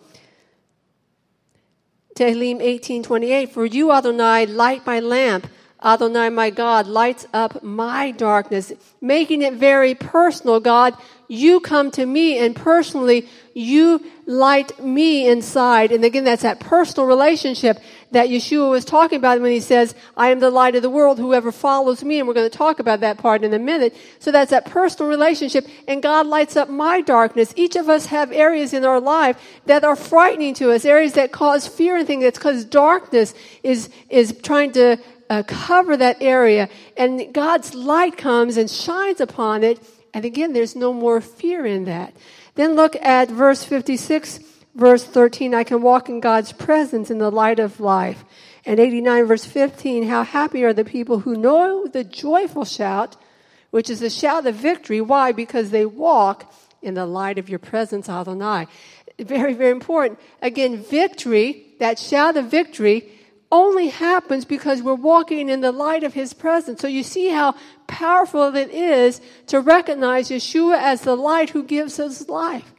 Tehillim 2.15 2.61
18:28 2.61 3.49
For 3.49 3.65
you 3.65 3.91
Adonai 3.91 4.45
light 4.45 4.85
my 4.85 5.01
lamp 5.01 5.47
Adonai 5.83 6.29
my 6.29 6.49
God 6.49 6.87
lights 6.87 7.27
up 7.33 7.63
my 7.63 8.11
darkness 8.11 8.71
making 9.01 9.41
it 9.41 9.53
very 9.53 9.93
personal 9.93 10.59
God 10.59 10.97
you 11.27 11.59
come 11.59 11.91
to 11.91 12.05
me 12.05 12.37
and 12.37 12.55
personally 12.55 13.27
you 13.53 14.05
light 14.25 14.83
me 14.83 15.29
inside. 15.29 15.91
And 15.91 16.03
again, 16.03 16.25
that's 16.25 16.41
that 16.41 16.59
personal 16.59 17.07
relationship 17.07 17.79
that 18.11 18.27
Yeshua 18.27 18.69
was 18.69 18.85
talking 18.85 19.17
about 19.17 19.39
when 19.41 19.51
he 19.51 19.59
says, 19.59 19.95
I 20.17 20.29
am 20.29 20.39
the 20.39 20.49
light 20.49 20.75
of 20.75 20.81
the 20.81 20.89
world, 20.89 21.17
whoever 21.17 21.51
follows 21.51 22.03
me. 22.03 22.19
And 22.19 22.27
we're 22.27 22.33
going 22.33 22.49
to 22.49 22.57
talk 22.57 22.79
about 22.79 22.99
that 22.99 23.17
part 23.17 23.43
in 23.43 23.53
a 23.53 23.59
minute. 23.59 23.95
So 24.19 24.31
that's 24.31 24.51
that 24.51 24.65
personal 24.65 25.09
relationship. 25.09 25.67
And 25.87 26.03
God 26.03 26.27
lights 26.27 26.55
up 26.57 26.69
my 26.69 27.01
darkness. 27.01 27.53
Each 27.55 27.75
of 27.75 27.87
us 27.87 28.07
have 28.07 28.31
areas 28.31 28.73
in 28.73 28.83
our 28.83 28.99
life 28.99 29.37
that 29.65 29.83
are 29.83 29.95
frightening 29.95 30.53
to 30.55 30.71
us, 30.71 30.85
areas 30.85 31.13
that 31.13 31.31
cause 31.31 31.67
fear 31.67 31.97
and 31.97 32.05
things. 32.05 32.23
That's 32.23 32.37
because 32.37 32.65
darkness 32.65 33.33
is, 33.63 33.89
is 34.09 34.37
trying 34.43 34.73
to 34.73 34.97
uh, 35.29 35.43
cover 35.47 35.97
that 35.97 36.17
area. 36.21 36.69
And 36.95 37.33
God's 37.33 37.73
light 37.73 38.17
comes 38.17 38.57
and 38.57 38.69
shines 38.69 39.19
upon 39.19 39.63
it 39.63 39.79
and 40.15 40.23
again, 40.23 40.53
there's 40.53 40.77
no 40.77 40.93
more 40.93 41.19
fear 41.19 41.65
in 41.65 41.83
that. 41.85 42.15
Then 42.55 42.75
look 42.75 42.95
at 43.01 43.29
verse 43.29 43.65
56, 43.65 44.39
verse 44.73 45.03
13. 45.03 45.53
I 45.53 45.65
can 45.65 45.81
walk 45.81 46.07
in 46.07 46.21
God's 46.21 46.53
presence 46.53 47.11
in 47.11 47.17
the 47.17 47.29
light 47.29 47.59
of 47.59 47.81
life. 47.81 48.23
And 48.65 48.79
89, 48.79 49.25
verse 49.25 49.43
15. 49.43 50.07
How 50.07 50.23
happy 50.23 50.63
are 50.63 50.71
the 50.71 50.85
people 50.85 51.19
who 51.19 51.35
know 51.35 51.85
the 51.85 52.05
joyful 52.05 52.63
shout, 52.63 53.17
which 53.71 53.89
is 53.89 53.99
the 53.99 54.09
shout 54.09 54.47
of 54.47 54.55
victory. 54.55 55.01
Why? 55.01 55.33
Because 55.33 55.71
they 55.71 55.85
walk 55.85 56.49
in 56.81 56.93
the 56.93 57.05
light 57.05 57.37
of 57.37 57.49
your 57.49 57.59
presence, 57.59 58.07
Adonai. 58.07 58.67
Very, 59.19 59.53
very 59.53 59.71
important. 59.71 60.17
Again, 60.41 60.81
victory, 60.81 61.73
that 61.79 61.99
shout 61.99 62.37
of 62.37 62.45
victory, 62.45 63.09
only 63.51 63.89
happens 63.89 64.45
because 64.45 64.81
we're 64.81 64.95
walking 64.95 65.49
in 65.49 65.61
the 65.61 65.71
light 65.71 66.03
of 66.03 66.13
His 66.13 66.33
presence. 66.33 66.81
So 66.81 66.87
you 66.87 67.03
see 67.03 67.29
how 67.29 67.55
powerful 67.87 68.55
it 68.55 68.71
is 68.71 69.21
to 69.47 69.61
recognize 69.61 70.29
Yeshua 70.29 70.77
as 70.77 71.01
the 71.01 71.15
light 71.15 71.51
who 71.51 71.63
gives 71.63 71.99
us 71.99 72.27
life. 72.27 72.71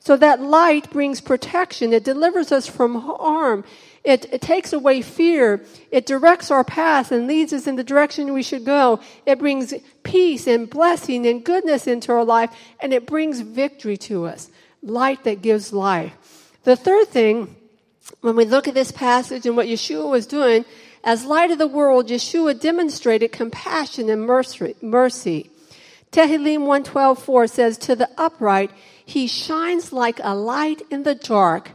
So 0.00 0.16
that 0.16 0.40
light 0.40 0.90
brings 0.90 1.20
protection. 1.20 1.92
It 1.92 2.04
delivers 2.04 2.52
us 2.52 2.66
from 2.66 2.94
harm. 3.00 3.64
It, 4.02 4.32
it, 4.32 4.40
takes 4.40 4.72
away 4.72 5.02
fear. 5.02 5.62
It 5.90 6.06
directs 6.06 6.50
our 6.50 6.64
path 6.64 7.12
and 7.12 7.26
leads 7.26 7.52
us 7.52 7.66
in 7.66 7.76
the 7.76 7.84
direction 7.84 8.32
we 8.32 8.42
should 8.42 8.64
go. 8.64 9.00
It 9.26 9.38
brings 9.38 9.74
peace 10.02 10.46
and 10.46 10.70
blessing 10.70 11.26
and 11.26 11.44
goodness 11.44 11.86
into 11.86 12.12
our 12.12 12.24
life, 12.24 12.50
and 12.80 12.94
it 12.94 13.06
brings 13.06 13.40
victory 13.40 13.98
to 13.98 14.24
us. 14.24 14.50
Light 14.82 15.24
that 15.24 15.42
gives 15.42 15.70
life. 15.70 16.56
The 16.64 16.76
third 16.76 17.08
thing 17.08 17.54
when 18.20 18.36
we 18.36 18.44
look 18.44 18.68
at 18.68 18.74
this 18.74 18.92
passage 18.92 19.46
and 19.46 19.56
what 19.56 19.66
Yeshua 19.66 20.10
was 20.10 20.26
doing, 20.26 20.64
as 21.02 21.24
light 21.24 21.50
of 21.50 21.58
the 21.58 21.66
world, 21.66 22.08
Yeshua 22.08 22.58
demonstrated 22.60 23.32
compassion 23.32 24.10
and 24.10 24.26
mercy. 24.26 25.50
Tehillim 26.12 26.66
112.4 26.66 27.50
says, 27.50 27.78
To 27.78 27.96
the 27.96 28.10
upright, 28.18 28.70
he 29.04 29.26
shines 29.26 29.92
like 29.92 30.20
a 30.22 30.34
light 30.34 30.82
in 30.90 31.04
the 31.04 31.14
dark, 31.14 31.70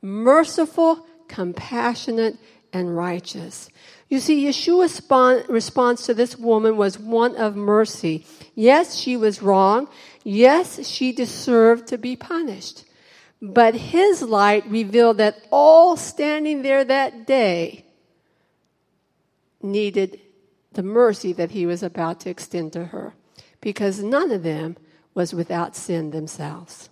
merciful, 0.00 1.06
compassionate, 1.28 2.36
and 2.72 2.96
righteous. 2.96 3.68
You 4.08 4.20
see, 4.20 4.46
Yeshua's 4.46 5.02
response 5.48 6.06
to 6.06 6.14
this 6.14 6.38
woman 6.38 6.76
was 6.76 6.98
one 6.98 7.36
of 7.36 7.56
mercy. 7.56 8.26
Yes, 8.54 8.96
she 8.96 9.16
was 9.16 9.42
wrong. 9.42 9.88
Yes, 10.22 10.86
she 10.86 11.12
deserved 11.12 11.88
to 11.88 11.98
be 11.98 12.16
punished. 12.16 12.84
But 13.42 13.74
his 13.74 14.22
light 14.22 14.64
revealed 14.70 15.18
that 15.18 15.44
all 15.50 15.96
standing 15.96 16.62
there 16.62 16.84
that 16.84 17.26
day 17.26 17.84
needed 19.60 20.20
the 20.72 20.84
mercy 20.84 21.32
that 21.32 21.50
he 21.50 21.66
was 21.66 21.82
about 21.82 22.20
to 22.20 22.30
extend 22.30 22.72
to 22.74 22.86
her 22.86 23.14
because 23.60 24.00
none 24.00 24.30
of 24.30 24.44
them 24.44 24.76
was 25.12 25.34
without 25.34 25.74
sin 25.74 26.12
themselves. 26.12 26.88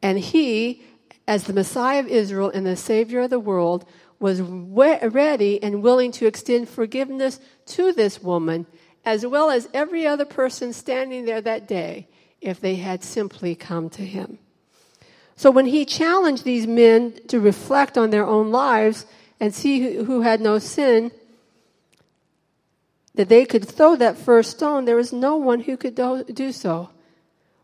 And 0.00 0.18
he, 0.18 0.82
as 1.28 1.44
the 1.44 1.52
Messiah 1.52 2.00
of 2.00 2.08
Israel 2.08 2.50
and 2.50 2.64
the 2.64 2.74
Savior 2.74 3.20
of 3.20 3.30
the 3.30 3.38
world, 3.38 3.84
was 4.18 4.40
ready 4.40 5.62
and 5.62 5.82
willing 5.82 6.10
to 6.12 6.26
extend 6.26 6.70
forgiveness 6.70 7.38
to 7.66 7.92
this 7.92 8.22
woman 8.22 8.66
as 9.04 9.26
well 9.26 9.50
as 9.50 9.68
every 9.74 10.06
other 10.06 10.24
person 10.24 10.72
standing 10.72 11.26
there 11.26 11.42
that 11.42 11.68
day 11.68 12.08
if 12.40 12.60
they 12.60 12.76
had 12.76 13.04
simply 13.04 13.54
come 13.54 13.90
to 13.90 14.02
him. 14.02 14.38
So 15.36 15.50
when 15.50 15.66
he 15.66 15.84
challenged 15.84 16.44
these 16.44 16.66
men 16.66 17.14
to 17.28 17.40
reflect 17.40 17.98
on 17.98 18.10
their 18.10 18.26
own 18.26 18.50
lives 18.50 19.06
and 19.40 19.54
see 19.54 19.96
who, 19.96 20.22
had 20.22 20.40
no 20.40 20.58
sin, 20.58 21.10
that 23.14 23.28
they 23.28 23.44
could 23.44 23.66
throw 23.66 23.96
that 23.96 24.16
first 24.16 24.52
stone, 24.52 24.84
there 24.84 24.96
was 24.96 25.12
no 25.12 25.36
one 25.36 25.60
who 25.60 25.76
could 25.76 25.94
do, 25.94 26.52
so. 26.52 26.90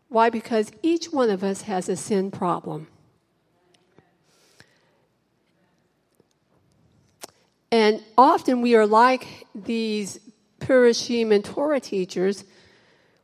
Why? 0.09 0.29
Because 0.29 0.71
each 0.81 1.11
one 1.11 1.29
of 1.29 1.43
us 1.43 1.63
has 1.63 1.87
a 1.87 1.95
sin 1.95 2.31
problem. 2.31 2.87
And 7.71 8.03
often 8.17 8.61
we 8.61 8.75
are 8.75 8.85
like 8.85 9.47
these 9.55 10.19
Perushim 10.59 11.33
and 11.33 11.43
Torah 11.43 11.79
teachers. 11.79 12.43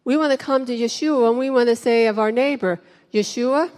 We 0.05 0.15
want 0.15 0.31
to 0.31 0.37
come 0.37 0.65
to 0.65 0.75
Yeshua 0.75 1.29
and 1.29 1.37
we 1.37 1.49
want 1.49 1.67
to 1.67 1.75
say 1.75 2.07
of 2.07 2.17
our 2.17 2.31
neighbor, 2.31 2.79
Yeshua, 3.13 3.69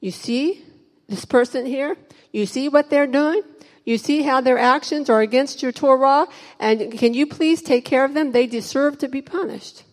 you 0.00 0.10
see 0.10 0.64
this 1.08 1.24
person 1.24 1.66
here? 1.66 1.96
You 2.32 2.46
see 2.46 2.68
what 2.68 2.90
they're 2.90 3.06
doing? 3.06 3.42
You 3.84 3.98
see 3.98 4.22
how 4.22 4.40
their 4.40 4.58
actions 4.58 5.08
are 5.10 5.20
against 5.20 5.62
your 5.62 5.72
Torah? 5.72 6.26
And 6.58 6.92
can 6.92 7.14
you 7.14 7.26
please 7.26 7.62
take 7.62 7.84
care 7.84 8.04
of 8.04 8.14
them? 8.14 8.32
They 8.32 8.46
deserve 8.46 8.98
to 8.98 9.08
be 9.08 9.22
punished. 9.22 9.84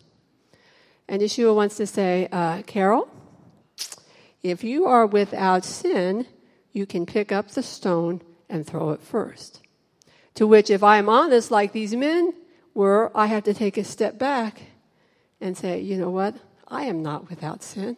And 1.08 1.22
Yeshua 1.22 1.54
wants 1.54 1.76
to 1.78 1.86
say, 1.86 2.28
uh, 2.30 2.62
Carol, 2.62 3.08
if 4.42 4.62
you 4.62 4.86
are 4.86 5.06
without 5.06 5.64
sin, 5.64 6.26
you 6.72 6.86
can 6.86 7.06
pick 7.06 7.32
up 7.32 7.50
the 7.50 7.62
stone 7.62 8.22
and 8.48 8.66
throw 8.66 8.90
it 8.90 9.02
first. 9.02 9.60
To 10.34 10.46
which, 10.46 10.70
if 10.70 10.82
I 10.82 10.98
am 10.98 11.08
honest, 11.08 11.50
like 11.50 11.72
these 11.72 11.96
men 11.96 12.32
were, 12.74 13.10
I 13.14 13.26
have 13.26 13.44
to 13.44 13.54
take 13.54 13.76
a 13.76 13.84
step 13.84 14.18
back 14.18 14.62
and 15.40 15.56
say, 15.56 15.80
you 15.80 15.96
know 15.96 16.10
what? 16.10 16.36
I 16.68 16.84
am 16.84 17.02
not 17.02 17.28
without 17.28 17.62
sin. 17.62 17.96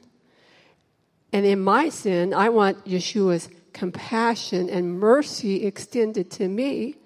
And 1.33 1.47
in 1.47 1.61
my 1.61 1.89
sin, 1.89 2.35
I 2.35 2.49
want 2.49 2.85
Yeshua's 2.85 3.49
compassion 3.73 4.69
and 4.69 4.99
mercy 4.99 5.65
extended 5.65 6.31
to 6.33 6.49
me. 6.49 6.97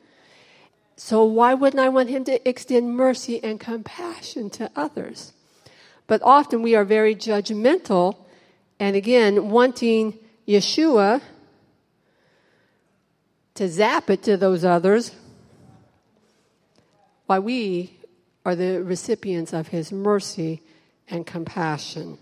So 0.96 1.24
why 1.24 1.54
wouldn't 1.54 1.80
I 1.80 1.88
want 1.88 2.08
him 2.08 2.24
to 2.24 2.48
extend 2.48 2.96
mercy 2.96 3.42
and 3.42 3.60
compassion 3.60 4.48
to 4.50 4.70
others? 4.74 5.32
But 6.06 6.22
often 6.22 6.62
we 6.62 6.74
are 6.74 6.84
very 6.84 7.14
judgmental 7.14 8.16
and 8.78 8.96
again 8.96 9.50
wanting 9.50 10.18
Yeshua 10.46 11.20
to 13.54 13.68
zap 13.68 14.10
it 14.10 14.22
to 14.24 14.36
those 14.36 14.64
others 14.64 15.12
while 17.26 17.40
we 17.40 17.98
are 18.44 18.54
the 18.54 18.82
recipients 18.82 19.52
of 19.52 19.68
his 19.68 19.90
mercy 19.90 20.60
and 21.08 21.26
compassion. 21.26 22.18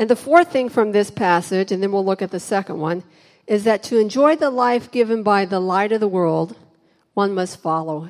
And 0.00 0.08
the 0.08 0.16
fourth 0.16 0.50
thing 0.50 0.70
from 0.70 0.92
this 0.92 1.10
passage, 1.10 1.70
and 1.70 1.82
then 1.82 1.92
we'll 1.92 2.02
look 2.02 2.22
at 2.22 2.30
the 2.30 2.40
second 2.40 2.78
one, 2.78 3.04
is 3.46 3.64
that 3.64 3.82
to 3.82 3.98
enjoy 3.98 4.34
the 4.34 4.48
life 4.48 4.90
given 4.90 5.22
by 5.22 5.44
the 5.44 5.60
light 5.60 5.92
of 5.92 6.00
the 6.00 6.08
world, 6.08 6.56
one 7.12 7.34
must 7.34 7.60
follow 7.60 8.08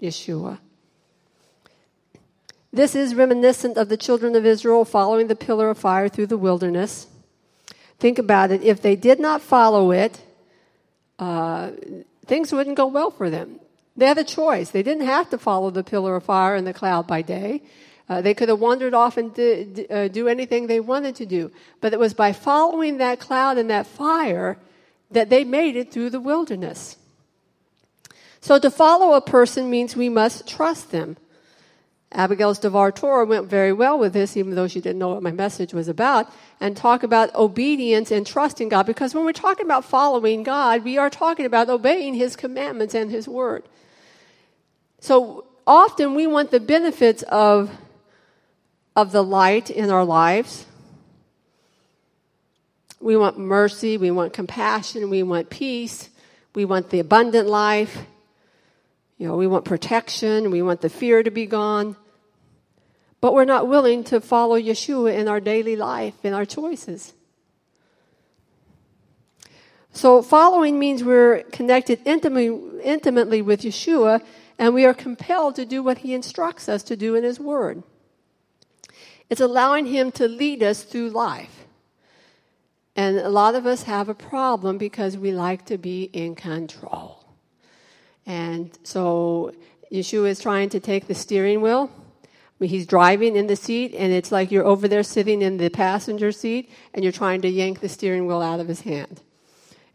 Yeshua. 0.00 0.58
This 2.72 2.94
is 2.94 3.14
reminiscent 3.14 3.76
of 3.76 3.90
the 3.90 3.98
children 3.98 4.36
of 4.36 4.46
Israel 4.46 4.86
following 4.86 5.26
the 5.26 5.36
pillar 5.36 5.68
of 5.68 5.76
fire 5.76 6.08
through 6.08 6.28
the 6.28 6.38
wilderness. 6.38 7.08
Think 7.98 8.18
about 8.18 8.50
it. 8.50 8.62
If 8.62 8.80
they 8.80 8.96
did 8.96 9.20
not 9.20 9.42
follow 9.42 9.90
it, 9.90 10.22
uh, 11.18 11.72
things 12.24 12.52
wouldn't 12.52 12.78
go 12.78 12.86
well 12.86 13.10
for 13.10 13.28
them. 13.28 13.60
They 13.98 14.06
had 14.06 14.16
a 14.16 14.24
choice. 14.24 14.70
They 14.70 14.82
didn't 14.82 15.04
have 15.04 15.28
to 15.28 15.36
follow 15.36 15.68
the 15.68 15.84
pillar 15.84 16.16
of 16.16 16.24
fire 16.24 16.54
and 16.54 16.66
the 16.66 16.72
cloud 16.72 17.06
by 17.06 17.20
day. 17.20 17.60
Uh, 18.08 18.22
they 18.22 18.34
could 18.34 18.48
have 18.48 18.58
wandered 18.58 18.94
off 18.94 19.16
and 19.16 19.34
do, 19.34 19.86
uh, 19.90 20.08
do 20.08 20.28
anything 20.28 20.66
they 20.66 20.80
wanted 20.80 21.14
to 21.16 21.26
do. 21.26 21.52
But 21.80 21.92
it 21.92 21.98
was 21.98 22.14
by 22.14 22.32
following 22.32 22.98
that 22.98 23.20
cloud 23.20 23.58
and 23.58 23.68
that 23.68 23.86
fire 23.86 24.56
that 25.10 25.28
they 25.28 25.44
made 25.44 25.76
it 25.76 25.92
through 25.92 26.10
the 26.10 26.20
wilderness. 26.20 26.96
So 28.40 28.58
to 28.58 28.70
follow 28.70 29.14
a 29.14 29.20
person 29.20 29.68
means 29.68 29.96
we 29.96 30.08
must 30.08 30.48
trust 30.48 30.90
them. 30.90 31.16
Abigail's 32.10 32.58
Devar 32.58 32.90
Torah 32.90 33.26
went 33.26 33.46
very 33.46 33.72
well 33.72 33.98
with 33.98 34.14
this, 34.14 34.36
even 34.36 34.54
though 34.54 34.68
she 34.68 34.80
didn't 34.80 34.98
know 34.98 35.10
what 35.10 35.22
my 35.22 35.30
message 35.30 35.74
was 35.74 35.88
about, 35.88 36.32
and 36.58 36.74
talk 36.74 37.02
about 37.02 37.34
obedience 37.34 38.10
and 38.10 38.26
trusting 38.26 38.70
God. 38.70 38.86
Because 38.86 39.14
when 39.14 39.26
we're 39.26 39.32
talking 39.32 39.66
about 39.66 39.84
following 39.84 40.42
God, 40.42 40.84
we 40.84 40.96
are 40.96 41.10
talking 41.10 41.44
about 41.44 41.68
obeying 41.68 42.14
His 42.14 42.34
commandments 42.34 42.94
and 42.94 43.10
His 43.10 43.28
word. 43.28 43.64
So 45.00 45.44
often 45.66 46.14
we 46.14 46.26
want 46.26 46.50
the 46.50 46.60
benefits 46.60 47.22
of, 47.24 47.70
of 48.94 49.12
the 49.12 49.22
light 49.22 49.70
in 49.70 49.90
our 49.90 50.04
lives. 50.04 50.66
We 53.00 53.16
want 53.16 53.38
mercy, 53.38 53.96
we 53.96 54.10
want 54.10 54.32
compassion, 54.32 55.08
we 55.08 55.22
want 55.22 55.50
peace, 55.50 56.10
we 56.54 56.64
want 56.64 56.90
the 56.90 56.98
abundant 56.98 57.48
life. 57.48 58.04
You 59.18 59.28
know, 59.28 59.36
we 59.36 59.46
want 59.46 59.64
protection, 59.64 60.50
we 60.50 60.62
want 60.62 60.80
the 60.80 60.88
fear 60.88 61.22
to 61.22 61.30
be 61.30 61.46
gone. 61.46 61.96
But 63.20 63.34
we're 63.34 63.44
not 63.44 63.68
willing 63.68 64.04
to 64.04 64.20
follow 64.20 64.58
Yeshua 64.58 65.16
in 65.16 65.26
our 65.26 65.40
daily 65.40 65.74
life, 65.74 66.14
in 66.24 66.34
our 66.34 66.44
choices. 66.44 67.14
So, 69.92 70.22
following 70.22 70.78
means 70.78 71.02
we're 71.02 71.42
connected 71.50 72.00
intimately, 72.04 72.80
intimately 72.84 73.42
with 73.42 73.62
Yeshua, 73.62 74.22
and 74.56 74.72
we 74.72 74.84
are 74.84 74.94
compelled 74.94 75.56
to 75.56 75.64
do 75.64 75.82
what 75.82 75.98
he 75.98 76.14
instructs 76.14 76.68
us 76.68 76.84
to 76.84 76.96
do 76.96 77.16
in 77.16 77.24
his 77.24 77.40
word. 77.40 77.82
It's 79.30 79.40
allowing 79.40 79.86
him 79.86 80.10
to 80.12 80.26
lead 80.26 80.62
us 80.62 80.82
through 80.82 81.10
life. 81.10 81.66
And 82.96 83.18
a 83.18 83.28
lot 83.28 83.54
of 83.54 83.66
us 83.66 83.84
have 83.84 84.08
a 84.08 84.14
problem 84.14 84.78
because 84.78 85.16
we 85.16 85.32
like 85.32 85.66
to 85.66 85.78
be 85.78 86.04
in 86.04 86.34
control. 86.34 87.24
And 88.26 88.76
so 88.82 89.52
Yeshua 89.92 90.28
is 90.28 90.40
trying 90.40 90.68
to 90.70 90.80
take 90.80 91.06
the 91.06 91.14
steering 91.14 91.60
wheel. 91.60 91.90
He's 92.60 92.86
driving 92.86 93.36
in 93.36 93.46
the 93.46 93.54
seat, 93.54 93.94
and 93.94 94.12
it's 94.12 94.32
like 94.32 94.50
you're 94.50 94.64
over 94.64 94.88
there 94.88 95.04
sitting 95.04 95.42
in 95.42 95.58
the 95.58 95.68
passenger 95.68 96.32
seat, 96.32 96.68
and 96.92 97.04
you're 97.04 97.12
trying 97.12 97.40
to 97.42 97.48
yank 97.48 97.78
the 97.78 97.88
steering 97.88 98.26
wheel 98.26 98.42
out 98.42 98.58
of 98.58 98.66
his 98.66 98.80
hand 98.80 99.20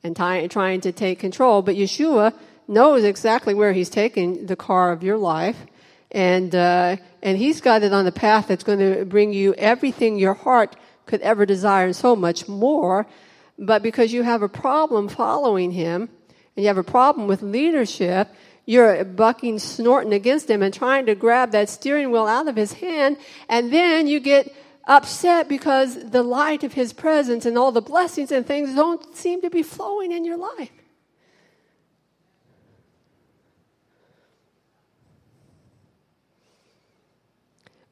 and 0.02 0.16
trying 0.16 0.80
to 0.82 0.92
take 0.94 1.20
control. 1.20 1.62
But 1.62 1.76
Yeshua 1.76 2.34
knows 2.68 3.04
exactly 3.04 3.54
where 3.54 3.74
he's 3.74 3.90
taking 3.90 4.46
the 4.46 4.56
car 4.56 4.94
of 4.94 5.04
your 5.04 5.18
life, 5.18 5.66
and 6.14 6.54
uh, 6.54 6.98
and 7.22 7.38
he's 7.38 7.62
got 7.62 7.84
it 7.84 7.92
on 7.92 8.06
the 8.06 8.12
path 8.12 8.48
that's 8.48 8.64
going 8.64 8.80
to 8.80 9.06
bring 9.06 9.34
you 9.34 9.54
everything 9.56 10.20
your 10.20 10.36
heart 10.36 10.76
could 11.06 11.22
ever 11.22 11.46
desire, 11.46 11.88
and 11.88 11.96
so 11.96 12.16
much 12.16 12.48
more. 12.48 13.08
But 13.58 13.84
because 13.84 14.14
you 14.14 14.24
have 14.24 14.42
a 14.42 14.50
problem 14.50 15.10
following 15.10 15.72
him, 15.72 16.10
and 16.56 16.64
you 16.64 16.68
have 16.68 16.78
a 16.78 16.84
problem 16.84 17.28
with 17.28 17.42
leadership, 17.42 18.30
you're 18.66 19.04
bucking, 19.04 19.60
snorting 19.60 20.14
against 20.14 20.50
him 20.50 20.62
and 20.62 20.74
trying 20.74 21.06
to 21.08 21.16
grab 21.16 21.52
that 21.52 21.70
steering 21.70 22.12
wheel 22.12 22.28
out 22.28 22.48
of 22.48 22.56
his 22.56 22.74
hand, 22.74 23.18
and 23.50 23.74
then 23.74 24.08
you 24.08 24.20
get 24.20 24.54
upset 24.86 25.48
because 25.48 26.12
the 26.12 26.24
light 26.24 26.64
of 26.64 26.74
his 26.74 26.94
presence 26.94 27.46
and 27.46 27.58
all 27.58 27.72
the 27.72 27.82
blessings 27.82 28.32
and 28.32 28.46
things 28.46 28.76
don't 28.76 29.16
seem 29.16 29.42
to 29.42 29.50
be 29.50 29.64
flowing 29.64 30.12
in 30.12 30.26
your 30.26 30.38
life. 30.38 30.72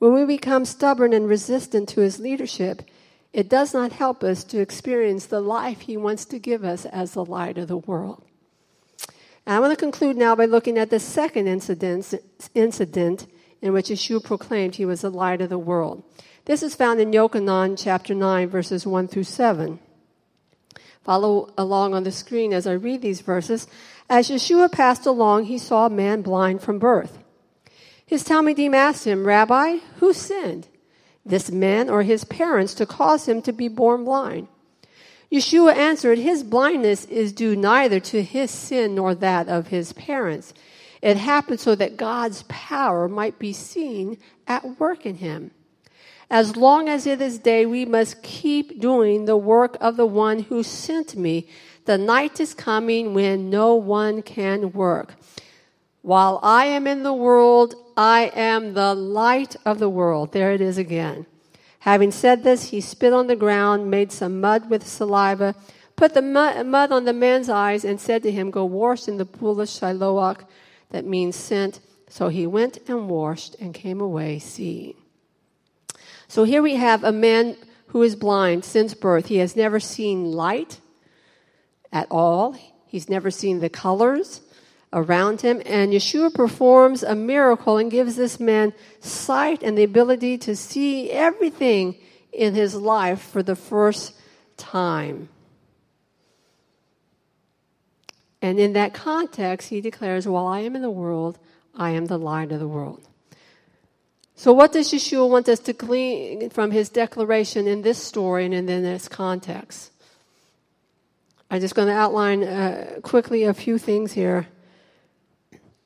When 0.01 0.15
we 0.15 0.25
become 0.25 0.65
stubborn 0.65 1.13
and 1.13 1.27
resistant 1.27 1.87
to 1.89 2.01
his 2.01 2.19
leadership, 2.19 2.81
it 3.33 3.47
does 3.47 3.71
not 3.71 3.91
help 3.91 4.23
us 4.23 4.43
to 4.45 4.59
experience 4.59 5.27
the 5.27 5.41
life 5.41 5.81
he 5.81 5.95
wants 5.95 6.25
to 6.25 6.39
give 6.39 6.63
us 6.63 6.85
as 6.87 7.11
the 7.11 7.23
light 7.23 7.59
of 7.59 7.67
the 7.67 7.77
world. 7.77 8.23
And 9.45 9.55
I 9.55 9.59
want 9.59 9.73
to 9.73 9.77
conclude 9.77 10.17
now 10.17 10.35
by 10.35 10.45
looking 10.45 10.79
at 10.79 10.89
the 10.89 10.99
second 10.99 11.45
incident, 11.45 12.15
incident 12.55 13.27
in 13.61 13.73
which 13.73 13.89
Yeshua 13.89 14.23
proclaimed 14.23 14.73
he 14.73 14.85
was 14.85 15.01
the 15.01 15.11
light 15.11 15.39
of 15.39 15.49
the 15.49 15.59
world. 15.59 16.01
This 16.45 16.63
is 16.63 16.73
found 16.73 16.99
in 16.99 17.11
Yochanan 17.11 17.77
chapter 17.77 18.15
9, 18.15 18.49
verses 18.49 18.87
1 18.87 19.07
through 19.07 19.25
7. 19.25 19.77
Follow 21.03 21.53
along 21.59 21.93
on 21.93 22.05
the 22.05 22.11
screen 22.11 22.53
as 22.53 22.65
I 22.65 22.73
read 22.73 23.03
these 23.03 23.21
verses. 23.21 23.67
As 24.09 24.31
Yeshua 24.31 24.71
passed 24.71 25.05
along, 25.05 25.43
he 25.43 25.59
saw 25.59 25.85
a 25.85 25.91
man 25.91 26.23
blind 26.23 26.63
from 26.63 26.79
birth. 26.79 27.19
His 28.11 28.25
Talmidim 28.25 28.75
asked 28.75 29.05
him, 29.05 29.25
Rabbi, 29.25 29.77
who 29.99 30.11
sinned, 30.11 30.67
this 31.25 31.49
man 31.49 31.89
or 31.89 32.03
his 32.03 32.25
parents, 32.25 32.73
to 32.73 32.85
cause 32.85 33.25
him 33.25 33.41
to 33.43 33.53
be 33.53 33.69
born 33.69 34.03
blind? 34.03 34.49
Yeshua 35.31 35.73
answered, 35.73 36.17
His 36.17 36.43
blindness 36.43 37.05
is 37.05 37.31
due 37.31 37.55
neither 37.55 38.01
to 38.01 38.21
his 38.21 38.51
sin 38.51 38.95
nor 38.95 39.15
that 39.15 39.47
of 39.47 39.67
his 39.67 39.93
parents. 39.93 40.53
It 41.01 41.15
happened 41.15 41.61
so 41.61 41.73
that 41.75 41.95
God's 41.95 42.43
power 42.49 43.07
might 43.07 43.39
be 43.39 43.53
seen 43.53 44.17
at 44.45 44.77
work 44.77 45.05
in 45.05 45.15
him. 45.15 45.51
As 46.29 46.57
long 46.57 46.89
as 46.89 47.07
it 47.07 47.21
is 47.21 47.39
day, 47.39 47.65
we 47.65 47.85
must 47.85 48.21
keep 48.23 48.81
doing 48.81 49.23
the 49.23 49.37
work 49.37 49.77
of 49.79 49.95
the 49.95 50.05
one 50.05 50.39
who 50.39 50.63
sent 50.63 51.15
me. 51.15 51.47
The 51.85 51.97
night 51.97 52.41
is 52.41 52.53
coming 52.53 53.13
when 53.13 53.49
no 53.49 53.75
one 53.75 54.21
can 54.21 54.73
work. 54.73 55.15
While 56.01 56.39
I 56.41 56.65
am 56.65 56.87
in 56.87 57.03
the 57.03 57.13
world, 57.13 57.75
I 57.95 58.31
am 58.35 58.73
the 58.73 58.95
light 58.95 59.55
of 59.65 59.77
the 59.77 59.89
world. 59.89 60.31
There 60.31 60.51
it 60.51 60.61
is 60.61 60.77
again. 60.77 61.27
Having 61.79 62.11
said 62.11 62.43
this, 62.43 62.69
he 62.69 62.81
spit 62.81 63.13
on 63.13 63.27
the 63.27 63.35
ground, 63.35 63.89
made 63.89 64.11
some 64.11 64.41
mud 64.41 64.69
with 64.69 64.87
saliva, 64.87 65.55
put 65.95 66.13
the 66.13 66.21
mud 66.21 66.91
on 66.91 67.05
the 67.05 67.13
man's 67.13 67.49
eyes, 67.49 67.85
and 67.85 67.99
said 67.99 68.23
to 68.23 68.31
him, 68.31 68.51
Go 68.51 68.65
wash 68.65 69.07
in 69.07 69.17
the 69.17 69.25
pool 69.25 69.61
of 69.61 69.67
Shiloach, 69.67 70.45
that 70.89 71.05
means 71.05 71.35
sent. 71.35 71.79
So 72.09 72.29
he 72.29 72.45
went 72.45 72.77
and 72.87 73.07
washed 73.07 73.55
and 73.59 73.73
came 73.73 74.01
away 74.01 74.39
seeing. 74.39 74.95
So 76.27 76.43
here 76.43 76.61
we 76.61 76.75
have 76.75 77.03
a 77.03 77.11
man 77.11 77.57
who 77.87 78.01
is 78.01 78.15
blind 78.15 78.65
since 78.65 78.93
birth. 78.93 79.27
He 79.27 79.37
has 79.37 79.55
never 79.55 79.79
seen 79.79 80.31
light 80.31 80.79
at 81.93 82.07
all, 82.09 82.55
he's 82.87 83.09
never 83.09 83.29
seen 83.29 83.59
the 83.59 83.69
colors 83.69 84.41
around 84.93 85.41
him. 85.41 85.61
And 85.65 85.93
Yeshua 85.93 86.33
performs 86.33 87.03
a 87.03 87.15
miracle 87.15 87.77
and 87.77 87.89
gives 87.89 88.15
this 88.15 88.39
man 88.39 88.73
sight 88.99 89.63
and 89.63 89.77
the 89.77 89.83
ability 89.83 90.37
to 90.39 90.55
see 90.55 91.09
everything 91.11 91.95
in 92.31 92.55
his 92.55 92.75
life 92.75 93.21
for 93.21 93.43
the 93.43 93.55
first 93.55 94.13
time. 94.57 95.29
And 98.41 98.59
in 98.59 98.73
that 98.73 98.93
context, 98.93 99.69
he 99.69 99.81
declares, 99.81 100.27
While 100.27 100.47
I 100.47 100.61
am 100.61 100.75
in 100.75 100.81
the 100.81 100.89
world, 100.89 101.37
I 101.75 101.91
am 101.91 102.07
the 102.07 102.17
light 102.17 102.51
of 102.51 102.59
the 102.59 102.67
world. 102.67 103.07
So, 104.35 104.51
what 104.51 104.73
does 104.73 104.91
Yeshua 104.91 105.29
want 105.29 105.47
us 105.47 105.59
to 105.59 105.73
glean 105.73 106.49
from 106.49 106.71
his 106.71 106.89
declaration 106.89 107.67
in 107.67 107.83
this 107.83 107.99
story 107.99 108.45
and 108.45 108.53
in 108.55 108.65
this 108.65 109.07
context? 109.07 109.91
I'm 111.51 111.61
just 111.61 111.75
going 111.75 111.89
to 111.89 111.93
outline 111.93 112.43
uh, 112.43 113.01
quickly 113.03 113.43
a 113.43 113.53
few 113.53 113.77
things 113.77 114.13
here. 114.13 114.47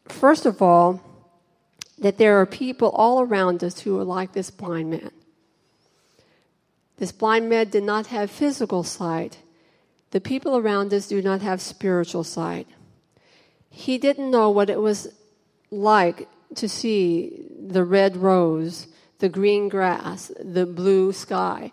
First 0.08 0.46
of 0.46 0.62
all, 0.62 1.02
that 1.98 2.18
there 2.18 2.40
are 2.40 2.46
people 2.46 2.90
all 2.90 3.22
around 3.22 3.64
us 3.64 3.80
who 3.80 4.00
are 4.00 4.04
like 4.04 4.34
this 4.34 4.52
blind 4.52 4.90
man. 4.90 5.12
This 6.98 7.12
blind 7.12 7.50
man 7.50 7.70
did 7.70 7.84
not 7.84 8.08
have 8.08 8.30
physical 8.32 8.84
sight. 8.84 9.40
The 10.12 10.22
people 10.22 10.58
around 10.58 10.94
us 10.94 11.08
do 11.08 11.22
not 11.22 11.42
have 11.42 11.62
spiritual 11.62 12.24
sight. 12.24 12.68
He 13.70 13.98
didn't 13.98 14.32
know 14.32 14.50
what 14.50 14.70
it 14.70 14.80
was 14.80 15.08
like 15.72 16.30
to 16.56 16.70
see 16.70 17.48
the 17.60 17.84
red 17.84 18.16
rose, 18.16 18.88
the 19.20 19.30
green 19.30 19.68
grass, 19.68 20.32
the 20.40 20.66
blue 20.66 21.12
sky. 21.12 21.72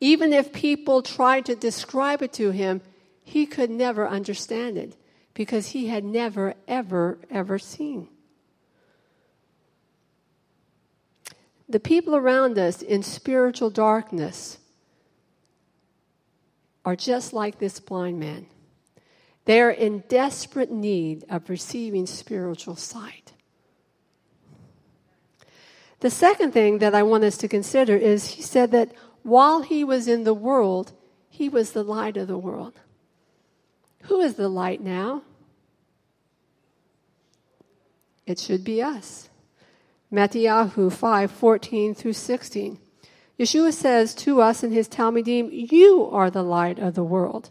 Even 0.00 0.32
if 0.32 0.52
people 0.52 1.02
tried 1.02 1.46
to 1.46 1.54
describe 1.54 2.22
it 2.22 2.32
to 2.34 2.50
him, 2.50 2.80
he 3.22 3.46
could 3.46 3.70
never 3.70 4.08
understand 4.08 4.76
it 4.76 4.96
because 5.36 5.68
he 5.68 5.88
had 5.88 6.02
never, 6.02 6.54
ever, 6.66 7.18
ever 7.30 7.58
seen. 7.58 8.08
The 11.68 11.78
people 11.78 12.16
around 12.16 12.58
us 12.58 12.80
in 12.80 13.02
spiritual 13.02 13.68
darkness 13.68 14.58
are 16.86 16.96
just 16.96 17.34
like 17.34 17.58
this 17.58 17.78
blind 17.80 18.18
man. 18.18 18.46
They 19.44 19.60
are 19.60 19.70
in 19.70 20.04
desperate 20.08 20.72
need 20.72 21.24
of 21.28 21.50
receiving 21.50 22.06
spiritual 22.06 22.76
sight. 22.76 23.32
The 26.00 26.10
second 26.10 26.52
thing 26.52 26.78
that 26.78 26.94
I 26.94 27.02
want 27.02 27.24
us 27.24 27.36
to 27.38 27.48
consider 27.48 27.94
is 27.94 28.28
he 28.28 28.42
said 28.42 28.70
that 28.70 28.92
while 29.22 29.60
he 29.60 29.84
was 29.84 30.08
in 30.08 30.24
the 30.24 30.34
world, 30.34 30.92
he 31.28 31.48
was 31.48 31.72
the 31.72 31.84
light 31.84 32.16
of 32.16 32.26
the 32.26 32.38
world. 32.38 32.80
Who 34.04 34.20
is 34.20 34.36
the 34.36 34.48
light 34.48 34.80
now? 34.80 35.22
It 38.26 38.38
should 38.38 38.64
be 38.64 38.82
us. 38.82 39.28
Matthew 40.10 40.50
5 40.90 41.30
14 41.30 41.94
through 41.94 42.12
16. 42.12 42.78
Yeshua 43.38 43.72
says 43.72 44.14
to 44.14 44.40
us 44.40 44.62
in 44.62 44.72
his 44.72 44.88
Talmidim, 44.88 45.70
You 45.70 46.08
are 46.10 46.30
the 46.30 46.42
light 46.42 46.78
of 46.78 46.94
the 46.94 47.04
world. 47.04 47.50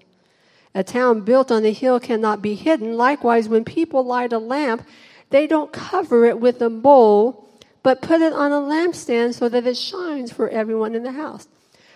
A 0.74 0.84
town 0.84 1.22
built 1.22 1.52
on 1.52 1.64
a 1.64 1.72
hill 1.72 2.00
cannot 2.00 2.42
be 2.42 2.56
hidden. 2.56 2.98
Likewise, 2.98 3.48
when 3.48 3.64
people 3.64 4.04
light 4.04 4.34
a 4.34 4.40
lamp, 4.40 4.86
they 5.30 5.48
don't 5.48 5.72
cover 5.72 6.26
it 6.26 6.40
with 6.40 6.62
a 6.62 6.70
bowl, 6.70 7.50
but 7.84 8.02
put 8.02 8.22
it 8.22 8.34
on 8.34 8.52
a 8.52 8.56
lampstand 8.56 9.36
so 9.36 9.48
that 9.48 9.66
it 9.66 9.78
shines 9.78 10.32
for 10.32 10.50
everyone 10.50 10.96
in 10.96 11.04
the 11.04 11.12
house. 11.14 11.48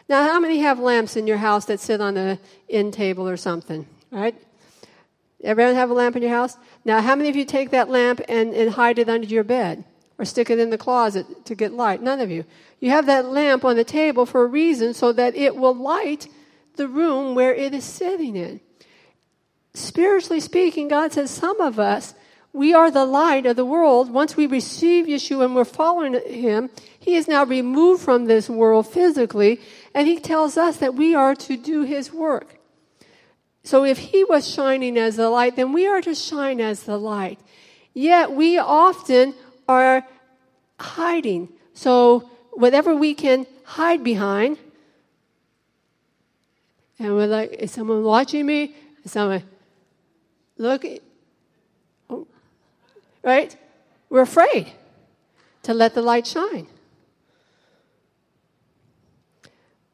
Now, 0.07 0.23
how 0.23 0.39
many 0.39 0.59
have 0.59 0.79
lamps 0.79 1.15
in 1.15 1.27
your 1.27 1.37
house 1.37 1.65
that 1.65 1.79
sit 1.79 1.99
on 1.99 2.13
the 2.13 2.39
end 2.69 2.93
table 2.93 3.27
or 3.27 3.37
something, 3.37 3.87
right? 4.11 4.35
Everyone 5.43 5.75
have 5.75 5.89
a 5.89 5.93
lamp 5.93 6.15
in 6.15 6.21
your 6.21 6.31
house? 6.31 6.57
Now, 6.83 7.01
how 7.01 7.15
many 7.15 7.29
of 7.29 7.35
you 7.35 7.45
take 7.45 7.71
that 7.71 7.89
lamp 7.89 8.21
and, 8.27 8.53
and 8.53 8.71
hide 8.71 8.99
it 8.99 9.09
under 9.09 9.27
your 9.27 9.43
bed 9.43 9.85
or 10.17 10.25
stick 10.25 10.49
it 10.49 10.59
in 10.59 10.69
the 10.69 10.77
closet 10.77 11.45
to 11.45 11.55
get 11.55 11.71
light? 11.71 12.01
None 12.01 12.19
of 12.19 12.29
you. 12.29 12.43
You 12.79 12.89
have 12.91 13.05
that 13.05 13.25
lamp 13.25 13.63
on 13.63 13.77
the 13.77 13.85
table 13.85 14.25
for 14.25 14.43
a 14.43 14.47
reason 14.47 14.93
so 14.93 15.13
that 15.13 15.35
it 15.35 15.55
will 15.55 15.75
light 15.75 16.27
the 16.75 16.87
room 16.87 17.35
where 17.35 17.53
it 17.53 17.73
is 17.73 17.85
sitting 17.85 18.35
in. 18.35 18.59
Spiritually 19.73 20.39
speaking, 20.41 20.87
God 20.87 21.13
says 21.13 21.31
some 21.31 21.61
of 21.61 21.79
us, 21.79 22.13
we 22.51 22.73
are 22.73 22.89
the 22.89 23.05
light 23.05 23.45
of 23.45 23.55
the 23.55 23.65
world. 23.65 24.11
Once 24.11 24.35
we 24.35 24.47
receive 24.47 25.05
Yeshua 25.05 25.45
and 25.45 25.55
we're 25.55 25.65
following 25.65 26.15
Him, 26.25 26.69
He 26.99 27.15
is 27.15 27.27
now 27.27 27.45
removed 27.45 28.01
from 28.01 28.25
this 28.25 28.49
world 28.49 28.87
physically, 28.87 29.61
and 29.93 30.07
He 30.07 30.19
tells 30.19 30.57
us 30.57 30.77
that 30.77 30.95
we 30.95 31.13
are 31.13 31.35
to 31.35 31.55
do 31.55 31.83
His 31.83 32.11
work. 32.11 32.58
So 33.63 33.83
if 33.83 33.97
He 33.97 34.23
was 34.23 34.47
shining 34.51 34.97
as 34.97 35.15
the 35.15 35.29
light, 35.29 35.55
then 35.55 35.73
we 35.73 35.87
are 35.87 36.01
to 36.01 36.15
shine 36.15 36.59
as 36.59 36.83
the 36.83 36.97
light. 36.97 37.39
Yet 37.93 38.31
we 38.31 38.57
often 38.57 39.33
are 39.67 40.05
hiding. 40.79 41.49
So 41.73 42.29
whatever 42.51 42.95
we 42.95 43.13
can 43.13 43.45
hide 43.63 44.03
behind, 44.03 44.57
and 46.97 47.15
we're 47.15 47.27
like, 47.27 47.53
is 47.53 47.71
someone 47.71 48.03
watching 48.03 48.45
me? 48.45 48.75
Is 49.05 49.11
someone, 49.11 49.43
look, 50.57 50.83
right? 53.23 53.55
We're 54.09 54.21
afraid 54.21 54.71
to 55.63 55.73
let 55.73 55.93
the 55.93 56.01
light 56.01 56.27
shine. 56.27 56.67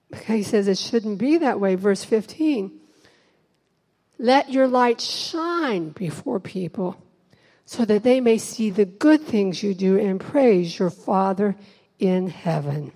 Because 0.10 0.36
he 0.36 0.44
says 0.44 0.68
it 0.68 0.78
shouldn't 0.78 1.18
be 1.20 1.38
that 1.38 1.60
way. 1.60 1.76
Verse 1.76 2.04
15. 2.04 2.72
Let 4.18 4.52
your 4.52 4.68
light 4.68 5.02
shine 5.02 5.90
before 5.90 6.40
people 6.40 6.98
so 7.66 7.84
that 7.86 8.04
they 8.04 8.22
may 8.22 8.38
see 8.38 8.70
the 8.70 8.86
good 8.86 9.22
things 9.22 9.64
you 9.64 9.74
do 9.74 9.98
and 9.98 10.20
praise 10.20 10.78
your 10.78 10.90
Father 10.90 11.56
in 12.00 12.28
heaven. 12.28 12.92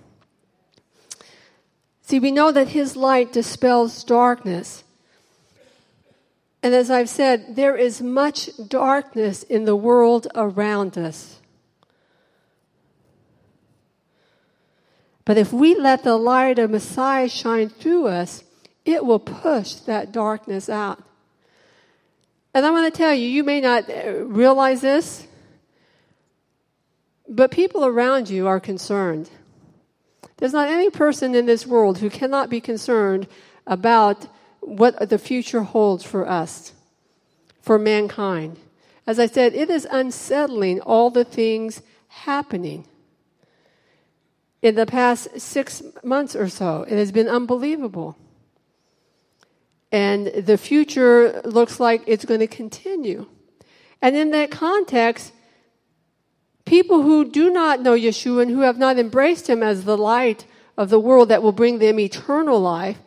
See, 2.04 2.20
we 2.20 2.32
know 2.32 2.52
that 2.52 2.70
His 2.70 2.96
light 2.96 3.34
dispels 3.34 4.04
darkness. 4.04 4.84
And 6.62 6.74
as 6.74 6.92
I've 6.92 7.10
said, 7.10 7.56
there 7.56 7.76
is 7.76 8.02
much 8.02 8.50
darkness 8.68 9.44
in 9.44 9.66
the 9.66 9.76
world 9.76 10.28
around 10.36 10.98
us. 10.98 11.40
But 15.26 15.38
if 15.38 15.54
we 15.54 15.76
let 15.76 16.04
the 16.04 16.18
light 16.18 16.58
of 16.58 16.72
Messiah 16.72 17.30
shine 17.30 17.70
through 17.70 18.08
us, 18.08 18.44
it 18.86 19.06
will 19.06 19.20
push 19.20 19.76
that 19.76 20.12
darkness 20.12 20.70
out. 20.70 21.04
And 22.54 22.66
I 22.66 22.72
want 22.72 22.92
to 22.92 22.98
tell 22.98 23.14
you, 23.14 23.28
you 23.28 23.44
may 23.44 23.62
not 23.62 23.90
uh, 23.90 24.26
realize 24.26 24.82
this, 24.82 25.28
but 27.28 27.52
people 27.52 27.86
around 27.86 28.30
you 28.30 28.48
are 28.48 28.60
concerned. 28.60 29.30
There's 30.38 30.54
not 30.54 30.70
any 30.70 30.90
person 30.90 31.36
in 31.36 31.46
this 31.46 31.68
world 31.68 32.00
who 32.00 32.10
cannot 32.10 32.50
be 32.50 32.62
concerned 32.62 33.28
about 33.68 34.28
what 34.62 35.10
the 35.10 35.20
future 35.20 35.62
holds 35.62 36.04
for 36.04 36.28
us, 36.28 36.74
for 37.62 37.78
mankind. 37.78 38.58
As 39.06 39.20
I 39.20 39.28
said, 39.28 39.54
it 39.54 39.70
is 39.70 39.88
unsettling 39.90 40.82
all 40.82 41.10
the 41.10 41.24
things 41.24 41.82
happening. 42.08 42.86
In 44.62 44.76
the 44.76 44.86
past 44.86 45.40
six 45.40 45.82
months 46.04 46.36
or 46.36 46.50
so, 46.50 46.84
it 46.84 46.98
has 46.98 47.12
been 47.12 47.28
unbelievable. 47.28 48.18
And 49.92 50.28
the 50.28 50.58
future 50.58 51.42
looks 51.44 51.80
like 51.80 52.04
it's 52.06 52.26
going 52.26 52.42
to 52.42 52.48
continue. 52.48 53.26
And 54.02 54.16
in 54.16 54.32
that 54.32 54.52
context, 54.52 55.34
People 56.70 57.02
who 57.02 57.26
do 57.26 57.50
not 57.50 57.82
know 57.82 57.94
Yeshua 57.94 58.44
and 58.44 58.52
who 58.52 58.62
have 58.62 58.78
not 58.78 59.00
embraced 59.00 59.50
him 59.50 59.64
as 59.64 59.86
the 59.86 59.98
light 59.98 60.46
of 60.78 60.92
the 60.92 61.00
world 61.00 61.30
that 61.30 61.42
will 61.42 61.52
bring 61.52 61.80
them 61.80 62.00
eternal 62.00 62.60
life, 62.60 63.00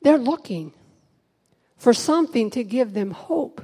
they're 0.00 0.16
looking 0.16 0.72
for 1.76 1.92
something 1.92 2.48
to 2.48 2.64
give 2.64 2.94
them 2.94 3.10
hope. 3.10 3.62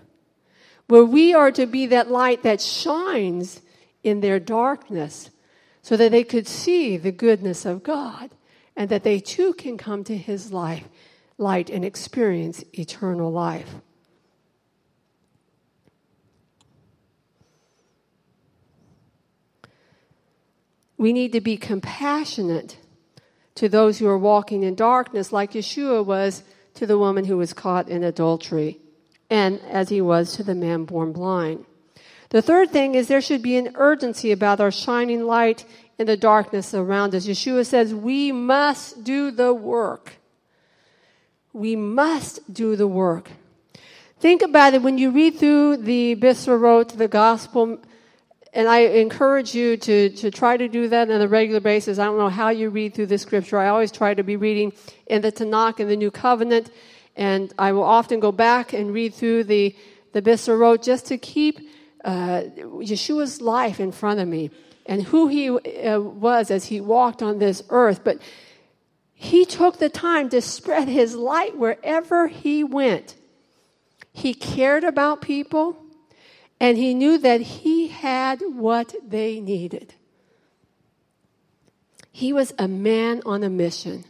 Where 0.89 1.07
we 1.07 1.33
are 1.33 1.51
to 1.53 1.65
be 1.65 1.87
that 1.87 2.11
light 2.11 2.43
that 2.43 2.61
shines 2.61 3.63
in 4.03 4.21
their 4.21 4.39
darkness 4.39 5.31
so 5.81 5.97
that 5.97 6.13
they 6.13 6.23
could 6.23 6.47
see 6.47 6.99
the 6.99 7.13
goodness 7.13 7.65
of 7.65 7.83
God 7.83 8.31
and 8.77 8.91
that 8.91 9.05
they 9.05 9.21
too 9.21 9.55
can 9.55 9.79
come 9.79 10.05
to 10.05 10.17
his 10.19 10.53
life, 10.53 10.87
light 11.39 11.71
and 11.71 11.85
experience 11.85 12.65
eternal 12.73 13.31
life. 13.31 13.75
We 20.97 21.13
need 21.13 21.33
to 21.33 21.41
be 21.41 21.57
compassionate 21.57 22.77
to 23.57 23.69
those 23.69 23.99
who 23.99 24.07
are 24.07 24.19
walking 24.19 24.63
in 24.63 24.75
darkness, 24.75 25.33
like 25.33 25.53
Yeshua 25.53 26.05
was 26.05 26.45
to 26.75 26.87
the 26.87 26.97
woman 26.97 27.25
who 27.25 27.37
was 27.37 27.53
caught 27.53 27.89
in 27.89 28.05
adultery, 28.05 28.79
and 29.29 29.61
as 29.69 29.89
he 29.89 30.01
was 30.01 30.37
to 30.37 30.45
the 30.45 30.55
man 30.55 30.85
born 30.85 31.13
blind. 31.13 31.65
The 32.31 32.41
third 32.41 32.71
thing 32.71 32.95
is 32.95 33.09
there 33.09 33.21
should 33.21 33.43
be 33.43 33.57
an 33.57 33.73
urgency 33.75 34.33
about 34.33 34.61
our 34.61 34.71
shining 34.71 35.25
light 35.25 35.67
in 35.99 36.07
the 36.07 36.17
darkness 36.17 36.73
around 36.73 37.15
us. 37.15 37.27
Yeshua 37.27 37.67
says 37.67 37.95
we 37.95 38.33
must 38.33 39.05
do 39.05 39.31
the 39.31 39.53
work. 39.53 40.15
We 41.53 41.77
must 41.77 42.53
do 42.53 42.77
the 42.77 42.89
work. 42.89 43.31
Think 44.21 44.43
about 44.43 44.75
it 44.75 44.83
when 44.83 44.99
you 44.99 45.11
read 45.11 45.37
through 45.37 45.79
the 45.79 46.17
Besorot, 46.17 46.97
the 46.97 47.09
gospel 47.09 47.79
and 48.53 48.69
I 48.69 48.81
encourage 48.81 49.55
you 49.55 49.79
to, 49.79 50.11
to 50.11 50.31
try 50.31 50.57
to 50.59 50.69
do 50.69 50.89
that 50.89 51.11
on 51.11 51.21
a 51.23 51.29
regular 51.29 51.61
basis. 51.61 51.99
I 51.99 52.05
don't 52.05 52.19
know 52.19 52.29
how 52.29 52.51
you 52.51 52.69
read 52.69 52.95
through 52.95 53.07
the 53.07 53.17
scripture. 53.17 53.59
I 53.59 53.69
always 53.69 53.91
try 53.91 54.13
to 54.13 54.23
be 54.23 54.37
reading 54.37 54.75
in 55.07 55.23
the 55.23 55.33
Tanakh 55.33 55.81
and 55.81 55.89
the 55.89 55.97
New 55.97 56.11
Covenant. 56.11 56.71
And 57.17 57.53
I 57.59 57.73
will 57.73 57.83
often 57.83 58.21
go 58.21 58.31
back 58.31 58.75
and 58.75 58.93
read 58.93 59.15
through 59.15 59.45
the, 59.45 59.75
the 60.13 60.21
Besorot 60.21 60.85
just 60.85 61.07
to 61.07 61.17
keep 61.17 61.61
uh, 62.05 62.43
Yeshua's 62.59 63.41
life 63.41 63.81
in 63.81 63.91
front 63.91 64.21
of 64.21 64.29
me 64.29 64.51
and 64.85 65.03
who 65.03 65.29
he 65.29 65.49
uh, 65.49 66.01
was 66.01 66.51
as 66.51 66.67
he 66.67 66.81
walked 66.81 67.23
on 67.23 67.39
this 67.39 67.63
earth. 67.71 68.05
But 68.05 68.19
he 69.23 69.45
took 69.45 69.79
the 69.79 69.89
time 69.89 70.29
to 70.31 70.41
spread 70.41 70.89
his 70.89 71.15
light 71.15 71.57
wherever 71.57 72.27
he 72.27 72.65
went. 72.65 73.15
He 74.13 74.35
cared 74.35 74.83
about 74.83 75.23
people 75.23 75.77
and 76.59 76.77
he 76.77 76.93
knew 76.93 77.19
that 77.19 77.41
he 77.41 77.87
had 77.87 78.41
what 78.41 78.97
they 79.07 79.39
needed. 79.39 79.95
He 82.11 82.33
was 82.33 82.53
a 82.59 82.67
man 82.67 83.23
on 83.25 83.45
a 83.45 83.49
mission. 83.49 84.05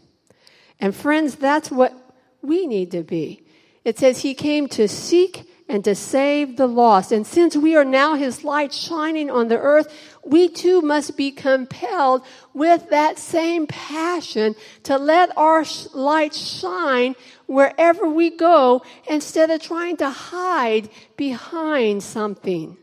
And 0.81 0.97
friends, 0.97 1.35
that's 1.35 1.71
what 1.71 1.93
we 2.41 2.67
need 2.67 2.91
to 2.93 3.03
be. 3.03 3.45
It 3.85 3.99
says 3.99 4.23
he 4.23 4.33
came 4.33 4.67
to 4.69 4.89
seek 4.89 5.47
and 5.69 5.85
to 5.85 5.95
save 5.95 6.57
the 6.57 6.67
lost. 6.67 7.13
And 7.13 7.27
since 7.27 7.57
we 7.57 7.77
are 7.77 7.85
now 7.85 8.15
his 8.15 8.45
light 8.45 8.73
shining 8.73 9.31
on 9.31 9.49
the 9.49 9.59
earth, 9.59 9.93
we 10.25 10.49
too 10.49 10.83
must 10.83 11.17
be 11.17 11.31
compelled 11.31 12.23
with 12.53 12.91
that 12.91 13.19
same 13.19 13.67
passion 13.67 14.55
to 14.85 14.99
let 14.99 15.37
our 15.37 15.65
light 15.95 16.35
shine 16.35 17.15
wherever 17.47 18.09
we 18.09 18.31
go 18.31 18.83
instead 19.09 19.51
of 19.51 19.63
trying 19.63 19.97
to 19.99 20.11
hide 20.11 20.89
behind 21.17 22.03
something. 22.03 22.77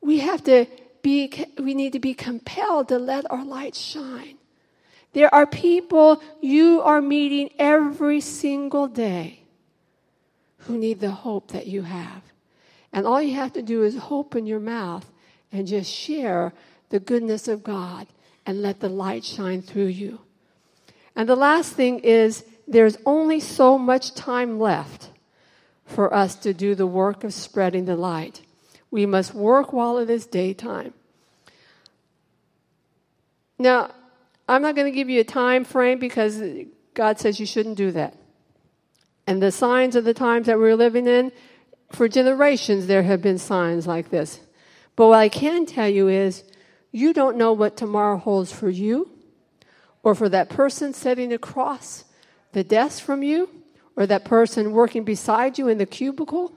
We 0.00 0.18
have 0.18 0.44
to 0.44 0.66
be, 1.02 1.32
we 1.58 1.74
need 1.74 1.92
to 1.94 2.00
be 2.00 2.14
compelled 2.14 2.88
to 2.88 2.98
let 2.98 3.30
our 3.30 3.44
light 3.44 3.74
shine. 3.74 4.36
There 5.12 5.32
are 5.32 5.46
people 5.46 6.20
you 6.42 6.82
are 6.82 7.00
meeting 7.00 7.50
every 7.58 8.20
single 8.20 8.88
day 8.88 9.43
who 10.66 10.78
need 10.78 11.00
the 11.00 11.10
hope 11.10 11.48
that 11.52 11.66
you 11.66 11.82
have. 11.82 12.22
And 12.92 13.06
all 13.06 13.20
you 13.20 13.34
have 13.34 13.52
to 13.54 13.62
do 13.62 13.82
is 13.82 13.98
open 14.10 14.46
your 14.46 14.60
mouth 14.60 15.10
and 15.50 15.66
just 15.66 15.92
share 15.92 16.52
the 16.90 17.00
goodness 17.00 17.48
of 17.48 17.64
God 17.64 18.06
and 18.46 18.62
let 18.62 18.80
the 18.80 18.88
light 18.88 19.24
shine 19.24 19.62
through 19.62 19.86
you. 19.86 20.20
And 21.16 21.28
the 21.28 21.36
last 21.36 21.72
thing 21.72 22.00
is 22.00 22.44
there's 22.66 22.96
only 23.04 23.40
so 23.40 23.78
much 23.78 24.14
time 24.14 24.58
left 24.58 25.10
for 25.84 26.12
us 26.12 26.34
to 26.36 26.54
do 26.54 26.74
the 26.74 26.86
work 26.86 27.24
of 27.24 27.34
spreading 27.34 27.84
the 27.84 27.96
light. 27.96 28.42
We 28.90 29.06
must 29.06 29.34
work 29.34 29.72
while 29.72 29.98
it 29.98 30.08
is 30.08 30.26
daytime. 30.26 30.94
Now, 33.58 33.90
I'm 34.48 34.62
not 34.62 34.74
going 34.74 34.90
to 34.90 34.96
give 34.96 35.08
you 35.08 35.20
a 35.20 35.24
time 35.24 35.64
frame 35.64 35.98
because 35.98 36.42
God 36.94 37.18
says 37.18 37.40
you 37.40 37.46
shouldn't 37.46 37.76
do 37.76 37.90
that. 37.92 38.14
And 39.26 39.42
the 39.42 39.52
signs 39.52 39.96
of 39.96 40.04
the 40.04 40.14
times 40.14 40.46
that 40.46 40.58
we're 40.58 40.76
living 40.76 41.06
in, 41.06 41.32
for 41.90 42.08
generations 42.08 42.86
there 42.86 43.02
have 43.02 43.22
been 43.22 43.38
signs 43.38 43.86
like 43.86 44.10
this. 44.10 44.40
But 44.96 45.08
what 45.08 45.18
I 45.18 45.28
can 45.28 45.66
tell 45.66 45.88
you 45.88 46.08
is 46.08 46.44
you 46.92 47.12
don't 47.12 47.36
know 47.36 47.52
what 47.52 47.76
tomorrow 47.76 48.16
holds 48.16 48.52
for 48.52 48.70
you 48.70 49.10
or 50.02 50.14
for 50.14 50.28
that 50.28 50.48
person 50.48 50.92
sitting 50.92 51.32
across 51.32 52.04
the 52.52 52.62
desk 52.62 53.02
from 53.02 53.22
you 53.22 53.48
or 53.96 54.06
that 54.06 54.24
person 54.24 54.72
working 54.72 55.04
beside 55.04 55.58
you 55.58 55.68
in 55.68 55.78
the 55.78 55.86
cubicle. 55.86 56.52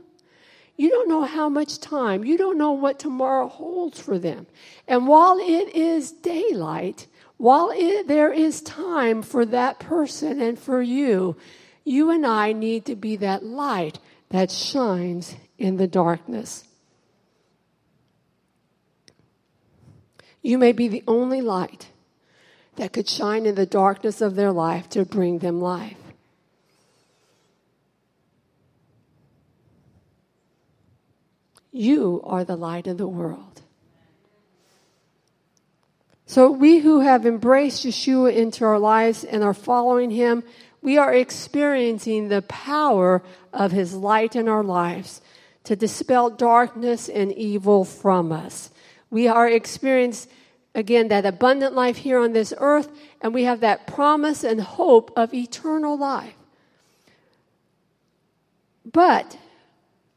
You 0.76 0.90
don't 0.90 1.10
know 1.10 1.24
how 1.24 1.50
much 1.50 1.80
time, 1.80 2.24
you 2.24 2.38
don't 2.38 2.58
know 2.58 2.74
what 2.74 3.00
tomorrow 3.00 3.48
holds 3.48 4.00
for 4.00 4.20
them. 4.20 4.46
And 4.88 5.08
while 5.08 5.40
it 5.40 5.74
is 5.76 6.12
daylight, 6.12 7.08
while 7.38 7.72
it, 7.74 8.08
there 8.08 8.32
is 8.32 8.62
time 8.62 9.24
for 9.24 9.44
that 9.46 9.80
person 9.80 10.40
and 10.40 10.60
for 10.60 10.82
you, 10.82 11.36
you 11.88 12.12
and 12.12 12.26
I 12.26 12.52
need 12.52 12.84
to 12.86 12.96
be 12.96 13.16
that 13.16 13.46
light 13.46 14.00
that 14.30 14.52
shines 14.52 15.38
in 15.58 15.78
the 15.78 15.88
darkness. 15.88 16.66
You 20.42 20.58
may 20.58 20.74
be 20.74 20.90
the 20.90 21.04
only 21.08 21.40
light 21.40 21.88
that 22.76 22.92
could 22.92 23.08
shine 23.08 23.46
in 23.46 23.56
the 23.56 23.66
darkness 23.66 24.20
of 24.20 24.36
their 24.36 24.52
life 24.52 24.90
to 24.90 25.06
bring 25.06 25.40
them 25.40 25.62
life. 25.62 25.98
You 31.72 32.22
are 32.26 32.44
the 32.44 32.58
light 32.58 32.88
of 32.88 32.98
the 32.98 33.08
world. 33.08 33.62
So, 36.30 36.52
we 36.52 36.80
who 36.80 37.00
have 37.00 37.26
embraced 37.26 37.86
Yeshua 37.86 38.36
into 38.36 38.66
our 38.66 38.78
lives 38.78 39.24
and 39.24 39.46
are 39.46 39.54
following 39.54 40.12
him, 40.12 40.44
we 40.88 40.98
are 40.98 41.14
experiencing 41.14 42.30
the 42.30 42.42
power 42.44 43.22
of 43.52 43.74
his 43.74 43.94
light 43.94 44.38
in 44.38 44.48
our 44.48 44.64
lives 44.64 45.20
to 45.66 45.76
dispel 45.76 46.30
darkness 46.30 47.10
and 47.10 47.30
evil 47.34 47.84
from 47.84 48.32
us. 48.32 48.72
We 49.10 49.28
are 49.28 49.50
experiencing, 49.50 50.32
again, 50.74 51.10
that 51.10 51.26
abundant 51.26 51.76
life 51.76 51.98
here 51.98 52.18
on 52.18 52.32
this 52.32 52.54
earth, 52.58 52.90
and 53.20 53.34
we 53.34 53.44
have 53.44 53.60
that 53.60 53.86
promise 53.86 54.46
and 54.46 54.62
hope 54.62 55.12
of 55.18 55.34
eternal 55.34 55.98
life. 55.98 56.36
But 58.90 59.38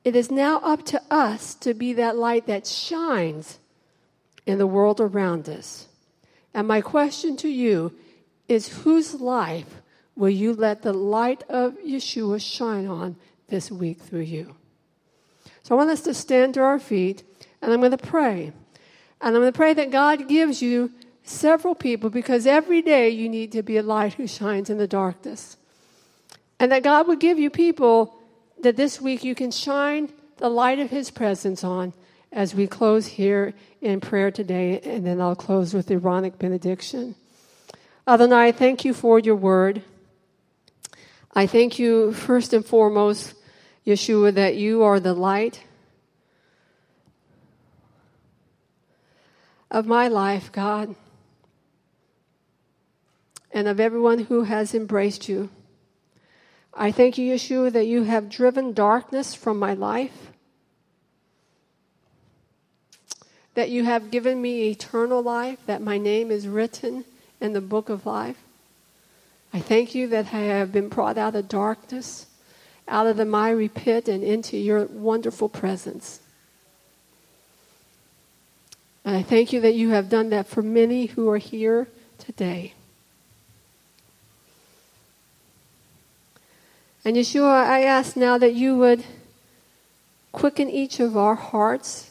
it 0.04 0.14
is 0.14 0.30
now 0.30 0.60
up 0.60 0.84
to 0.86 1.02
us 1.10 1.56
to 1.56 1.74
be 1.74 1.94
that 1.94 2.16
light 2.16 2.46
that 2.46 2.64
shines 2.64 3.58
in 4.46 4.58
the 4.58 4.68
world 4.68 5.00
around 5.00 5.48
us. 5.48 5.88
And 6.54 6.68
my 6.68 6.80
question 6.80 7.36
to 7.38 7.48
you 7.48 7.92
is 8.46 8.68
whose 8.84 9.14
life 9.14 9.79
will 10.20 10.28
you 10.28 10.52
let 10.52 10.82
the 10.82 10.92
light 10.92 11.42
of 11.48 11.78
Yeshua 11.78 12.40
shine 12.40 12.86
on 12.86 13.16
this 13.48 13.70
week 13.70 14.00
through 14.00 14.20
you? 14.20 14.54
So 15.62 15.74
I 15.74 15.78
want 15.78 15.90
us 15.90 16.02
to 16.02 16.12
stand 16.12 16.54
to 16.54 16.60
our 16.60 16.78
feet 16.78 17.24
and 17.62 17.72
I'm 17.72 17.80
going 17.80 17.90
to 17.90 17.96
pray. 17.96 18.52
And 19.22 19.34
I'm 19.34 19.40
going 19.40 19.52
to 19.52 19.56
pray 19.56 19.72
that 19.72 19.90
God 19.90 20.28
gives 20.28 20.60
you 20.60 20.92
several 21.24 21.74
people 21.74 22.10
because 22.10 22.46
every 22.46 22.82
day 22.82 23.08
you 23.08 23.30
need 23.30 23.50
to 23.52 23.62
be 23.62 23.78
a 23.78 23.82
light 23.82 24.14
who 24.14 24.26
shines 24.26 24.68
in 24.68 24.76
the 24.76 24.86
darkness. 24.86 25.56
And 26.58 26.70
that 26.70 26.82
God 26.82 27.08
would 27.08 27.20
give 27.20 27.38
you 27.38 27.48
people 27.48 28.14
that 28.62 28.76
this 28.76 29.00
week 29.00 29.24
you 29.24 29.34
can 29.34 29.50
shine 29.50 30.12
the 30.36 30.50
light 30.50 30.78
of 30.78 30.90
His 30.90 31.10
presence 31.10 31.64
on 31.64 31.94
as 32.30 32.54
we 32.54 32.66
close 32.66 33.06
here 33.06 33.54
in 33.80 34.00
prayer 34.00 34.30
today, 34.30 34.80
and 34.84 35.06
then 35.06 35.20
I'll 35.20 35.34
close 35.34 35.72
with 35.72 35.86
the 35.86 35.94
Aaronic 35.94 36.38
benediction. 36.38 37.14
Adonai, 38.06 38.52
thank 38.52 38.84
you 38.84 38.94
for 38.94 39.18
your 39.18 39.36
word. 39.36 39.82
I 41.32 41.46
thank 41.46 41.78
you 41.78 42.12
first 42.12 42.52
and 42.52 42.66
foremost, 42.66 43.34
Yeshua, 43.86 44.34
that 44.34 44.56
you 44.56 44.82
are 44.82 44.98
the 44.98 45.14
light 45.14 45.62
of 49.70 49.86
my 49.86 50.08
life, 50.08 50.50
God, 50.50 50.96
and 53.52 53.68
of 53.68 53.78
everyone 53.78 54.24
who 54.24 54.42
has 54.42 54.74
embraced 54.74 55.28
you. 55.28 55.50
I 56.74 56.90
thank 56.90 57.16
you, 57.16 57.32
Yeshua, 57.32 57.72
that 57.72 57.86
you 57.86 58.02
have 58.02 58.28
driven 58.28 58.72
darkness 58.72 59.32
from 59.32 59.58
my 59.58 59.74
life, 59.74 60.32
that 63.54 63.70
you 63.70 63.84
have 63.84 64.10
given 64.10 64.42
me 64.42 64.68
eternal 64.70 65.22
life, 65.22 65.58
that 65.66 65.80
my 65.80 65.98
name 65.98 66.32
is 66.32 66.48
written 66.48 67.04
in 67.40 67.52
the 67.52 67.60
book 67.60 67.88
of 67.88 68.04
life. 68.04 68.38
I 69.52 69.60
thank 69.60 69.94
you 69.94 70.06
that 70.08 70.32
I 70.32 70.40
have 70.40 70.72
been 70.72 70.88
brought 70.88 71.18
out 71.18 71.34
of 71.34 71.48
darkness, 71.48 72.26
out 72.86 73.06
of 73.06 73.16
the 73.16 73.24
miry 73.24 73.68
pit, 73.68 74.08
and 74.08 74.22
into 74.22 74.56
your 74.56 74.84
wonderful 74.86 75.48
presence. 75.48 76.20
And 79.04 79.16
I 79.16 79.22
thank 79.22 79.52
you 79.52 79.60
that 79.60 79.74
you 79.74 79.90
have 79.90 80.08
done 80.08 80.30
that 80.30 80.46
for 80.46 80.62
many 80.62 81.06
who 81.06 81.28
are 81.30 81.38
here 81.38 81.88
today. 82.18 82.74
And 87.04 87.16
Yeshua, 87.16 87.64
I 87.64 87.82
ask 87.82 88.14
now 88.14 88.36
that 88.38 88.54
you 88.54 88.76
would 88.76 89.04
quicken 90.32 90.68
each 90.68 91.00
of 91.00 91.16
our 91.16 91.34
hearts 91.34 92.10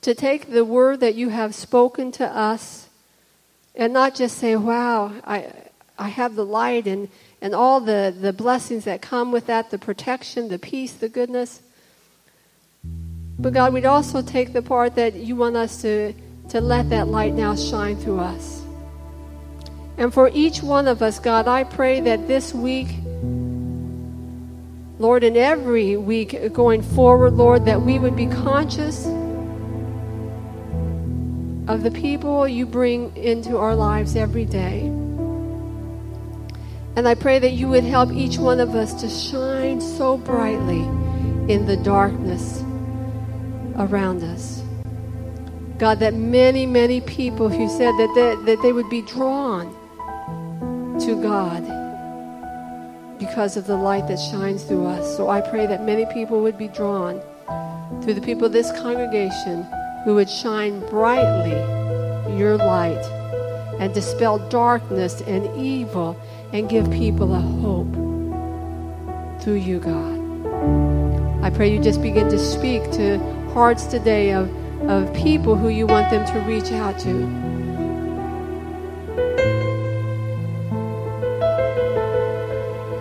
to 0.00 0.14
take 0.14 0.50
the 0.50 0.64
word 0.64 1.00
that 1.00 1.14
you 1.14 1.28
have 1.28 1.54
spoken 1.54 2.10
to 2.12 2.26
us 2.26 2.85
and 3.76 3.92
not 3.92 4.14
just 4.14 4.38
say, 4.38 4.56
wow, 4.56 5.12
I, 5.24 5.52
I 5.98 6.08
have 6.08 6.34
the 6.34 6.44
light 6.44 6.86
and, 6.86 7.08
and 7.42 7.54
all 7.54 7.80
the, 7.80 8.14
the 8.18 8.32
blessings 8.32 8.84
that 8.84 9.02
come 9.02 9.32
with 9.32 9.46
that 9.46 9.70
the 9.70 9.78
protection, 9.78 10.48
the 10.48 10.58
peace, 10.58 10.92
the 10.92 11.08
goodness. 11.08 11.60
But 13.38 13.52
God, 13.52 13.74
we'd 13.74 13.84
also 13.84 14.22
take 14.22 14.54
the 14.54 14.62
part 14.62 14.94
that 14.94 15.14
you 15.14 15.36
want 15.36 15.56
us 15.56 15.82
to, 15.82 16.14
to 16.48 16.60
let 16.60 16.88
that 16.88 17.08
light 17.08 17.34
now 17.34 17.54
shine 17.54 17.96
through 17.96 18.20
us. 18.20 18.62
And 19.98 20.12
for 20.12 20.30
each 20.32 20.62
one 20.62 20.88
of 20.88 21.02
us, 21.02 21.18
God, 21.18 21.46
I 21.46 21.64
pray 21.64 22.00
that 22.00 22.26
this 22.26 22.54
week, 22.54 22.88
Lord, 24.98 25.24
and 25.24 25.36
every 25.36 25.98
week 25.98 26.52
going 26.54 26.80
forward, 26.80 27.34
Lord, 27.34 27.66
that 27.66 27.82
we 27.82 27.98
would 27.98 28.16
be 28.16 28.26
conscious 28.26 29.06
of 31.68 31.82
the 31.82 31.90
people 31.90 32.46
you 32.46 32.64
bring 32.64 33.16
into 33.16 33.58
our 33.58 33.74
lives 33.74 34.14
every 34.14 34.44
day. 34.44 34.82
And 36.96 37.06
I 37.06 37.14
pray 37.14 37.38
that 37.38 37.52
you 37.52 37.68
would 37.68 37.84
help 37.84 38.12
each 38.12 38.38
one 38.38 38.60
of 38.60 38.74
us 38.74 38.94
to 39.00 39.08
shine 39.08 39.80
so 39.80 40.16
brightly 40.16 40.82
in 41.52 41.66
the 41.66 41.76
darkness 41.76 42.62
around 43.76 44.22
us. 44.22 44.62
God, 45.78 45.98
that 45.98 46.14
many, 46.14 46.64
many 46.64 47.00
people 47.02 47.48
who 47.48 47.68
said 47.68 47.92
that 47.92 48.12
they, 48.14 48.52
that 48.54 48.62
they 48.62 48.72
would 48.72 48.88
be 48.88 49.02
drawn 49.02 49.74
to 51.00 51.20
God 51.20 51.62
because 53.18 53.56
of 53.56 53.66
the 53.66 53.76
light 53.76 54.08
that 54.08 54.18
shines 54.18 54.62
through 54.64 54.86
us. 54.86 55.16
So 55.16 55.28
I 55.28 55.40
pray 55.40 55.66
that 55.66 55.82
many 55.82 56.06
people 56.06 56.40
would 56.42 56.56
be 56.56 56.68
drawn 56.68 57.20
through 58.02 58.14
the 58.14 58.22
people 58.22 58.46
of 58.46 58.52
this 58.52 58.70
congregation 58.72 59.66
who 60.06 60.14
would 60.14 60.30
shine 60.30 60.78
brightly 60.88 61.50
your 62.38 62.56
light 62.56 63.04
and 63.80 63.92
dispel 63.92 64.38
darkness 64.48 65.20
and 65.22 65.44
evil 65.60 66.16
and 66.52 66.68
give 66.68 66.88
people 66.92 67.34
a 67.34 67.40
hope 67.40 67.92
through 69.42 69.54
you, 69.54 69.80
God. 69.80 71.44
I 71.44 71.50
pray 71.50 71.72
you 71.72 71.82
just 71.82 72.00
begin 72.00 72.28
to 72.28 72.38
speak 72.38 72.84
to 72.92 73.18
hearts 73.52 73.86
today 73.86 74.32
of, 74.32 74.48
of 74.88 75.12
people 75.12 75.56
who 75.56 75.70
you 75.70 75.88
want 75.88 76.08
them 76.10 76.24
to 76.24 76.38
reach 76.48 76.70
out 76.70 77.00
to. 77.00 77.10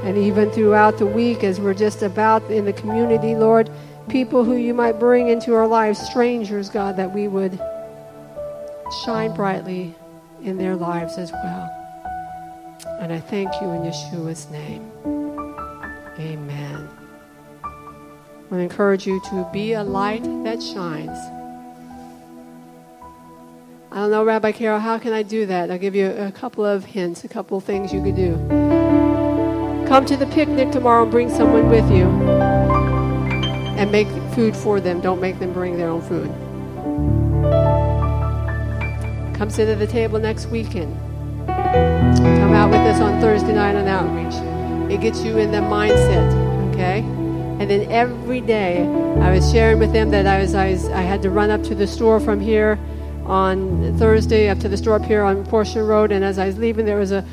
And 0.04 0.18
even 0.18 0.50
throughout 0.50 0.98
the 0.98 1.06
week, 1.06 1.44
as 1.44 1.62
we're 1.62 1.76
just 1.76 2.02
about 2.02 2.42
in 2.50 2.66
the 2.66 2.74
community, 2.74 3.36
Lord, 3.36 3.70
people 4.10 4.44
who 4.44 4.56
you 4.56 4.74
might 4.74 5.00
bring 5.00 5.30
into 5.30 5.54
our 5.54 5.68
lives, 5.68 6.00
strangers, 6.00 6.70
God, 6.70 6.98
that 6.98 7.14
we 7.14 7.28
would 7.28 7.60
shine 9.04 9.34
brightly 9.34 9.96
in 10.44 10.58
their 10.58 10.76
lives 10.76 11.18
as 11.18 11.32
well. 11.32 11.72
And 13.02 13.12
I 13.12 13.20
thank 13.20 13.50
you 13.62 13.70
in 13.72 13.82
Yeshua's 13.82 14.50
name. 14.50 14.92
Amen. 16.20 16.88
I 17.64 18.48
want 18.50 18.52
to 18.52 18.60
encourage 18.60 19.08
you 19.08 19.20
to 19.30 19.50
be 19.52 19.74
a 19.74 19.84
light 19.84 20.24
that 20.44 20.62
shines. 20.62 21.18
I 23.92 24.00
don't 24.00 24.12
know, 24.12 24.24
Rabbi 24.24 24.52
Carol, 24.52 24.80
how 24.80 25.00
can 25.00 25.14
I 25.14 25.24
do 25.24 25.46
that? 25.46 25.72
I'll 25.72 25.78
give 25.78 25.96
you 25.96 26.12
a 26.12 26.32
couple 26.32 26.66
of 26.66 26.86
hints, 26.86 27.24
a 27.24 27.28
couple 27.28 27.58
of 27.58 27.64
things 27.64 27.94
you 27.94 28.04
could 28.04 28.16
do. 28.16 28.36
Come 29.88 30.06
to 30.06 30.18
the 30.18 30.28
picnic 30.28 30.72
tomorrow 30.72 31.04
and 31.04 31.12
bring 31.12 31.30
someone 31.30 31.70
with 31.70 31.90
you. 31.90 32.06
And 33.78 33.92
make 33.92 34.08
food 34.34 34.56
for 34.56 34.80
them. 34.80 35.02
Don't 35.02 35.20
make 35.20 35.40
them 35.40 35.54
bring 35.54 35.78
their 35.78 35.90
own 35.90 36.02
food. 36.02 36.32
Come 39.36 39.50
sit 39.50 39.68
at 39.68 39.80
the 39.80 39.88
table 39.88 40.18
next 40.18 40.46
weekend. 40.48 40.98
Come 41.48 42.54
out 42.54 42.70
with 42.70 42.80
us 42.80 43.02
on 43.02 43.20
Thursday 43.20 43.54
night 43.54 43.76
on 43.76 43.86
outreach. 43.88 44.34
It 44.92 45.02
gets 45.02 45.24
you 45.24 45.38
in 45.38 45.52
the 45.52 45.58
mindset, 45.58 46.72
okay? 46.74 47.00
And 47.60 47.70
then 47.70 47.92
every 47.92 48.40
day, 48.40 48.84
I 49.20 49.34
was 49.34 49.52
sharing 49.52 49.80
with 49.80 49.92
them 49.92 50.10
that 50.12 50.26
I 50.26 50.40
was, 50.40 50.56
I 50.56 50.72
was 50.72 50.86
I 50.88 51.02
had 51.02 51.22
to 51.24 51.30
run 51.30 51.50
up 51.50 51.64
to 51.64 51.76
the 51.76 51.86
store 51.86 52.22
from 52.22 52.40
here 52.40 52.80
on 53.26 53.98
Thursday 53.98 54.50
up 54.50 54.60
to 54.60 54.70
the 54.70 54.78
store 54.78 54.96
up 54.96 55.04
here 55.04 55.24
on 55.24 55.46
Portia 55.46 55.84
Road. 55.84 56.12
And 56.12 56.24
as 56.24 56.40
I 56.40 56.48
was 56.48 56.58
leaving, 56.58 56.86
there 56.86 56.98
was 56.98 57.12
a 57.12 57.26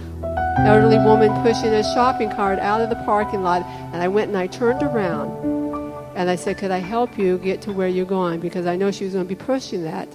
elderly 0.66 0.98
woman 0.98 1.30
pushing 1.42 1.72
a 1.72 1.84
shopping 1.94 2.30
cart 2.30 2.58
out 2.58 2.80
of 2.80 2.88
the 2.88 2.96
parking 3.04 3.42
lot. 3.42 3.62
And 3.92 4.02
I 4.02 4.08
went 4.08 4.28
and 4.28 4.36
I 4.36 4.48
turned 4.48 4.82
around 4.82 5.61
and 6.22 6.30
I 6.30 6.36
said, 6.36 6.56
Could 6.56 6.70
I 6.70 6.78
help 6.78 7.18
you 7.18 7.36
get 7.38 7.60
to 7.62 7.72
where 7.72 7.88
you're 7.88 8.06
going? 8.06 8.38
Because 8.38 8.64
I 8.64 8.76
know 8.76 8.92
she 8.92 9.04
was 9.04 9.12
going 9.12 9.26
to 9.26 9.28
be 9.28 9.34
pushing 9.34 9.82
that 9.82 10.08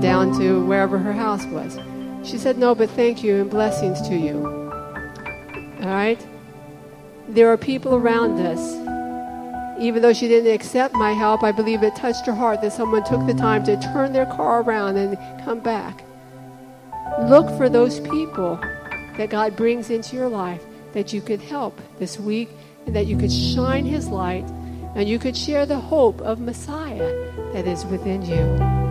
down 0.00 0.36
to 0.40 0.66
wherever 0.66 0.98
her 0.98 1.12
house 1.12 1.46
was. 1.46 1.78
She 2.28 2.36
said, 2.36 2.58
No, 2.58 2.74
but 2.74 2.90
thank 2.90 3.22
you 3.22 3.36
and 3.40 3.48
blessings 3.48 4.02
to 4.08 4.16
you. 4.16 4.44
All 5.82 5.88
right? 5.88 6.20
There 7.28 7.48
are 7.48 7.56
people 7.56 7.94
around 7.94 8.40
us. 8.40 8.74
Even 9.80 10.02
though 10.02 10.12
she 10.12 10.26
didn't 10.26 10.52
accept 10.52 10.94
my 10.94 11.12
help, 11.12 11.44
I 11.44 11.52
believe 11.52 11.84
it 11.84 11.94
touched 11.94 12.26
her 12.26 12.34
heart 12.34 12.60
that 12.62 12.72
someone 12.72 13.04
took 13.04 13.24
the 13.26 13.34
time 13.34 13.62
to 13.64 13.80
turn 13.80 14.12
their 14.12 14.26
car 14.26 14.62
around 14.62 14.96
and 14.96 15.16
come 15.44 15.60
back. 15.60 16.02
Look 17.22 17.56
for 17.56 17.68
those 17.68 18.00
people 18.00 18.56
that 19.16 19.30
God 19.30 19.54
brings 19.54 19.90
into 19.90 20.16
your 20.16 20.28
life 20.28 20.62
that 20.92 21.12
you 21.12 21.20
could 21.20 21.40
help 21.40 21.80
this 22.00 22.18
week 22.18 22.48
and 22.86 22.96
that 22.96 23.06
you 23.06 23.16
could 23.16 23.32
shine 23.32 23.84
His 23.84 24.08
light 24.08 24.44
and 24.94 25.08
you 25.08 25.18
could 25.18 25.36
share 25.36 25.66
the 25.66 25.78
hope 25.78 26.20
of 26.20 26.38
Messiah 26.40 27.12
that 27.52 27.66
is 27.66 27.84
within 27.86 28.22
you. 28.22 28.84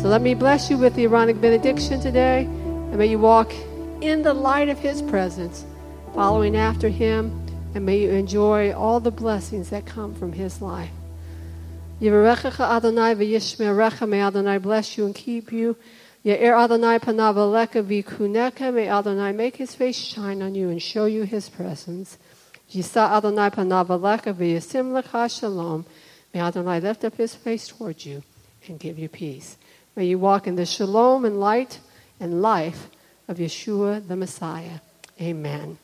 So 0.00 0.08
let 0.08 0.22
me 0.22 0.34
bless 0.34 0.70
you 0.70 0.78
with 0.78 0.94
the 0.94 1.04
Aaronic 1.04 1.40
benediction 1.40 2.00
today, 2.00 2.44
and 2.44 2.96
may 2.96 3.06
you 3.06 3.18
walk 3.18 3.52
in 4.00 4.22
the 4.22 4.34
light 4.34 4.68
of 4.68 4.78
His 4.78 5.02
presence, 5.02 5.64
following 6.14 6.56
after 6.56 6.88
Him, 6.88 7.46
and 7.74 7.84
may 7.84 7.98
you 7.98 8.10
enjoy 8.10 8.72
all 8.72 9.00
the 9.00 9.10
blessings 9.10 9.70
that 9.70 9.84
come 9.86 10.14
from 10.14 10.32
His 10.32 10.62
life. 10.62 10.90
Yivarechecha 12.00 12.60
Adonai 12.60 13.14
v'yishmerecha, 13.14 14.08
may 14.08 14.20
Adonai 14.20 14.58
bless 14.58 14.98
you 14.98 15.06
and 15.06 15.14
keep 15.14 15.50
you. 15.50 15.76
Ya'er 16.24 16.62
Adonai 16.62 16.98
panav 16.98 17.36
v'kuneka, 17.36 18.72
may 18.72 18.88
Adonai 18.88 19.32
make 19.32 19.56
His 19.56 19.74
face 19.74 19.96
shine 19.96 20.42
on 20.42 20.54
you 20.54 20.68
and 20.68 20.82
show 20.82 21.06
you 21.06 21.22
His 21.22 21.48
presence. 21.48 22.18
Yisa 22.72 23.10
Adonai 23.10 23.50
panavaleka 23.50 24.34
v'yasim 24.34 25.00
lecha 25.00 25.30
shalom. 25.30 25.86
May 26.34 26.40
Adonai 26.40 26.80
lift 26.80 27.04
up 27.04 27.16
his 27.16 27.34
face 27.34 27.68
towards 27.68 28.04
you 28.04 28.22
and 28.66 28.78
give 28.78 28.98
you 28.98 29.08
peace. 29.08 29.56
May 29.94 30.06
you 30.06 30.18
walk 30.18 30.46
in 30.46 30.56
the 30.56 30.66
shalom 30.66 31.24
and 31.24 31.40
light 31.40 31.80
and 32.18 32.42
life 32.42 32.90
of 33.28 33.38
Yeshua 33.38 34.06
the 34.06 34.16
Messiah. 34.16 34.80
Amen. 35.20 35.78